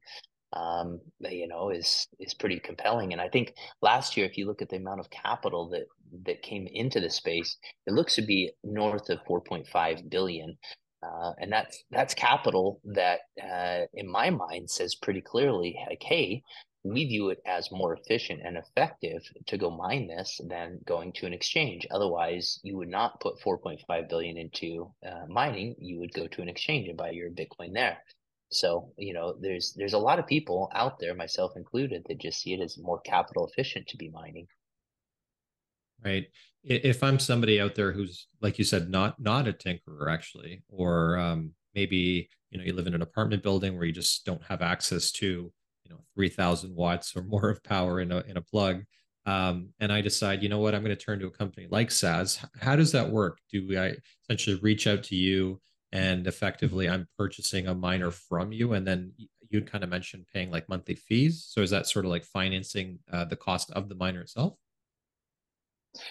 um, 0.55 0.99
you 1.19 1.47
know, 1.47 1.69
is 1.69 2.07
is 2.19 2.33
pretty 2.33 2.59
compelling. 2.59 3.13
And 3.13 3.21
I 3.21 3.29
think 3.29 3.53
last 3.81 4.15
year, 4.17 4.25
if 4.25 4.37
you 4.37 4.45
look 4.45 4.61
at 4.61 4.69
the 4.69 4.77
amount 4.77 4.99
of 4.99 5.09
capital 5.09 5.69
that 5.69 5.85
that 6.25 6.41
came 6.41 6.67
into 6.71 6.99
the 6.99 7.09
space, 7.09 7.57
it 7.87 7.93
looks 7.93 8.15
to 8.15 8.21
be 8.21 8.51
north 8.63 9.09
of 9.09 9.19
4.5 9.25 10.09
billion. 10.09 10.57
Uh, 11.03 11.33
and 11.39 11.51
that's 11.51 11.83
that's 11.91 12.13
capital 12.13 12.79
that, 12.85 13.21
uh, 13.43 13.85
in 13.93 14.09
my 14.09 14.29
mind, 14.29 14.69
says 14.69 14.95
pretty 14.95 15.21
clearly, 15.21 15.77
like, 15.89 16.01
hey, 16.01 16.41
we 16.83 17.05
view 17.05 17.29
it 17.29 17.39
as 17.45 17.71
more 17.71 17.93
efficient 17.95 18.41
and 18.43 18.57
effective 18.57 19.21
to 19.47 19.57
go 19.57 19.69
mine 19.69 20.07
this 20.07 20.39
than 20.49 20.79
going 20.85 21.13
to 21.13 21.25
an 21.25 21.33
exchange. 21.33 21.87
Otherwise, 21.91 22.59
you 22.63 22.77
would 22.77 22.89
not 22.89 23.19
put 23.21 23.39
4.5 23.39 24.09
billion 24.09 24.37
into 24.37 24.93
uh, 25.05 25.25
mining. 25.27 25.75
You 25.77 25.99
would 25.99 26.13
go 26.13 26.27
to 26.27 26.41
an 26.41 26.49
exchange 26.49 26.87
and 26.89 26.97
buy 26.97 27.11
your 27.11 27.29
Bitcoin 27.31 27.73
there. 27.73 27.97
So, 28.53 28.93
you 28.97 29.13
know, 29.13 29.35
there's 29.39 29.73
there's 29.73 29.93
a 29.93 29.99
lot 29.99 30.19
of 30.19 30.27
people 30.27 30.71
out 30.73 30.99
there, 30.99 31.15
myself 31.15 31.53
included, 31.55 32.03
that 32.07 32.19
just 32.19 32.41
see 32.41 32.53
it 32.53 32.61
as 32.61 32.77
more 32.77 32.99
capital 33.01 33.47
efficient 33.47 33.87
to 33.87 33.97
be 33.97 34.09
mining. 34.09 34.47
Right. 36.03 36.27
If 36.63 37.03
I'm 37.03 37.19
somebody 37.19 37.59
out 37.59 37.75
there 37.75 37.91
who's, 37.91 38.27
like 38.41 38.57
you 38.57 38.65
said, 38.65 38.89
not 38.89 39.19
not 39.21 39.47
a 39.47 39.53
tinkerer 39.53 40.11
actually, 40.11 40.63
or 40.69 41.17
um, 41.17 41.51
maybe 41.75 42.29
you 42.51 42.57
know 42.57 42.63
you 42.63 42.73
live 42.73 42.87
in 42.87 42.93
an 42.95 43.01
apartment 43.01 43.43
building 43.43 43.75
where 43.75 43.85
you 43.85 43.93
just 43.93 44.25
don't 44.25 44.43
have 44.43 44.61
access 44.61 45.11
to 45.13 45.25
you 45.83 45.89
know 45.89 45.99
3,000 46.15 46.75
watts 46.75 47.15
or 47.15 47.23
more 47.27 47.49
of 47.49 47.63
power 47.63 47.99
in 48.01 48.11
a 48.11 48.19
in 48.21 48.37
a 48.37 48.41
plug, 48.41 48.83
um, 49.25 49.69
and 49.79 49.91
I 49.91 50.01
decide, 50.01 50.43
you 50.43 50.49
know 50.49 50.59
what, 50.59 50.75
I'm 50.75 50.83
going 50.83 50.95
to 50.95 51.01
turn 51.01 51.19
to 51.19 51.27
a 51.27 51.31
company 51.31 51.67
like 51.69 51.89
Saz. 51.89 52.45
How 52.59 52.75
does 52.75 52.91
that 52.91 53.09
work? 53.09 53.39
Do 53.51 53.77
I 53.77 53.95
essentially 54.23 54.59
reach 54.61 54.87
out 54.87 55.03
to 55.03 55.15
you? 55.15 55.61
And 55.93 56.27
effectively 56.27 56.89
I'm 56.89 57.07
purchasing 57.17 57.67
a 57.67 57.75
miner 57.75 58.11
from 58.11 58.51
you, 58.51 58.73
and 58.73 58.85
then 58.85 59.13
you'd 59.49 59.71
kind 59.71 59.83
of 59.83 59.89
mentioned 59.89 60.25
paying 60.33 60.49
like 60.51 60.67
monthly 60.67 60.95
fees. 60.95 61.45
So 61.47 61.61
is 61.61 61.69
that 61.69 61.87
sort 61.87 62.03
of 62.05 62.11
like 62.11 62.25
financing 62.25 62.99
uh, 63.11 63.25
the 63.25 63.35
cost 63.35 63.71
of 63.71 63.87
the 63.87 63.95
miner 63.95 64.21
itself? 64.21 64.55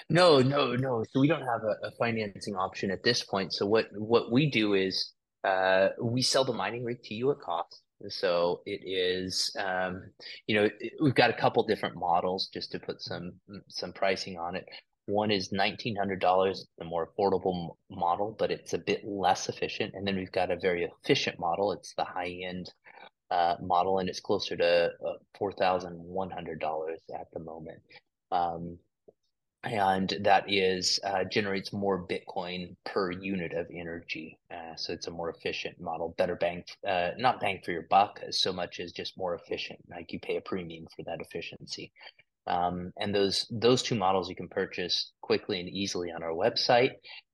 No, 0.09 0.40
no, 0.40 0.77
no. 0.77 1.05
So 1.11 1.18
we 1.21 1.27
don't 1.27 1.42
have 1.42 1.62
a, 1.64 1.88
a 1.88 1.90
financing 1.99 2.55
option 2.55 2.92
at 2.92 3.03
this 3.03 3.25
point. 3.25 3.53
So 3.53 3.66
what 3.66 3.88
what 3.92 4.31
we 4.31 4.49
do 4.49 4.75
is 4.75 5.12
uh, 5.42 5.88
we 6.01 6.23
sell 6.23 6.45
the 6.45 6.53
mining 6.53 6.85
rig 6.85 7.03
to 7.03 7.14
you 7.14 7.33
at 7.33 7.40
cost. 7.40 7.81
So 8.09 8.62
it 8.66 8.83
is, 8.85 9.55
um, 9.59 10.03
you 10.47 10.55
know, 10.57 10.64
it, 10.79 10.92
we've 11.03 11.14
got 11.14 11.31
a 11.31 11.35
couple 11.35 11.64
different 11.66 11.97
models 11.97 12.49
just 12.55 12.71
to 12.73 12.79
put 12.79 13.01
some 13.03 13.33
some 13.68 13.92
pricing 13.92 14.38
on 14.38 14.55
it. 14.55 14.64
One 15.07 15.31
is 15.31 15.51
$1,900, 15.51 16.59
the 16.79 16.85
more 16.85 17.09
affordable 17.09 17.77
model, 17.91 18.37
but 18.38 18.51
it's 18.51 18.73
a 18.73 18.79
bit 18.79 19.05
less 19.05 19.49
efficient. 19.49 19.95
And 19.95 20.07
then 20.07 20.17
we've 20.17 20.33
got 20.33 20.51
a 20.51 20.57
very 20.57 20.85
efficient 20.85 21.38
model. 21.38 21.73
It's 21.73 21.95
the 21.95 22.05
high 22.05 22.38
end 22.45 22.73
uh, 23.31 23.57
model, 23.61 23.99
and 23.99 24.09
it's 24.09 24.21
closer 24.21 24.57
to 24.57 24.91
uh, 25.05 25.15
$4,100 25.41 26.93
at 27.19 27.27
the 27.33 27.41
moment. 27.41 27.81
Um, 28.31 28.79
and 29.65 30.12
that 30.23 30.45
is 30.49 30.99
uh, 31.05 31.23
generates 31.25 31.73
more 31.73 32.05
Bitcoin 32.07 32.75
per 32.85 33.12
unit 33.12 33.53
of 33.53 33.67
energy. 33.73 34.38
Uh, 34.51 34.75
so 34.77 34.93
it's 34.93 35.07
a 35.07 35.11
more 35.11 35.31
efficient 35.31 35.81
model, 35.81 36.15
better 36.19 36.35
bang, 36.35 36.65
uh, 36.87 37.11
not 37.17 37.41
bang 37.41 37.61
for 37.65 37.71
your 37.71 37.87
buck 37.88 38.21
so 38.31 38.53
much 38.53 38.81
as 38.81 38.93
just 38.93 39.17
more 39.17 39.35
efficient. 39.35 39.79
Like 39.88 40.12
you 40.12 40.19
pay 40.19 40.37
a 40.37 40.41
premium 40.41 40.87
for 40.97 41.05
that 41.05 41.21
efficiency. 41.21 41.93
Um, 42.47 42.93
and 42.99 43.15
those 43.15 43.47
those 43.51 43.83
two 43.83 43.95
models 43.95 44.29
you 44.29 44.37
can 44.37 44.49
purchase 44.49 45.13
quickly 45.21 45.61
and 45.61 45.69
easily 45.69 46.11
on 46.11 46.23
our 46.23 46.33
website. 46.33 46.93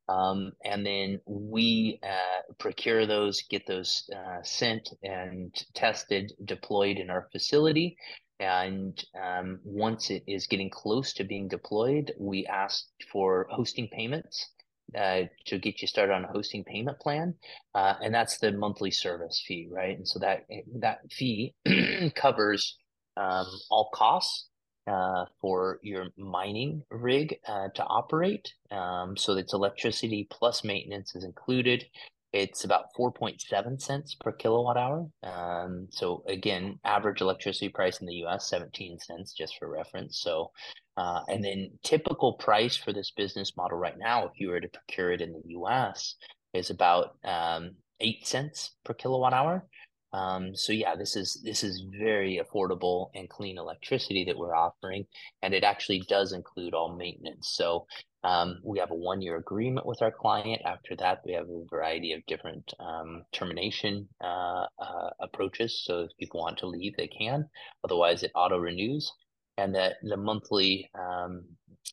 Um, 0.09 0.53
and 0.65 0.87
then 0.87 1.21
we 1.27 2.01
uh, 2.03 2.53
procure 2.59 3.07
those, 3.07 3.43
get 3.51 3.67
those 3.67 4.09
uh, 4.15 4.43
sent 4.43 4.89
and 5.03 5.55
tested, 5.75 6.33
deployed 6.45 6.97
in 6.97 7.11
our 7.11 7.29
facility. 7.31 7.97
And 8.41 9.03
um, 9.21 9.61
once 9.65 10.11
it 10.11 10.23
is 10.27 10.47
getting 10.47 10.71
close 10.71 11.13
to 11.15 11.25
being 11.25 11.49
deployed, 11.49 12.13
we 12.19 12.47
ask 12.47 12.87
for 13.13 13.49
hosting 13.51 13.89
payments 13.89 14.49
uh, 14.97 15.23
to 15.47 15.59
get 15.59 15.83
you 15.83 15.89
started 15.89 16.15
on 16.15 16.25
a 16.25 16.33
hosting 16.33 16.65
payment 16.65 16.99
plan, 17.01 17.35
uh, 17.75 17.95
and 18.01 18.15
that's 18.15 18.39
the 18.39 18.53
monthly 18.53 18.91
service 18.91 19.43
fee, 19.47 19.69
right? 19.71 19.97
And 19.99 20.09
so 20.09 20.19
that 20.21 20.47
that 20.77 21.01
fee 21.11 21.55
covers 22.15 22.79
um, 23.17 23.47
all 23.71 23.91
costs 23.93 24.49
uh, 24.89 25.27
for 25.41 25.79
your 25.83 26.07
mining 26.17 26.83
rig 26.91 27.39
uh, 27.47 27.69
to 27.75 27.85
operate. 27.85 28.53
Um, 28.71 29.17
so 29.17 29.37
it's 29.37 29.53
electricity 29.53 30.27
plus 30.31 30.65
maintenance 30.65 31.15
is 31.15 31.25
included. 31.25 31.87
It's 32.33 32.65
about 32.65 32.87
4.7 32.99 33.81
cents 33.81 34.15
per 34.15 34.33
kilowatt 34.33 34.77
hour. 34.77 35.09
Um, 35.23 35.89
so 35.91 36.23
again, 36.27 36.79
average 36.85 37.21
electricity 37.21 37.71
price 37.71 38.01
in 38.01 38.07
the 38.07 38.25
US, 38.27 38.51
17 38.51 38.99
cents, 38.99 39.33
just 39.33 39.57
for 39.59 39.69
reference. 39.69 40.21
So, 40.21 40.51
uh, 40.97 41.21
and 41.29 41.43
then 41.43 41.71
typical 41.83 42.35
price 42.35 42.77
for 42.77 42.93
this 42.93 43.13
business 43.13 43.57
model 43.57 43.79
right 43.79 43.99
now, 43.99 44.27
if 44.27 44.33
you 44.37 44.49
were 44.49 44.61
to 44.61 44.69
procure 44.69 45.13
it 45.13 45.23
in 45.23 45.33
the 45.33 45.43
US, 45.59 46.17
is 46.53 46.71
about 46.71 47.17
um, 47.25 47.71
eight 48.01 48.27
cents 48.27 48.77
per 48.85 48.95
kilowatt 48.95 49.33
hour. 49.33 49.67
Um, 50.13 50.57
so 50.57 50.73
yeah, 50.73 50.95
this 50.97 51.17
is 51.17 51.41
this 51.45 51.63
is 51.63 51.85
very 51.99 52.41
affordable 52.43 53.11
and 53.15 53.29
clean 53.29 53.59
electricity 53.59 54.25
that 54.25 54.39
we're 54.39 54.55
offering, 54.55 55.07
and 55.43 55.53
it 55.55 55.65
actually 55.65 56.01
does 56.09 56.33
include 56.33 56.75
all 56.75 56.97
maintenance. 56.97 57.51
So 57.53 57.87
um, 58.25 58.59
we 58.65 58.79
have 58.79 58.91
a 58.91 58.95
one 58.95 59.21
year 59.21 59.37
agreement 59.37 59.87
with 59.87 60.01
our 60.03 60.11
client. 60.11 60.63
After 60.65 60.97
that, 60.97 61.21
we 61.25 61.33
have 61.33 61.49
a 61.49 61.65
variety 61.71 62.13
of 62.13 62.25
different 62.27 62.73
um, 62.81 63.25
termination 63.33 64.09
uh, 64.23 64.67
uh, 64.79 65.11
approaches. 65.21 65.83
So 65.85 66.01
if 66.01 66.11
people 66.19 66.41
want 66.41 66.59
to 66.59 66.67
leave, 66.67 66.97
they 66.97 67.09
can. 67.09 67.49
Otherwise, 67.85 68.23
it 68.23 68.33
auto 68.35 68.59
renews, 68.59 69.13
and 69.59 69.75
that 69.75 69.97
the 70.03 70.17
monthly 70.17 70.91
um, 70.99 71.45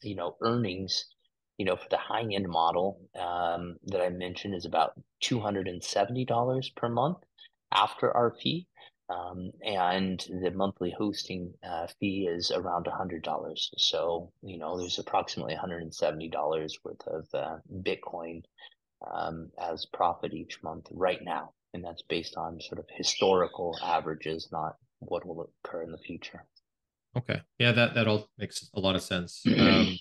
you 0.04 0.16
know 0.16 0.38
earnings 0.42 1.06
you 1.58 1.66
know, 1.66 1.76
for 1.78 1.88
the 1.90 1.98
high 1.98 2.22
end 2.22 2.48
model 2.50 3.00
um, 3.18 3.78
that 3.86 4.02
I 4.02 4.10
mentioned 4.10 4.56
is 4.56 4.66
about 4.66 4.94
$270 5.24 6.76
per 6.76 6.90
month 6.90 7.18
after 7.76 8.16
our 8.16 8.36
fee. 8.42 8.68
Um, 9.08 9.52
and 9.64 10.20
the 10.42 10.50
monthly 10.50 10.92
hosting 10.98 11.54
uh, 11.64 11.86
fee 12.00 12.28
is 12.28 12.52
around 12.52 12.88
$100. 12.88 13.58
So, 13.78 14.32
you 14.42 14.58
know, 14.58 14.80
there's 14.80 14.98
approximately 14.98 15.56
$170 15.56 16.70
worth 16.84 17.08
of 17.08 17.28
uh, 17.34 17.58
Bitcoin 17.72 18.42
um, 19.14 19.52
as 19.62 19.86
profit 19.94 20.34
each 20.34 20.58
month 20.64 20.88
right 20.92 21.20
now. 21.24 21.54
And 21.74 21.84
that's 21.84 22.02
based 22.02 22.36
on 22.36 22.60
sort 22.62 22.80
of 22.80 22.86
historical 22.90 23.78
averages, 23.84 24.50
not 24.52 24.76
what 25.00 25.26
will 25.26 25.52
occur 25.64 25.84
in 25.84 25.92
the 25.92 26.00
future. 26.00 26.46
Okay. 27.16 27.42
Yeah, 27.60 27.74
that, 27.74 27.94
that 27.94 28.08
all 28.08 28.28
makes 28.40 28.70
a 28.74 28.80
lot 28.80 28.96
of 28.96 29.04
sense. 29.04 29.44
Um, 29.60 29.98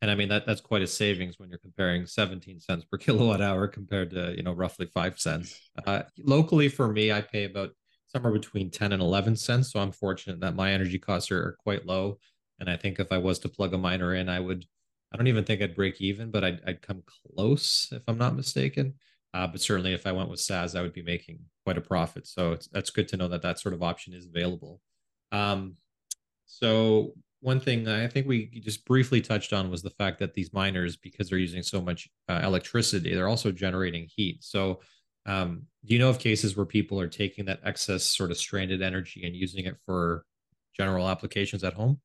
and 0.00 0.10
I 0.10 0.14
mean 0.14 0.28
that 0.28 0.46
that's 0.46 0.60
quite 0.60 0.82
a 0.82 0.86
savings 0.86 1.38
when 1.38 1.50
you're 1.50 1.58
comparing 1.58 2.06
17 2.06 2.60
cents 2.60 2.84
per 2.84 2.98
kilowatt 2.98 3.40
hour 3.40 3.66
compared 3.66 4.10
to 4.10 4.34
you 4.36 4.42
know 4.42 4.52
roughly 4.52 4.86
five 4.86 5.18
cents. 5.18 5.58
Uh, 5.86 6.02
locally 6.18 6.68
for 6.68 6.88
me, 6.88 7.12
I 7.12 7.20
pay 7.20 7.44
about 7.44 7.70
somewhere 8.08 8.32
between 8.32 8.70
10 8.70 8.92
and 8.92 9.02
11 9.02 9.36
cents. 9.36 9.72
So 9.72 9.80
I'm 9.80 9.92
fortunate 9.92 10.40
that 10.40 10.56
my 10.56 10.72
energy 10.72 10.98
costs 10.98 11.30
are, 11.30 11.38
are 11.38 11.56
quite 11.62 11.86
low. 11.86 12.18
And 12.58 12.68
I 12.68 12.76
think 12.76 12.98
if 12.98 13.12
I 13.12 13.18
was 13.18 13.38
to 13.40 13.48
plug 13.48 13.74
a 13.74 13.78
miner 13.78 14.14
in, 14.14 14.28
I 14.28 14.40
would. 14.40 14.64
I 15.12 15.16
don't 15.16 15.28
even 15.28 15.44
think 15.44 15.62
I'd 15.62 15.74
break 15.74 16.02
even, 16.02 16.30
but 16.30 16.44
I'd, 16.44 16.60
I'd 16.66 16.82
come 16.82 17.02
close 17.06 17.88
if 17.92 18.02
I'm 18.06 18.18
not 18.18 18.36
mistaken. 18.36 18.94
Uh, 19.32 19.46
but 19.46 19.62
certainly, 19.62 19.94
if 19.94 20.06
I 20.06 20.12
went 20.12 20.28
with 20.28 20.40
Saz, 20.40 20.78
I 20.78 20.82
would 20.82 20.92
be 20.92 21.02
making 21.02 21.38
quite 21.64 21.78
a 21.78 21.82
profit. 21.82 22.26
So 22.26 22.52
it's, 22.52 22.66
that's 22.68 22.90
good 22.90 23.08
to 23.08 23.16
know 23.16 23.28
that 23.28 23.40
that 23.40 23.58
sort 23.58 23.72
of 23.72 23.82
option 23.82 24.12
is 24.12 24.26
available. 24.26 24.82
Um, 25.32 25.76
so 26.44 27.14
one 27.40 27.60
thing 27.60 27.86
I 27.86 28.08
think 28.08 28.26
we 28.26 28.46
just 28.64 28.84
briefly 28.84 29.20
touched 29.20 29.52
on 29.52 29.70
was 29.70 29.82
the 29.82 29.90
fact 29.90 30.18
that 30.18 30.34
these 30.34 30.52
miners, 30.52 30.96
because 30.96 31.28
they're 31.28 31.38
using 31.38 31.62
so 31.62 31.80
much 31.80 32.08
uh, 32.28 32.40
electricity, 32.42 33.14
they're 33.14 33.28
also 33.28 33.52
generating 33.52 34.08
heat. 34.14 34.42
So, 34.42 34.80
um, 35.26 35.62
do 35.84 35.94
you 35.94 36.00
know 36.00 36.08
of 36.08 36.18
cases 36.18 36.56
where 36.56 36.66
people 36.66 36.98
are 37.00 37.08
taking 37.08 37.44
that 37.46 37.60
excess 37.64 38.16
sort 38.16 38.30
of 38.30 38.38
stranded 38.38 38.82
energy 38.82 39.24
and 39.24 39.36
using 39.36 39.66
it 39.66 39.76
for 39.84 40.24
general 40.76 41.08
applications 41.08 41.62
at 41.62 41.74
home? 41.74 42.00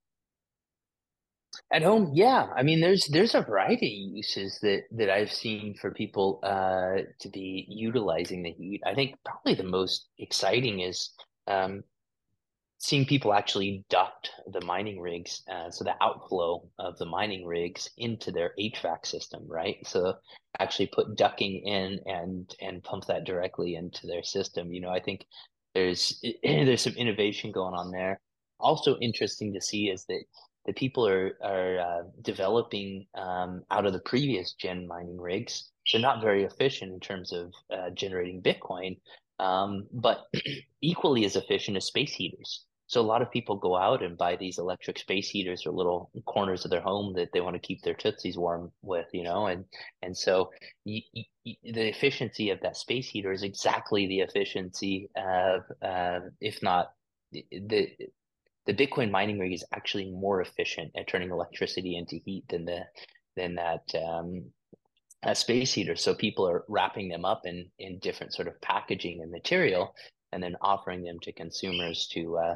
At 1.71 1.84
home, 1.84 2.11
yeah. 2.13 2.47
I 2.55 2.63
mean, 2.63 2.81
there's 2.81 3.07
there's 3.07 3.36
a 3.36 3.41
variety 3.41 3.88
of 3.88 4.15
uses 4.15 4.59
that 4.61 4.84
that 4.91 5.09
I've 5.09 5.31
seen 5.31 5.75
for 5.75 5.91
people 5.91 6.39
uh, 6.43 7.03
to 7.19 7.29
be 7.29 7.65
utilizing 7.69 8.43
the 8.43 8.51
heat. 8.51 8.81
I 8.86 8.93
think 8.95 9.15
probably 9.23 9.55
the 9.55 9.63
most 9.63 10.09
exciting 10.17 10.79
is 10.81 11.11
um, 11.47 11.84
seeing 12.84 13.05
people 13.05 13.34
actually 13.34 13.86
duct 13.89 14.29
the 14.51 14.59
mining 14.65 14.99
rigs, 14.99 15.41
uh, 15.49 15.71
so 15.71 15.86
the 15.86 15.95
outflow 16.03 16.61
of 16.79 16.97
the 16.97 17.05
mining 17.05 17.45
rigs 17.45 17.89
into 17.97 18.29
their 18.29 18.51
HVAC 18.59 19.05
system, 19.05 19.41
right? 19.47 19.77
So 19.88 20.15
actually 20.59 20.88
put 20.88 21.15
ducting 21.15 21.63
in 21.63 22.01
and 22.05 22.53
and 22.59 22.84
pump 22.84 23.05
that 23.05 23.23
directly 23.23 23.75
into 23.75 24.05
their 24.05 24.21
system. 24.21 24.73
You 24.73 24.81
know, 24.81 24.89
I 24.89 24.99
think 24.99 25.25
there's 25.73 26.21
there's 26.43 26.81
some 26.81 26.95
innovation 26.95 27.53
going 27.53 27.73
on 27.73 27.89
there. 27.89 28.19
Also 28.59 28.97
interesting 28.97 29.53
to 29.53 29.61
see 29.61 29.89
is 29.89 30.03
that 30.09 30.23
the 30.65 30.73
people 30.73 31.07
are 31.07 31.38
are 31.41 31.79
uh, 31.79 32.03
developing 32.21 33.05
um, 33.15 33.63
out 33.71 33.86
of 33.86 33.93
the 33.93 33.99
previous 33.99 34.55
gen 34.55 34.88
mining 34.88 35.21
rigs. 35.21 35.69
They're 35.89 36.01
not 36.01 36.21
very 36.21 36.43
efficient 36.43 36.91
in 36.91 36.99
terms 36.99 37.31
of 37.31 37.53
uh, 37.73 37.91
generating 37.91 38.41
Bitcoin, 38.41 38.97
um, 39.39 39.88
but 39.93 40.25
equally 40.81 41.23
as 41.23 41.38
efficient 41.38 41.77
as 41.77 41.86
space 41.86 42.11
heaters. 42.11 42.65
So 42.93 43.01
a 43.01 43.11
lot 43.13 43.23
of 43.23 43.31
people 43.31 43.55
go 43.55 43.75
out 43.75 44.03
and 44.03 44.15
buy 44.15 44.35
these 44.35 44.59
electric 44.59 44.99
space 44.99 45.27
heaters 45.27 45.65
or 45.65 45.71
little 45.71 46.11
corners 46.25 46.63
of 46.63 46.69
their 46.69 46.79
home 46.79 47.13
that 47.15 47.29
they 47.33 47.41
want 47.41 47.55
to 47.55 47.67
keep 47.67 47.81
their 47.81 47.95
tootsies 47.95 48.37
warm 48.37 48.71
with, 48.83 49.07
you 49.13 49.23
know, 49.23 49.47
and 49.47 49.65
and 50.03 50.15
so 50.15 50.51
the 50.85 51.03
efficiency 51.65 52.51
of 52.51 52.61
that 52.61 52.77
space 52.77 53.09
heater 53.09 53.31
is 53.31 53.41
exactly 53.41 54.05
the 54.05 54.19
efficiency 54.19 55.09
of, 55.15 55.63
uh, 55.81 56.19
if 56.39 56.61
not 56.61 56.91
the 57.31 57.87
the 58.67 58.73
Bitcoin 58.75 59.09
mining 59.09 59.39
rig 59.39 59.53
is 59.53 59.65
actually 59.73 60.11
more 60.11 60.39
efficient 60.41 60.91
at 60.95 61.07
turning 61.07 61.31
electricity 61.31 61.97
into 61.97 62.17
heat 62.23 62.43
than 62.47 62.65
the 62.65 62.81
than 63.35 63.55
that 63.55 63.83
um, 63.95 64.51
a 65.23 65.33
space 65.33 65.73
heater. 65.73 65.95
So 65.95 66.13
people 66.13 66.47
are 66.47 66.63
wrapping 66.67 67.09
them 67.09 67.25
up 67.25 67.41
in 67.45 67.71
in 67.79 67.97
different 67.97 68.35
sort 68.35 68.47
of 68.47 68.61
packaging 68.61 69.23
and 69.23 69.31
material, 69.31 69.95
and 70.31 70.43
then 70.43 70.57
offering 70.61 71.03
them 71.03 71.19
to 71.23 71.31
consumers 71.31 72.07
to 72.13 72.37
uh, 72.37 72.55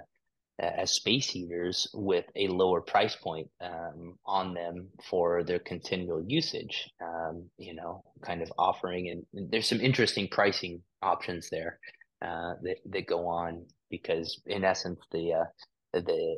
as 0.59 0.91
space 0.91 1.29
heaters 1.29 1.87
with 1.93 2.25
a 2.35 2.47
lower 2.47 2.81
price 2.81 3.15
point 3.15 3.49
um, 3.61 4.17
on 4.25 4.53
them 4.53 4.87
for 5.09 5.43
their 5.43 5.59
continual 5.59 6.23
usage. 6.25 6.89
Um, 7.01 7.49
you 7.57 7.75
know, 7.75 8.03
kind 8.25 8.41
of 8.41 8.51
offering 8.57 9.23
and 9.33 9.51
there's 9.51 9.67
some 9.67 9.81
interesting 9.81 10.27
pricing 10.27 10.81
options 11.01 11.49
there 11.49 11.79
uh, 12.21 12.53
that 12.63 12.77
that 12.85 13.07
go 13.07 13.27
on 13.27 13.65
because 13.89 14.41
in 14.45 14.63
essence 14.63 14.99
the 15.11 15.33
uh, 15.33 15.45
the 15.93 16.37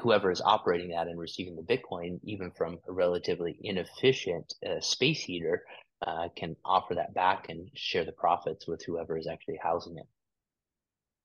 whoever 0.00 0.30
is 0.30 0.40
operating 0.40 0.90
that 0.90 1.06
and 1.06 1.18
receiving 1.18 1.56
the 1.56 1.62
Bitcoin, 1.62 2.18
even 2.24 2.50
from 2.50 2.78
a 2.88 2.92
relatively 2.92 3.56
inefficient 3.62 4.52
uh, 4.66 4.80
space 4.80 5.20
heater, 5.20 5.62
uh, 6.06 6.28
can 6.36 6.56
offer 6.64 6.94
that 6.94 7.14
back 7.14 7.46
and 7.48 7.68
share 7.74 8.04
the 8.04 8.12
profits 8.12 8.66
with 8.66 8.82
whoever 8.84 9.16
is 9.18 9.26
actually 9.26 9.58
housing 9.62 9.98
it. 9.98 10.06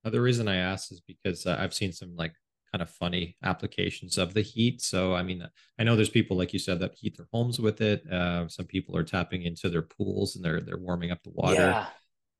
The 0.06 0.22
reason 0.22 0.48
I 0.48 0.58
asked 0.58 0.92
is 0.92 1.02
because 1.02 1.46
uh, 1.46 1.58
I've 1.60 1.74
seen 1.74 1.92
some 1.92 2.16
like 2.16 2.34
kind 2.72 2.82
of 2.82 2.90
funny 2.90 3.38
applications 3.44 4.18
of 4.18 4.34
the 4.34 4.42
heat. 4.42 4.82
So 4.82 5.16
I 5.16 5.24
mean, 5.24 5.48
I 5.80 5.84
know 5.84 5.96
there's 5.96 6.10
people 6.10 6.38
like 6.38 6.54
you 6.54 6.60
said 6.60 6.80
that 6.80 6.96
heat 6.96 7.18
their 7.18 7.28
homes 7.34 7.60
with 7.60 7.82
it. 7.82 8.06
Uh, 8.12 8.48
some 8.48 8.66
people 8.66 8.96
are 8.98 9.04
tapping 9.04 9.44
into 9.44 9.70
their 9.70 9.82
pools 9.82 10.36
and 10.36 10.44
they're 10.44 10.62
they're 10.62 10.78
warming 10.78 11.12
up 11.12 11.24
the 11.24 11.32
water. 11.32 11.56
Yeah. 11.56 11.88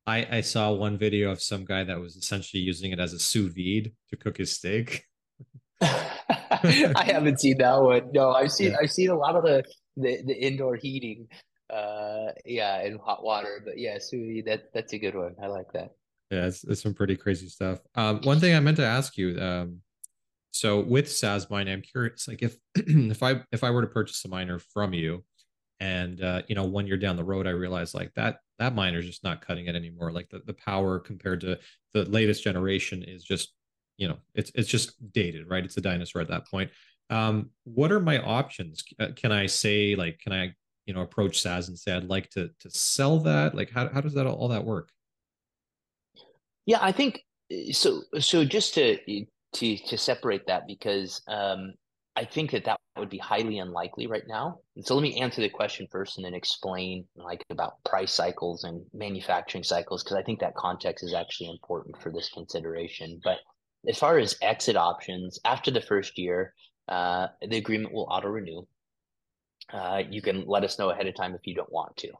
I, 0.08 0.36
I 0.36 0.40
saw 0.40 0.72
one 0.72 0.98
video 0.98 1.32
of 1.32 1.42
some 1.42 1.64
guy 1.64 1.82
that 1.82 1.98
was 1.98 2.14
essentially 2.14 2.62
using 2.62 2.92
it 2.92 3.00
as 3.00 3.12
a 3.12 3.18
sous 3.18 3.52
vide 3.52 3.92
to 4.10 4.16
cook 4.16 4.36
his 4.36 4.52
steak. 4.52 5.04
I 5.80 7.04
haven't 7.04 7.40
seen 7.40 7.58
that 7.58 7.82
one. 7.82 8.12
No, 8.12 8.30
I've 8.30 8.52
seen 8.52 8.70
Yeah. 8.70 8.78
I've 8.80 8.92
seen 8.92 9.10
a 9.10 9.16
lot 9.16 9.34
of 9.34 9.42
the 9.42 9.64
the, 9.96 10.22
the 10.26 10.34
indoor 10.34 10.76
heating, 10.76 11.26
uh, 11.70 12.32
yeah, 12.44 12.80
and 12.80 13.00
hot 13.00 13.24
water. 13.24 13.62
But 13.64 13.78
yeah, 13.78 13.98
sous 13.98 14.26
vide, 14.26 14.44
that 14.46 14.72
that's 14.72 14.92
a 14.92 14.98
good 14.98 15.14
one. 15.14 15.34
I 15.42 15.48
like 15.48 15.72
that. 15.72 15.90
Yeah, 16.30 16.46
it's, 16.46 16.64
it's 16.64 16.82
some 16.82 16.94
pretty 16.94 17.16
crazy 17.16 17.48
stuff. 17.48 17.78
Um, 17.94 18.20
one 18.22 18.40
thing 18.40 18.54
I 18.54 18.60
meant 18.60 18.78
to 18.78 18.84
ask 18.84 19.16
you, 19.16 19.38
um, 19.40 19.80
so 20.50 20.80
with 20.80 21.06
SasMine, 21.06 21.70
I'm 21.70 21.82
curious, 21.82 22.26
like 22.26 22.42
if 22.42 22.56
if 22.74 23.22
I 23.22 23.42
if 23.52 23.62
I 23.62 23.70
were 23.70 23.82
to 23.82 23.88
purchase 23.88 24.24
a 24.24 24.28
miner 24.28 24.58
from 24.58 24.92
you, 24.92 25.24
and 25.80 26.20
uh, 26.22 26.42
you 26.48 26.54
know, 26.54 26.64
one 26.64 26.86
year 26.86 26.96
down 26.96 27.16
the 27.16 27.24
road, 27.24 27.46
I 27.46 27.50
realize 27.50 27.94
like 27.94 28.12
that 28.14 28.38
that 28.58 28.74
miner 28.74 28.98
is 28.98 29.06
just 29.06 29.22
not 29.22 29.46
cutting 29.46 29.66
it 29.66 29.76
anymore. 29.76 30.10
Like 30.10 30.30
the, 30.30 30.40
the 30.46 30.54
power 30.54 30.98
compared 30.98 31.42
to 31.42 31.58
the 31.92 32.04
latest 32.06 32.42
generation 32.42 33.02
is 33.02 33.22
just, 33.22 33.52
you 33.98 34.08
know, 34.08 34.16
it's 34.34 34.50
it's 34.54 34.68
just 34.68 34.94
dated, 35.12 35.48
right? 35.48 35.64
It's 35.64 35.76
a 35.76 35.82
dinosaur 35.82 36.22
at 36.22 36.28
that 36.28 36.48
point. 36.48 36.70
Um, 37.10 37.50
what 37.64 37.92
are 37.92 38.00
my 38.00 38.18
options? 38.18 38.82
Uh, 38.98 39.08
Can 39.14 39.30
I 39.32 39.46
say 39.46 39.94
like, 39.94 40.18
can 40.18 40.32
I, 40.32 40.54
you 40.86 40.94
know, 40.94 41.02
approach 41.02 41.42
Saz 41.42 41.68
and 41.68 41.78
say 41.78 41.92
I'd 41.92 42.08
like 42.08 42.30
to 42.30 42.50
to 42.60 42.70
sell 42.70 43.20
that? 43.20 43.54
Like, 43.54 43.70
how 43.70 43.88
how 43.90 44.00
does 44.00 44.14
that 44.14 44.26
all 44.26 44.48
that 44.48 44.64
work? 44.64 44.90
Yeah, 46.66 46.78
I 46.82 46.92
think 46.92 47.24
uh, 47.52 47.72
so. 47.72 48.02
So 48.18 48.44
just 48.44 48.74
to 48.74 48.98
to 49.54 49.76
to 49.76 49.96
separate 49.98 50.46
that 50.46 50.66
because 50.66 51.22
um, 51.28 51.74
I 52.16 52.24
think 52.24 52.50
that 52.50 52.64
that 52.64 52.78
would 52.98 53.10
be 53.10 53.18
highly 53.18 53.58
unlikely 53.58 54.06
right 54.06 54.26
now. 54.26 54.58
And 54.74 54.84
so 54.84 54.94
let 54.94 55.02
me 55.02 55.20
answer 55.20 55.40
the 55.40 55.48
question 55.48 55.86
first, 55.90 56.16
and 56.18 56.24
then 56.24 56.34
explain 56.34 57.06
like 57.16 57.42
about 57.50 57.82
price 57.84 58.12
cycles 58.12 58.64
and 58.64 58.84
manufacturing 58.92 59.64
cycles 59.64 60.02
because 60.02 60.16
I 60.16 60.22
think 60.22 60.40
that 60.40 60.54
context 60.56 61.04
is 61.04 61.14
actually 61.14 61.50
important 61.50 62.00
for 62.02 62.10
this 62.12 62.30
consideration. 62.30 63.20
But 63.22 63.38
as 63.88 63.98
far 63.98 64.18
as 64.18 64.36
exit 64.42 64.76
options, 64.76 65.38
after 65.44 65.70
the 65.70 65.80
first 65.80 66.18
year, 66.18 66.52
uh, 66.88 67.28
the 67.48 67.56
agreement 67.58 67.92
will 67.92 68.08
auto 68.10 68.28
renew. 68.28 68.62
Uh, 69.72 70.02
you 70.10 70.22
can 70.22 70.44
let 70.46 70.64
us 70.64 70.78
know 70.78 70.90
ahead 70.90 71.06
of 71.06 71.14
time 71.14 71.34
if 71.34 71.46
you 71.46 71.54
don't 71.54 71.72
want 71.72 71.96
to. 71.98 72.10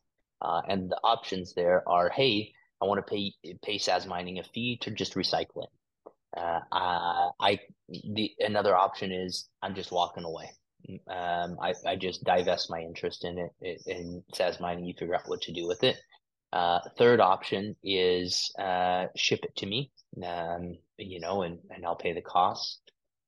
Uh, 0.43 0.63
and 0.69 0.91
the 0.91 0.99
options 1.03 1.55
there 1.55 1.89
are, 1.89 2.11
hey, 2.11 2.53
I 2.83 2.87
want 2.87 3.05
to 3.05 3.11
pay 3.11 3.33
pay 3.63 3.79
Saz 3.79 4.07
mining 4.07 4.39
a 4.39 4.45
fee 4.45 4.79
to 4.83 4.91
just 4.91 5.15
recycle 5.15 5.65
it. 5.65 5.71
Uh, 6.37 6.61
I 7.41 7.59
the 7.89 8.33
another 8.41 8.77
option 8.77 9.13
is 9.13 9.49
I'm 9.63 9.75
just 9.75 9.93
walking 9.93 10.25
away. 10.25 10.51
Um, 11.09 11.57
I, 11.61 11.75
I 11.87 11.97
just 11.97 12.23
divest 12.25 12.71
my 12.71 12.81
interest 12.81 13.25
in 13.25 13.39
it, 13.61 13.83
in 13.87 14.23
Saz 14.35 14.61
mining. 14.61 14.85
You 14.85 14.95
figure 14.99 15.15
out 15.15 15.23
what 15.29 15.41
to 15.43 15.53
do 15.53 15.67
with 15.67 15.83
it. 15.83 15.97
Uh, 16.53 16.81
third 16.97 17.21
option 17.21 17.75
is 17.83 18.53
uh, 18.59 19.07
ship 19.17 19.41
it 19.43 19.55
to 19.57 19.67
me, 19.67 19.91
um, 20.25 20.77
you 20.99 21.21
know, 21.21 21.43
and 21.43 21.59
and 21.71 21.85
I'll 21.85 21.97
pay 21.97 22.13
the 22.13 22.23
costs. 22.23 22.81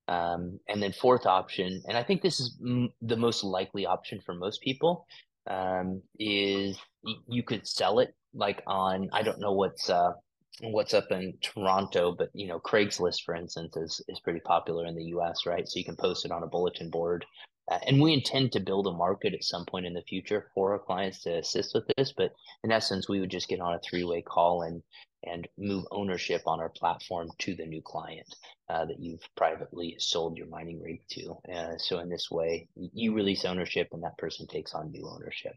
Um, 0.06 0.58
and 0.68 0.82
then 0.82 0.92
fourth 0.92 1.26
option, 1.26 1.82
and 1.86 1.96
I 1.96 2.02
think 2.02 2.22
this 2.22 2.40
is 2.40 2.56
m- 2.64 2.90
the 3.02 3.16
most 3.16 3.44
likely 3.44 3.84
option 3.84 4.20
for 4.24 4.34
most 4.34 4.62
people, 4.62 5.06
um, 5.50 6.02
is 6.18 6.78
y- 7.04 7.14
you 7.28 7.42
could 7.42 7.66
sell 7.66 7.98
it 7.98 8.14
like 8.34 8.62
on 8.66 9.08
I 9.12 9.22
don't 9.22 9.40
know 9.40 9.52
what's 9.52 9.90
uh 9.90 10.12
what's 10.60 10.94
up 10.94 11.10
in 11.10 11.34
Toronto, 11.40 12.14
but 12.16 12.30
you 12.32 12.46
know 12.46 12.58
Craigslist, 12.58 13.22
for 13.24 13.34
instance, 13.34 13.76
is 13.76 14.00
is 14.08 14.20
pretty 14.20 14.40
popular 14.40 14.86
in 14.86 14.96
the 14.96 15.04
U.S. 15.04 15.46
Right, 15.46 15.66
so 15.68 15.78
you 15.78 15.84
can 15.84 15.96
post 15.96 16.24
it 16.24 16.32
on 16.32 16.42
a 16.42 16.48
bulletin 16.48 16.90
board, 16.90 17.24
uh, 17.70 17.78
and 17.86 18.00
we 18.00 18.12
intend 18.12 18.52
to 18.52 18.60
build 18.60 18.86
a 18.86 18.92
market 18.92 19.34
at 19.34 19.44
some 19.44 19.64
point 19.66 19.86
in 19.86 19.94
the 19.94 20.02
future 20.02 20.50
for 20.54 20.72
our 20.72 20.78
clients 20.78 21.22
to 21.22 21.38
assist 21.38 21.74
with 21.74 21.84
this. 21.96 22.12
But 22.16 22.32
in 22.64 22.72
essence, 22.72 23.08
we 23.08 23.20
would 23.20 23.30
just 23.30 23.48
get 23.48 23.60
on 23.60 23.74
a 23.74 23.80
three 23.80 24.04
way 24.04 24.22
call 24.22 24.62
and 24.62 24.82
and 25.24 25.48
move 25.58 25.84
ownership 25.90 26.42
on 26.46 26.60
our 26.60 26.68
platform 26.68 27.28
to 27.38 27.54
the 27.56 27.66
new 27.66 27.82
client 27.82 28.36
uh, 28.68 28.84
that 28.84 29.00
you've 29.00 29.26
privately 29.36 29.96
sold 29.98 30.36
your 30.36 30.46
mining 30.46 30.80
rig 30.80 31.00
to. 31.10 31.36
Uh, 31.52 31.76
so 31.76 31.98
in 31.98 32.08
this 32.08 32.30
way, 32.30 32.68
you 32.76 33.12
release 33.12 33.44
ownership, 33.44 33.88
and 33.92 34.02
that 34.04 34.16
person 34.16 34.46
takes 34.46 34.74
on 34.74 34.92
new 34.92 35.08
ownership 35.08 35.54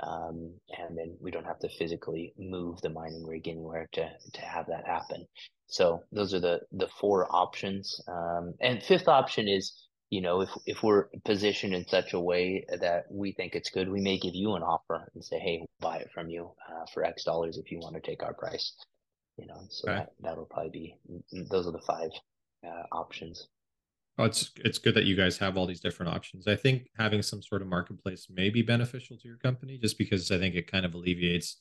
um, 0.00 0.54
and 0.78 0.96
then 0.96 1.16
we 1.20 1.30
don't 1.30 1.46
have 1.46 1.58
to 1.60 1.68
physically 1.68 2.32
move 2.38 2.80
the 2.80 2.90
mining 2.90 3.26
rig 3.26 3.48
anywhere 3.48 3.88
to 3.92 4.10
to 4.34 4.40
have 4.40 4.66
that 4.68 4.86
happen. 4.86 5.26
So 5.66 6.02
those 6.12 6.34
are 6.34 6.40
the 6.40 6.60
the 6.72 6.88
four 7.00 7.26
options. 7.30 8.00
Um, 8.08 8.54
and 8.60 8.82
fifth 8.82 9.08
option 9.08 9.48
is, 9.48 9.72
you 10.10 10.20
know, 10.22 10.40
if 10.42 10.50
if 10.66 10.82
we're 10.82 11.08
positioned 11.24 11.74
in 11.74 11.86
such 11.88 12.12
a 12.12 12.20
way 12.20 12.64
that 12.80 13.04
we 13.10 13.32
think 13.32 13.54
it's 13.54 13.70
good, 13.70 13.90
we 13.90 14.00
may 14.00 14.18
give 14.18 14.34
you 14.34 14.54
an 14.54 14.62
offer 14.62 15.10
and 15.14 15.24
say, 15.24 15.38
hey, 15.38 15.58
we'll 15.60 15.90
buy 15.90 15.98
it 15.98 16.10
from 16.12 16.30
you 16.30 16.52
uh, 16.70 16.86
for 16.94 17.04
X 17.04 17.24
dollars 17.24 17.58
if 17.58 17.70
you 17.72 17.78
want 17.80 17.94
to 17.96 18.00
take 18.00 18.22
our 18.22 18.34
price. 18.34 18.74
You 19.36 19.46
know, 19.46 19.62
so 19.70 19.88
Okay. 19.88 19.96
that 19.96 20.12
that'll 20.20 20.46
probably 20.46 20.70
be 20.70 20.96
those 21.50 21.66
are 21.66 21.72
the 21.72 21.82
five 21.86 22.10
uh, 22.66 22.84
options. 22.92 23.48
Oh, 24.18 24.24
it's 24.24 24.50
it's 24.56 24.78
good 24.78 24.94
that 24.94 25.04
you 25.04 25.14
guys 25.14 25.38
have 25.38 25.56
all 25.56 25.66
these 25.66 25.80
different 25.80 26.12
options. 26.12 26.48
I 26.48 26.56
think 26.56 26.88
having 26.98 27.22
some 27.22 27.40
sort 27.40 27.62
of 27.62 27.68
marketplace 27.68 28.26
may 28.28 28.50
be 28.50 28.62
beneficial 28.62 29.16
to 29.16 29.28
your 29.28 29.36
company, 29.36 29.78
just 29.78 29.96
because 29.96 30.30
I 30.32 30.38
think 30.38 30.56
it 30.56 30.70
kind 30.70 30.84
of 30.84 30.94
alleviates 30.94 31.58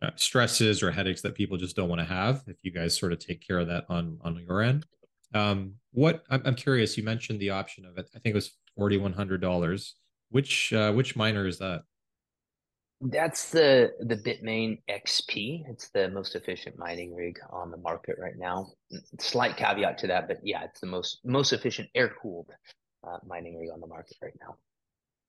uh, 0.00 0.10
stresses 0.14 0.82
or 0.82 0.92
headaches 0.92 1.22
that 1.22 1.34
people 1.34 1.56
just 1.56 1.74
don't 1.74 1.88
want 1.88 2.00
to 2.00 2.04
have. 2.04 2.44
If 2.46 2.58
you 2.62 2.70
guys 2.70 2.96
sort 2.96 3.12
of 3.12 3.18
take 3.18 3.46
care 3.46 3.58
of 3.58 3.66
that 3.66 3.84
on 3.88 4.18
on 4.22 4.38
your 4.46 4.62
end, 4.62 4.86
um, 5.34 5.74
what 5.90 6.22
I'm, 6.30 6.42
I'm 6.44 6.54
curious. 6.54 6.96
You 6.96 7.02
mentioned 7.02 7.40
the 7.40 7.50
option 7.50 7.84
of 7.84 7.98
it. 7.98 8.08
I 8.14 8.20
think 8.20 8.34
it 8.34 8.36
was 8.36 8.52
forty 8.76 8.96
one 8.96 9.12
hundred 9.12 9.40
dollars. 9.40 9.96
Which 10.30 10.72
uh, 10.72 10.92
which 10.92 11.16
miner 11.16 11.46
is 11.46 11.58
that? 11.58 11.82
That's 13.02 13.50
the 13.50 13.92
the 14.00 14.16
Bitmain 14.16 14.80
XP. 14.88 15.64
It's 15.68 15.90
the 15.90 16.08
most 16.08 16.36
efficient 16.36 16.78
mining 16.78 17.14
rig 17.14 17.38
on 17.50 17.72
the 17.72 17.76
market 17.76 18.16
right 18.18 18.38
now. 18.38 18.68
Slight 19.18 19.56
caveat 19.56 19.98
to 19.98 20.06
that, 20.06 20.28
but 20.28 20.38
yeah, 20.44 20.62
it's 20.62 20.80
the 20.80 20.86
most 20.86 21.18
most 21.24 21.52
efficient 21.52 21.88
air 21.96 22.12
cooled 22.22 22.50
uh, 23.06 23.18
mining 23.26 23.58
rig 23.58 23.70
on 23.72 23.80
the 23.80 23.88
market 23.88 24.16
right 24.22 24.36
now. 24.40 24.56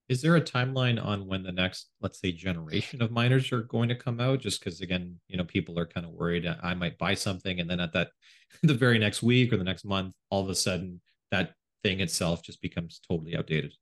Is 0.07 0.21
there 0.21 0.35
a 0.35 0.41
timeline 0.41 1.03
on 1.03 1.25
when 1.25 1.41
the 1.41 1.51
next, 1.51 1.89
let's 2.01 2.19
say, 2.19 2.31
generation 2.31 3.01
of 3.01 3.09
miners 3.09 3.51
are 3.51 3.61
going 3.63 3.89
to 3.89 3.95
come 3.95 4.19
out? 4.19 4.41
Just 4.41 4.59
because, 4.59 4.81
again, 4.81 5.19
you 5.27 5.37
know, 5.37 5.45
people 5.45 5.79
are 5.79 5.87
kind 5.87 6.05
of 6.05 6.11
worried 6.11 6.45
I 6.61 6.73
might 6.73 6.97
buy 6.97 7.13
something 7.13 7.59
and 7.59 7.69
then 7.69 7.79
at 7.79 7.93
that, 7.93 8.09
the 8.63 8.73
very 8.73 8.99
next 8.99 9.23
week 9.23 9.51
or 9.51 9.57
the 9.57 9.63
next 9.63 9.85
month, 9.85 10.13
all 10.29 10.43
of 10.43 10.49
a 10.49 10.55
sudden 10.55 11.01
that 11.31 11.53
thing 11.83 12.01
itself 12.01 12.43
just 12.43 12.61
becomes 12.61 12.99
totally 13.07 13.35
outdated. 13.35 13.73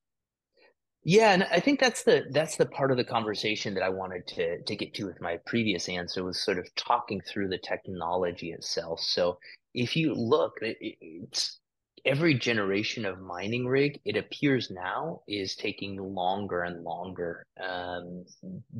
Yeah, 1.03 1.33
and 1.33 1.43
I 1.45 1.59
think 1.59 1.79
that's 1.79 2.03
the 2.03 2.25
that's 2.29 2.57
the 2.57 2.65
part 2.67 2.91
of 2.91 2.97
the 2.97 3.03
conversation 3.03 3.73
that 3.73 3.83
I 3.83 3.89
wanted 3.89 4.27
to 4.27 4.61
to 4.61 4.75
get 4.75 4.93
to 4.95 5.07
with 5.07 5.19
my 5.19 5.37
previous 5.47 5.89
answer 5.89 6.23
was 6.23 6.39
sort 6.43 6.59
of 6.59 6.73
talking 6.75 7.21
through 7.21 7.49
the 7.49 7.57
technology 7.57 8.51
itself. 8.51 8.99
So 9.01 9.39
if 9.73 9.95
you 9.95 10.13
look, 10.13 10.53
it's 10.61 11.59
every 12.05 12.33
generation 12.35 13.05
of 13.05 13.19
mining 13.19 13.65
rig, 13.67 13.99
it 14.05 14.15
appears 14.15 14.69
now 14.69 15.21
is 15.27 15.55
taking 15.55 15.97
longer 15.97 16.63
and 16.63 16.83
longer 16.83 17.45
um, 17.63 18.25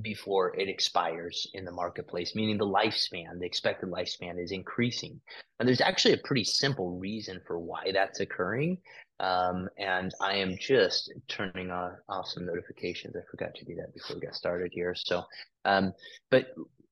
before 0.02 0.56
it 0.58 0.68
expires 0.70 1.48
in 1.54 1.66
the 1.66 1.72
marketplace, 1.72 2.36
meaning 2.36 2.58
the 2.58 2.66
lifespan, 2.66 3.40
the 3.40 3.46
expected 3.46 3.90
lifespan 3.90 4.42
is 4.42 4.52
increasing. 4.52 5.20
And 5.60 5.68
there's 5.68 5.82
actually 5.82 6.14
a 6.16 6.18
pretty 6.24 6.44
simple 6.44 6.98
reason 6.98 7.42
for 7.46 7.60
why 7.60 7.92
that's 7.94 8.20
occurring. 8.20 8.78
Um, 9.22 9.70
and 9.78 10.12
I 10.20 10.34
am 10.38 10.58
just 10.60 11.14
turning 11.28 11.70
on, 11.70 11.96
off 12.10 12.28
some 12.28 12.46
notifications. 12.46 13.16
I 13.16 13.20
forgot 13.30 13.54
to 13.56 13.66
do 13.66 13.76
that 13.76 13.94
before 13.94 14.16
we 14.16 14.22
got 14.22 14.36
started 14.36 14.72
here. 14.74 14.96
So, 14.96 15.24
um, 15.64 15.94
but 16.32 16.48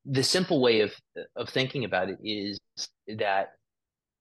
the 0.05 0.23
simple 0.23 0.61
way 0.61 0.81
of 0.81 0.93
of 1.35 1.49
thinking 1.49 1.85
about 1.85 2.09
it 2.09 2.17
is 2.23 2.59
that 3.17 3.49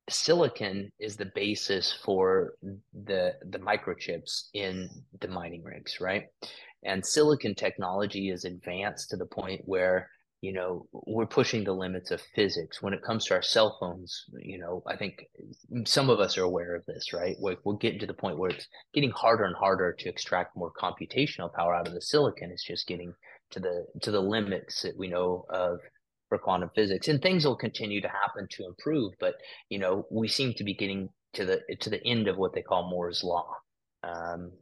silicon 0.09 0.91
is 0.99 1.17
the 1.17 1.31
basis 1.35 1.93
for 1.93 2.55
the 3.05 3.35
the 3.51 3.59
microchips 3.59 4.49
in 4.55 4.89
the 5.21 5.29
mining 5.29 5.63
rigs, 5.63 6.01
right? 6.01 6.25
And 6.85 7.05
silicon 7.05 7.55
technology 7.55 8.31
is 8.31 8.45
advanced 8.45 9.11
to 9.11 9.17
the 9.17 9.27
point 9.27 9.61
where 9.67 10.09
you 10.41 10.53
know 10.53 10.87
we're 10.93 11.27
pushing 11.27 11.65
the 11.65 11.73
limits 11.73 12.11
of 12.11 12.21
physics. 12.35 12.81
When 12.83 12.95
it 12.95 13.03
comes 13.03 13.25
to 13.27 13.35
our 13.35 13.43
cell 13.43 13.77
phones 13.81 14.25
you 14.41 14.59
know 14.59 14.83
i 14.87 14.97
think 14.97 15.27
some 15.85 16.11
of 16.11 16.21
us 16.21 16.39
are 16.39 16.43
aware 16.43 16.75
of 16.75 16.85
this 16.87 17.13
right? 17.13 17.37
We're, 17.39 17.57
we're 17.65 17.77
getting 17.77 18.01
to 18.01 18.07
the 18.07 18.15
point 18.15 18.39
where 18.39 18.51
it's 18.51 18.67
getting 18.95 19.11
harder 19.11 19.45
and 19.45 19.57
harder 19.57 19.95
to 19.99 20.09
extract 20.09 20.57
more 20.57 20.73
computational 20.73 21.53
power 21.53 21.75
out 21.75 21.89
of 21.89 21.95
the 21.95 22.01
silicon. 22.01 22.51
It's 22.51 22.65
just 22.67 22.87
getting 22.87 23.15
to 23.51 23.61
the 23.61 23.87
to 24.03 24.11
the 24.11 24.21
limits 24.21 24.83
that 24.83 24.97
we 24.97 25.09
know 25.09 25.45
of 25.51 25.81
for 26.29 26.39
quantum 26.39 26.71
physics. 26.75 27.09
And 27.09 27.21
things 27.21 27.45
will 27.45 27.57
continue 27.57 28.01
to 28.01 28.09
happen 28.09 28.47
to 28.51 28.67
improve 28.67 29.15
but 29.19 29.35
you 29.69 29.79
know 29.79 30.07
we 30.11 30.29
seem 30.29 30.55
to 30.55 30.65
be 30.65 30.75
getting 30.75 31.09
to 31.35 31.45
the 31.45 31.61
to 31.81 31.91
the 31.91 32.05
end 32.07 32.29
of 32.29 32.37
what 32.37 32.55
they 32.55 32.63
call 32.63 32.89
moore's 32.89 33.25
law. 33.25 33.55
Um, 34.05 34.53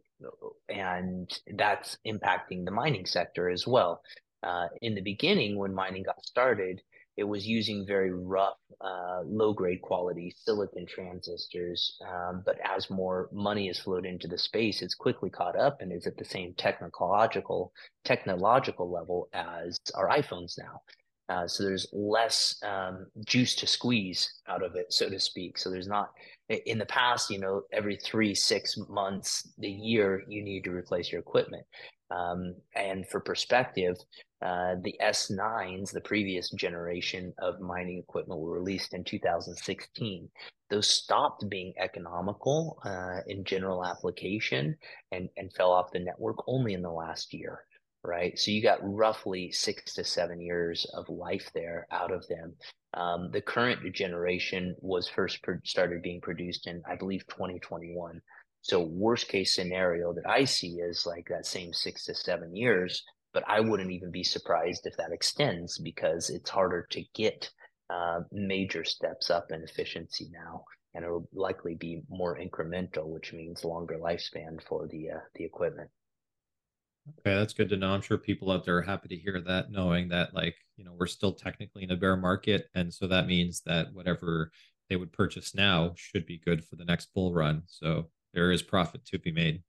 and 0.70 1.30
that's 1.56 1.98
impacting 2.06 2.64
the 2.64 2.70
mining 2.70 3.04
sector 3.04 3.50
as 3.50 3.66
well 3.66 4.00
uh, 4.43 4.66
in 4.82 4.95
the 4.95 5.01
beginning 5.01 5.57
when 5.59 5.74
mining 5.74 6.03
got 6.03 6.24
started 6.24 6.80
it 7.16 7.24
was 7.24 7.47
using 7.47 7.87
very 7.87 8.12
rough 8.12 8.59
uh, 8.82 9.20
low 9.24 9.53
grade 9.53 9.80
quality 9.82 10.34
silicon 10.45 10.87
transistors 10.87 11.99
um, 12.07 12.43
but 12.45 12.59
as 12.64 12.91
more 12.91 13.28
money 13.32 13.66
has 13.68 13.78
flowed 13.78 14.07
into 14.07 14.28
the 14.28 14.39
space 14.39 14.82
it's 14.82 14.95
quickly 14.95 15.30
caught 15.30 15.59
up 15.59 15.80
and 15.80 15.93
is 15.93 16.07
at 16.07 16.16
the 16.16 16.24
same 16.24 16.55
technological 16.55 17.72
technological 18.05 18.91
level 18.91 19.28
as 19.32 19.78
our 19.95 20.09
iphones 20.11 20.59
now 20.59 20.80
uh, 21.28 21.47
so 21.47 21.64
there's 21.64 21.89
less 21.93 22.57
um, 22.64 23.07
juice 23.24 23.57
to 23.57 23.66
squeeze 23.66 24.32
out 24.49 24.62
of 24.62 24.76
it, 24.76 24.93
so 24.93 25.09
to 25.09 25.18
speak. 25.18 25.59
So 25.59 25.70
there's 25.70 25.89
not 25.89 26.11
in 26.49 26.78
the 26.78 26.87
past, 26.87 27.30
you 27.30 27.39
know, 27.41 27.62
every 27.72 27.97
three, 27.97 28.34
six 28.34 28.76
months, 28.89 29.51
the 29.59 29.68
year, 29.68 30.22
you 30.28 30.43
need 30.43 30.62
to 30.64 30.70
replace 30.70 31.11
your 31.11 31.20
equipment. 31.20 31.64
Um, 32.11 32.54
and 32.74 33.07
for 33.09 33.20
perspective, 33.20 33.96
uh, 34.42 34.76
the 34.82 34.94
S9s, 35.02 35.92
the 35.92 36.00
previous 36.00 36.50
generation 36.50 37.32
of 37.38 37.61
mining 37.61 37.98
equipment, 37.98 38.40
were 38.40 38.59
released 38.59 38.94
in 38.94 39.02
2016. 39.02 40.28
Those 40.70 40.88
stopped 40.88 41.48
being 41.48 41.72
economical 41.78 42.78
uh, 42.84 43.20
in 43.26 43.44
general 43.44 43.84
application 43.84 44.76
and, 45.12 45.28
and 45.36 45.52
fell 45.52 45.72
off 45.72 45.92
the 45.92 45.98
network 45.98 46.36
only 46.46 46.74
in 46.74 46.82
the 46.82 46.90
last 46.90 47.32
year 47.32 47.61
right? 48.07 48.38
So 48.38 48.50
you 48.50 48.62
got 48.62 48.78
roughly 48.82 49.50
six 49.50 49.94
to 49.94 50.04
seven 50.04 50.40
years 50.40 50.86
of 50.94 51.09
life 51.09 51.50
there 51.54 51.86
out 51.90 52.12
of 52.12 52.26
them. 52.28 52.54
Um, 52.94 53.30
the 53.32 53.42
current 53.42 53.92
generation 53.94 54.74
was 54.80 55.09
first 55.09 55.42
pro- 55.42 55.59
started 55.64 56.02
being 56.02 56.20
produced 56.20 56.66
in, 56.66 56.82
I 56.88 56.96
believe, 56.96 57.26
2021. 57.26 58.20
So 58.66 58.80
worst 58.80 59.28
case 59.28 59.54
scenario 59.54 60.12
that 60.14 60.28
I 60.28 60.42
see 60.42 60.80
is 60.80 61.06
like 61.06 61.28
that 61.30 61.46
same 61.46 61.72
six 61.72 62.04
to 62.06 62.16
seven 62.16 62.56
years, 62.56 63.04
but 63.32 63.44
I 63.46 63.60
wouldn't 63.60 63.92
even 63.92 64.10
be 64.10 64.24
surprised 64.24 64.86
if 64.86 64.96
that 64.96 65.12
extends 65.12 65.78
because 65.78 66.30
it's 66.30 66.50
harder 66.50 66.84
to 66.90 67.04
get 67.14 67.48
uh, 67.90 68.22
major 68.32 68.82
steps 68.82 69.30
up 69.30 69.52
in 69.52 69.62
efficiency 69.62 70.30
now, 70.32 70.64
and 70.94 71.04
it 71.04 71.08
will 71.08 71.28
likely 71.32 71.76
be 71.76 72.02
more 72.08 72.40
incremental, 72.40 73.06
which 73.06 73.32
means 73.32 73.64
longer 73.64 73.98
lifespan 74.02 74.60
for 74.68 74.88
the 74.88 75.10
uh, 75.10 75.20
the 75.36 75.44
equipment. 75.44 75.88
Okay, 77.20 77.36
that's 77.36 77.52
good 77.52 77.68
to 77.68 77.76
know. 77.76 77.90
I'm 77.90 78.02
sure 78.02 78.18
people 78.18 78.50
out 78.50 78.64
there 78.64 78.78
are 78.78 78.82
happy 78.82 79.06
to 79.10 79.16
hear 79.16 79.40
that, 79.46 79.70
knowing 79.70 80.08
that 80.08 80.34
like, 80.34 80.56
you 80.76 80.84
know, 80.84 80.96
we're 80.98 81.06
still 81.06 81.34
technically 81.34 81.84
in 81.84 81.92
a 81.92 81.96
bear 81.96 82.16
market. 82.16 82.66
And 82.74 82.92
so 82.92 83.06
that 83.06 83.28
means 83.28 83.60
that 83.60 83.94
whatever 83.94 84.50
they 84.90 84.96
would 84.96 85.12
purchase 85.12 85.54
now 85.54 85.92
should 85.94 86.26
be 86.26 86.42
good 86.44 86.64
for 86.64 86.74
the 86.74 86.84
next 86.84 87.14
bull 87.14 87.32
run. 87.32 87.62
So 87.66 88.10
there 88.37 88.53
is 88.53 88.62
profit 88.62 89.05
to 89.07 89.18
be 89.18 89.32
made. 89.32 89.62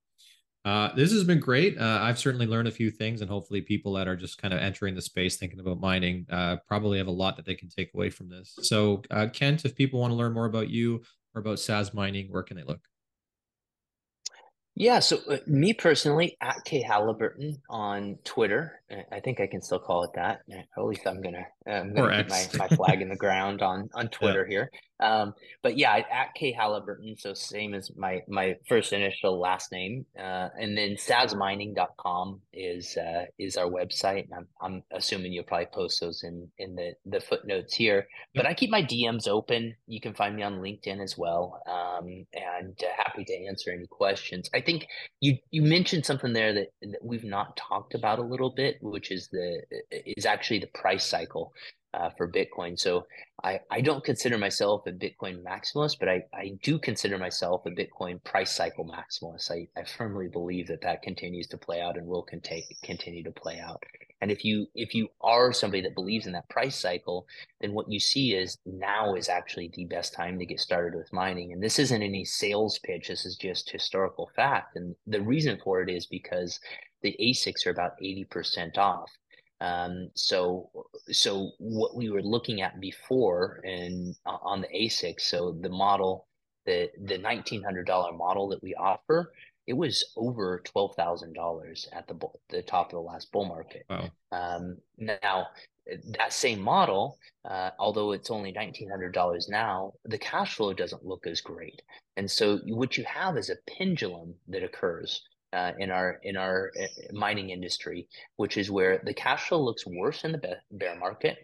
Uh, 0.64 0.94
this 0.94 1.10
has 1.10 1.24
been 1.24 1.40
great. 1.40 1.78
Uh, 1.78 1.98
I've 2.02 2.18
certainly 2.18 2.46
learned 2.46 2.68
a 2.68 2.72
few 2.72 2.90
things, 2.90 3.22
and 3.22 3.30
hopefully, 3.30 3.62
people 3.62 3.94
that 3.94 4.06
are 4.06 4.16
just 4.16 4.36
kind 4.36 4.52
of 4.52 4.60
entering 4.60 4.94
the 4.94 5.00
space 5.00 5.36
thinking 5.36 5.60
about 5.60 5.80
mining 5.80 6.26
uh, 6.30 6.56
probably 6.66 6.98
have 6.98 7.06
a 7.06 7.12
lot 7.12 7.36
that 7.36 7.46
they 7.46 7.54
can 7.54 7.70
take 7.70 7.90
away 7.94 8.10
from 8.10 8.28
this. 8.28 8.54
So, 8.62 9.02
uh, 9.10 9.28
Kent, 9.32 9.64
if 9.64 9.74
people 9.74 9.98
want 9.98 10.10
to 10.10 10.16
learn 10.16 10.34
more 10.34 10.44
about 10.44 10.68
you 10.68 11.02
or 11.34 11.40
about 11.40 11.56
Saz 11.56 11.94
mining, 11.94 12.30
where 12.30 12.42
can 12.42 12.58
they 12.58 12.64
look? 12.64 12.80
Yeah, 14.74 14.98
so 14.98 15.18
uh, 15.30 15.38
me 15.46 15.72
personally, 15.72 16.36
at 16.42 16.62
K 16.64 16.82
Halliburton 16.82 17.56
on 17.70 18.18
Twitter, 18.24 18.82
I 19.10 19.20
think 19.20 19.40
I 19.40 19.46
can 19.46 19.62
still 19.62 19.80
call 19.80 20.04
it 20.04 20.10
that. 20.16 20.40
At 20.52 20.84
least 20.84 21.06
I'm 21.06 21.22
gonna 21.22 21.46
I'm 21.66 21.94
gonna 21.94 22.24
keep 22.24 22.28
my, 22.28 22.68
my 22.68 22.76
flag 22.76 23.00
in 23.00 23.08
the 23.08 23.16
ground 23.16 23.62
on 23.62 23.88
on 23.94 24.08
Twitter 24.10 24.42
yeah. 24.42 24.50
here. 24.50 24.70
Um, 25.00 25.34
but 25.62 25.78
yeah, 25.78 25.94
at 25.94 26.34
K 26.34 26.52
Halliburton, 26.52 27.16
so 27.18 27.34
same 27.34 27.74
as 27.74 27.90
my 27.96 28.22
my 28.28 28.56
first 28.68 28.92
initial 28.92 29.38
last 29.38 29.70
name, 29.70 30.06
uh, 30.18 30.48
and 30.58 30.76
then 30.76 30.96
sazmining.com 30.96 32.40
is 32.52 32.96
uh, 32.96 33.26
is 33.38 33.56
our 33.56 33.70
website. 33.70 34.24
And 34.24 34.34
I'm 34.34 34.46
I'm 34.60 34.82
assuming 34.92 35.32
you'll 35.32 35.44
probably 35.44 35.66
post 35.66 36.00
those 36.00 36.22
in 36.24 36.48
in 36.58 36.74
the 36.74 36.94
the 37.06 37.20
footnotes 37.20 37.74
here. 37.74 38.08
But 38.34 38.46
I 38.46 38.54
keep 38.54 38.70
my 38.70 38.82
DMs 38.82 39.28
open. 39.28 39.74
You 39.86 40.00
can 40.00 40.14
find 40.14 40.34
me 40.34 40.42
on 40.42 40.60
LinkedIn 40.60 41.02
as 41.02 41.16
well, 41.16 41.62
um, 41.66 42.26
and 42.32 42.76
uh, 42.82 42.86
happy 42.96 43.24
to 43.24 43.46
answer 43.46 43.70
any 43.70 43.86
questions. 43.86 44.50
I 44.54 44.60
think 44.60 44.86
you 45.20 45.36
you 45.50 45.62
mentioned 45.62 46.06
something 46.06 46.32
there 46.32 46.52
that, 46.54 46.68
that 46.82 47.04
we've 47.04 47.24
not 47.24 47.56
talked 47.56 47.94
about 47.94 48.18
a 48.18 48.22
little 48.22 48.50
bit, 48.50 48.78
which 48.80 49.12
is 49.12 49.28
the 49.28 49.62
is 49.90 50.26
actually 50.26 50.58
the 50.58 50.68
price 50.68 51.04
cycle 51.04 51.52
uh, 51.94 52.10
for 52.16 52.30
Bitcoin. 52.30 52.78
So 52.78 53.06
I, 53.42 53.60
I 53.70 53.80
don't 53.80 54.04
consider 54.04 54.36
myself 54.36 54.86
a 54.86 54.92
Bitcoin 54.92 55.42
maximalist, 55.42 55.98
but 55.98 56.08
I, 56.08 56.24
I 56.34 56.58
do 56.62 56.78
consider 56.78 57.18
myself 57.18 57.62
a 57.66 57.70
Bitcoin 57.70 58.22
price 58.24 58.54
cycle 58.54 58.84
maximalist. 58.84 59.50
I, 59.50 59.68
I 59.78 59.84
firmly 59.84 60.28
believe 60.28 60.68
that 60.68 60.82
that 60.82 61.02
continues 61.02 61.46
to 61.48 61.58
play 61.58 61.80
out 61.80 61.96
and 61.96 62.06
will 62.06 62.22
continue 62.22 62.64
continue 62.82 63.22
to 63.24 63.30
play 63.30 63.58
out. 63.60 63.82
And 64.20 64.32
if 64.32 64.44
you 64.44 64.66
if 64.74 64.94
you 64.94 65.08
are 65.20 65.52
somebody 65.52 65.82
that 65.82 65.94
believes 65.94 66.26
in 66.26 66.32
that 66.32 66.48
price 66.48 66.76
cycle, 66.76 67.26
then 67.60 67.72
what 67.72 67.90
you 67.90 68.00
see 68.00 68.34
is 68.34 68.58
now 68.66 69.14
is 69.14 69.28
actually 69.28 69.70
the 69.72 69.84
best 69.84 70.12
time 70.12 70.38
to 70.38 70.46
get 70.46 70.60
started 70.60 70.96
with 70.96 71.12
mining. 71.12 71.52
And 71.52 71.62
this 71.62 71.78
isn't 71.78 72.02
any 72.02 72.24
sales 72.24 72.78
pitch. 72.80 73.08
This 73.08 73.24
is 73.24 73.36
just 73.36 73.70
historical 73.70 74.30
fact. 74.34 74.76
And 74.76 74.96
the 75.06 75.22
reason 75.22 75.58
for 75.62 75.80
it 75.80 75.88
is 75.88 76.06
because 76.06 76.58
the 77.02 77.16
ASICs 77.20 77.66
are 77.66 77.70
about 77.70 77.98
80% 78.02 78.76
off. 78.76 79.10
Um, 79.60 80.10
so, 80.14 80.70
so 81.10 81.50
what 81.58 81.96
we 81.96 82.10
were 82.10 82.22
looking 82.22 82.60
at 82.60 82.80
before 82.80 83.60
and 83.64 84.14
on 84.24 84.60
the 84.60 84.68
ASIC, 84.68 85.20
so 85.20 85.56
the 85.60 85.68
model, 85.68 86.26
the 86.64 86.90
the 87.04 87.18
nineteen 87.18 87.62
hundred 87.62 87.86
dollar 87.86 88.12
model 88.12 88.48
that 88.48 88.62
we 88.62 88.74
offer, 88.74 89.32
it 89.66 89.72
was 89.72 90.04
over 90.16 90.62
twelve 90.64 90.94
thousand 90.94 91.32
dollars 91.32 91.88
at 91.92 92.06
the 92.06 92.14
the 92.50 92.62
top 92.62 92.86
of 92.86 92.92
the 92.92 93.00
last 93.00 93.32
bull 93.32 93.46
market. 93.46 93.84
Wow. 93.90 94.10
Um, 94.30 94.76
now 94.96 95.48
that 96.18 96.32
same 96.32 96.60
model, 96.60 97.18
uh, 97.44 97.70
although 97.78 98.12
it's 98.12 98.30
only 98.30 98.52
nineteen 98.52 98.90
hundred 98.90 99.12
dollars 99.12 99.48
now, 99.48 99.94
the 100.04 100.18
cash 100.18 100.54
flow 100.54 100.72
doesn't 100.72 101.04
look 101.04 101.26
as 101.26 101.40
great. 101.40 101.82
And 102.16 102.30
so 102.30 102.58
what 102.66 102.96
you 102.96 103.04
have 103.04 103.36
is 103.36 103.50
a 103.50 103.56
pendulum 103.78 104.34
that 104.48 104.62
occurs 104.62 105.22
uh, 105.52 105.72
in 105.78 105.90
our 105.90 106.18
in 106.22 106.36
our 106.36 106.70
uh, 106.80 106.86
mining 107.12 107.50
industry, 107.50 108.06
which 108.36 108.56
is 108.56 108.70
where 108.70 109.00
the 109.04 109.14
cash 109.14 109.48
flow 109.48 109.62
looks 109.62 109.86
worse 109.86 110.24
in 110.24 110.32
the 110.32 110.56
bear 110.70 110.96
market, 110.98 111.38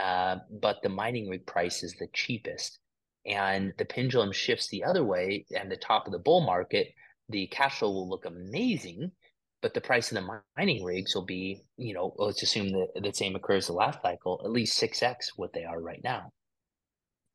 uh, 0.00 0.36
but 0.60 0.76
the 0.82 0.88
mining 0.88 1.28
rig 1.28 1.46
price 1.46 1.82
is 1.82 1.94
the 1.94 2.08
cheapest, 2.12 2.78
and 3.26 3.72
the 3.78 3.84
pendulum 3.84 4.32
shifts 4.32 4.68
the 4.68 4.84
other 4.84 5.04
way, 5.04 5.44
and 5.58 5.70
the 5.70 5.76
top 5.76 6.06
of 6.06 6.12
the 6.12 6.18
bull 6.18 6.40
market, 6.40 6.88
the 7.28 7.46
cash 7.48 7.78
flow 7.78 7.90
will 7.90 8.08
look 8.08 8.24
amazing, 8.24 9.10
but 9.62 9.74
the 9.74 9.80
price 9.80 10.10
of 10.12 10.16
the 10.16 10.40
mining 10.56 10.84
rigs 10.84 11.14
will 11.14 11.24
be, 11.24 11.62
you 11.76 11.94
know, 11.94 12.14
let's 12.18 12.42
assume 12.42 12.68
that 12.72 12.88
the 13.02 13.12
same 13.12 13.36
occurs 13.36 13.66
the 13.66 13.72
last 13.72 14.00
cycle, 14.02 14.40
at 14.44 14.50
least 14.50 14.76
six 14.76 15.02
x 15.02 15.32
what 15.36 15.52
they 15.52 15.64
are 15.64 15.80
right 15.80 16.02
now. 16.04 16.32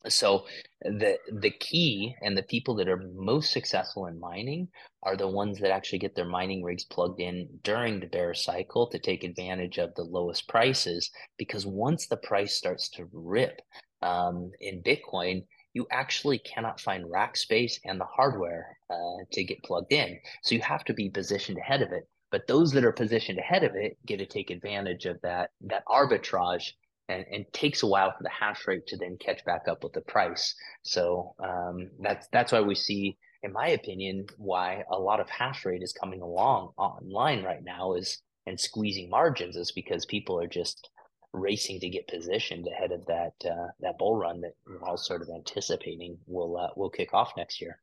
So 0.07 0.45
the 0.81 1.17
the 1.29 1.51
key 1.51 2.15
and 2.21 2.37
the 2.37 2.43
people 2.43 2.75
that 2.75 2.87
are 2.87 3.03
most 3.15 3.51
successful 3.51 4.05
in 4.05 4.19
mining 4.19 4.69
are 5.03 5.17
the 5.17 5.27
ones 5.27 5.59
that 5.59 5.71
actually 5.71 5.99
get 5.99 6.15
their 6.15 6.27
mining 6.27 6.63
rigs 6.63 6.85
plugged 6.85 7.19
in 7.19 7.49
during 7.63 7.99
the 7.99 8.07
bear 8.07 8.33
cycle 8.33 8.87
to 8.87 8.99
take 8.99 9.23
advantage 9.23 9.77
of 9.77 9.93
the 9.95 10.03
lowest 10.03 10.47
prices. 10.47 11.09
Because 11.37 11.65
once 11.65 12.07
the 12.07 12.17
price 12.17 12.55
starts 12.55 12.89
to 12.91 13.09
rip 13.11 13.61
um, 14.01 14.51
in 14.61 14.81
Bitcoin, 14.81 15.43
you 15.73 15.85
actually 15.91 16.39
cannot 16.39 16.79
find 16.79 17.11
rack 17.11 17.35
space 17.35 17.79
and 17.83 17.99
the 17.99 18.05
hardware 18.05 18.77
uh, 18.89 19.23
to 19.33 19.43
get 19.43 19.63
plugged 19.63 19.91
in. 19.91 20.17
So 20.43 20.55
you 20.55 20.61
have 20.61 20.85
to 20.85 20.93
be 20.93 21.09
positioned 21.09 21.57
ahead 21.57 21.81
of 21.81 21.91
it. 21.91 22.07
But 22.31 22.47
those 22.47 22.71
that 22.71 22.85
are 22.85 22.91
positioned 22.91 23.39
ahead 23.39 23.63
of 23.63 23.75
it 23.75 23.97
get 24.05 24.17
to 24.17 24.25
take 24.25 24.49
advantage 24.49 25.05
of 25.05 25.19
that 25.21 25.49
that 25.61 25.83
arbitrage 25.87 26.71
and, 27.09 27.25
and 27.31 27.45
takes 27.51 27.83
a 27.83 27.87
while 27.87 28.13
for 28.15 28.23
the 28.23 28.29
hash 28.29 28.65
rate 28.67 28.87
to 28.87 28.97
then 28.97 29.17
catch 29.19 29.43
back 29.43 29.67
up 29.67 29.83
with 29.83 29.93
the 29.93 30.01
price. 30.01 30.55
So 30.83 31.35
um, 31.43 31.89
that's 31.99 32.27
that's 32.31 32.51
why 32.51 32.61
we 32.61 32.75
see, 32.75 33.17
in 33.43 33.51
my 33.51 33.69
opinion, 33.69 34.27
why 34.37 34.83
a 34.89 34.97
lot 34.97 35.19
of 35.19 35.29
hash 35.29 35.65
rate 35.65 35.83
is 35.83 35.91
coming 35.91 36.21
along 36.21 36.71
online 36.77 37.43
right 37.43 37.63
now 37.63 37.93
is 37.93 38.21
and 38.45 38.59
squeezing 38.59 39.09
margins 39.09 39.55
is 39.55 39.71
because 39.71 40.05
people 40.05 40.39
are 40.39 40.47
just 40.47 40.89
racing 41.33 41.79
to 41.79 41.89
get 41.89 42.07
positioned 42.07 42.67
ahead 42.67 42.91
of 42.91 43.05
that 43.05 43.33
uh, 43.45 43.67
that 43.81 43.97
bull 43.97 44.15
run 44.15 44.41
that 44.41 44.53
we're 44.65 44.83
all 44.83 44.97
sort 44.97 45.21
of 45.21 45.29
anticipating 45.35 46.17
will 46.27 46.57
uh, 46.57 46.69
will 46.75 46.89
kick 46.89 47.13
off 47.13 47.33
next 47.35 47.59
year. 47.59 47.79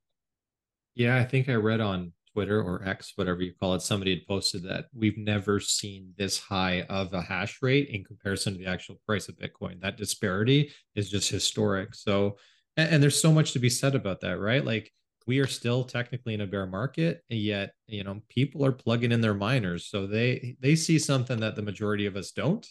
Yeah, 0.94 1.16
I 1.16 1.24
think 1.24 1.48
I 1.48 1.54
read 1.54 1.80
on 1.80 2.12
Twitter 2.36 2.62
or 2.62 2.86
X, 2.86 3.14
whatever 3.14 3.40
you 3.40 3.54
call 3.58 3.72
it, 3.72 3.80
somebody 3.80 4.14
had 4.14 4.26
posted 4.26 4.62
that 4.64 4.88
we've 4.94 5.16
never 5.16 5.58
seen 5.58 6.12
this 6.18 6.38
high 6.38 6.82
of 6.82 7.14
a 7.14 7.22
hash 7.22 7.62
rate 7.62 7.88
in 7.88 8.04
comparison 8.04 8.52
to 8.52 8.58
the 8.58 8.66
actual 8.66 9.00
price 9.06 9.26
of 9.30 9.38
Bitcoin. 9.38 9.80
That 9.80 9.96
disparity 9.96 10.70
is 10.94 11.08
just 11.08 11.30
historic. 11.30 11.94
So, 11.94 12.36
and, 12.76 12.90
and 12.90 13.02
there's 13.02 13.18
so 13.18 13.32
much 13.32 13.52
to 13.52 13.58
be 13.58 13.70
said 13.70 13.94
about 13.94 14.20
that, 14.20 14.38
right? 14.38 14.62
Like 14.62 14.92
we 15.26 15.38
are 15.38 15.46
still 15.46 15.82
technically 15.82 16.34
in 16.34 16.42
a 16.42 16.46
bear 16.46 16.66
market, 16.66 17.22
and 17.30 17.40
yet 17.40 17.72
you 17.86 18.04
know 18.04 18.20
people 18.28 18.66
are 18.66 18.72
plugging 18.72 19.12
in 19.12 19.22
their 19.22 19.32
miners, 19.32 19.86
so 19.86 20.06
they 20.06 20.58
they 20.60 20.76
see 20.76 20.98
something 20.98 21.40
that 21.40 21.56
the 21.56 21.62
majority 21.62 22.04
of 22.04 22.16
us 22.16 22.32
don't. 22.32 22.66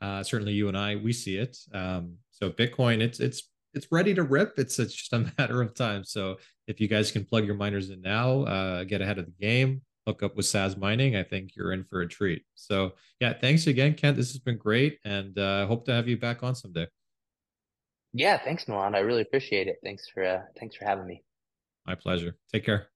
Uh, 0.00 0.24
certainly, 0.24 0.52
you 0.52 0.66
and 0.66 0.76
I, 0.76 0.96
we 0.96 1.12
see 1.12 1.36
it. 1.36 1.56
Um, 1.72 2.16
so 2.32 2.50
Bitcoin, 2.50 3.00
it's 3.00 3.20
it's 3.20 3.48
it's 3.76 3.92
ready 3.92 4.14
to 4.14 4.22
rip. 4.22 4.58
It's, 4.58 4.78
it's 4.78 4.94
just 4.94 5.12
a 5.12 5.30
matter 5.38 5.62
of 5.62 5.74
time. 5.74 6.04
So 6.04 6.38
if 6.66 6.80
you 6.80 6.88
guys 6.88 7.12
can 7.12 7.24
plug 7.24 7.44
your 7.44 7.54
miners 7.54 7.90
in 7.90 8.00
now, 8.00 8.42
uh, 8.42 8.84
get 8.84 9.02
ahead 9.02 9.18
of 9.18 9.26
the 9.26 9.32
game, 9.32 9.82
hook 10.06 10.22
up 10.22 10.36
with 10.36 10.46
Saz 10.46 10.76
Mining, 10.76 11.16
I 11.16 11.22
think 11.22 11.54
you're 11.54 11.72
in 11.72 11.84
for 11.84 12.00
a 12.00 12.08
treat. 12.08 12.42
So 12.54 12.92
yeah, 13.20 13.34
thanks 13.34 13.66
again, 13.66 13.94
Kent. 13.94 14.16
This 14.16 14.32
has 14.32 14.40
been 14.40 14.56
great, 14.56 14.98
and 15.04 15.38
uh, 15.38 15.66
hope 15.66 15.84
to 15.86 15.92
have 15.92 16.08
you 16.08 16.16
back 16.16 16.42
on 16.42 16.54
someday. 16.54 16.86
Yeah, 18.12 18.38
thanks, 18.42 18.66
Milan. 18.66 18.94
I 18.94 19.00
really 19.00 19.22
appreciate 19.22 19.68
it. 19.68 19.76
Thanks 19.84 20.08
for 20.08 20.24
uh, 20.24 20.42
thanks 20.58 20.74
for 20.74 20.86
having 20.86 21.06
me. 21.06 21.22
My 21.86 21.94
pleasure. 21.94 22.36
Take 22.52 22.64
care. 22.64 22.88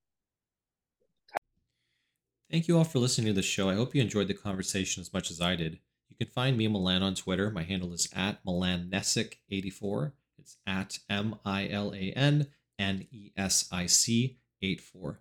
Thank 2.50 2.66
you 2.66 2.78
all 2.78 2.84
for 2.84 2.98
listening 2.98 3.28
to 3.28 3.32
the 3.32 3.42
show. 3.42 3.68
I 3.68 3.74
hope 3.74 3.94
you 3.94 4.02
enjoyed 4.02 4.26
the 4.26 4.34
conversation 4.34 5.00
as 5.00 5.12
much 5.12 5.30
as 5.30 5.40
I 5.40 5.54
did. 5.54 5.78
You 6.08 6.16
can 6.16 6.26
find 6.26 6.56
me, 6.56 6.66
Milan, 6.66 7.02
on 7.02 7.14
Twitter. 7.14 7.50
My 7.50 7.62
handle 7.62 7.92
is 7.92 8.08
at 8.16 8.44
Milan 8.44 8.90
Nesic84. 8.92 10.12
It's 10.50 10.58
at 10.66 10.98
M 11.08 11.36
I 11.44 11.68
L 11.68 11.94
A 11.94 12.12
N 12.16 12.48
N 12.78 13.06
E 13.12 13.30
S 13.36 13.68
I 13.70 13.84
C 13.86 14.38
84. 14.62 15.12
If 15.12 15.18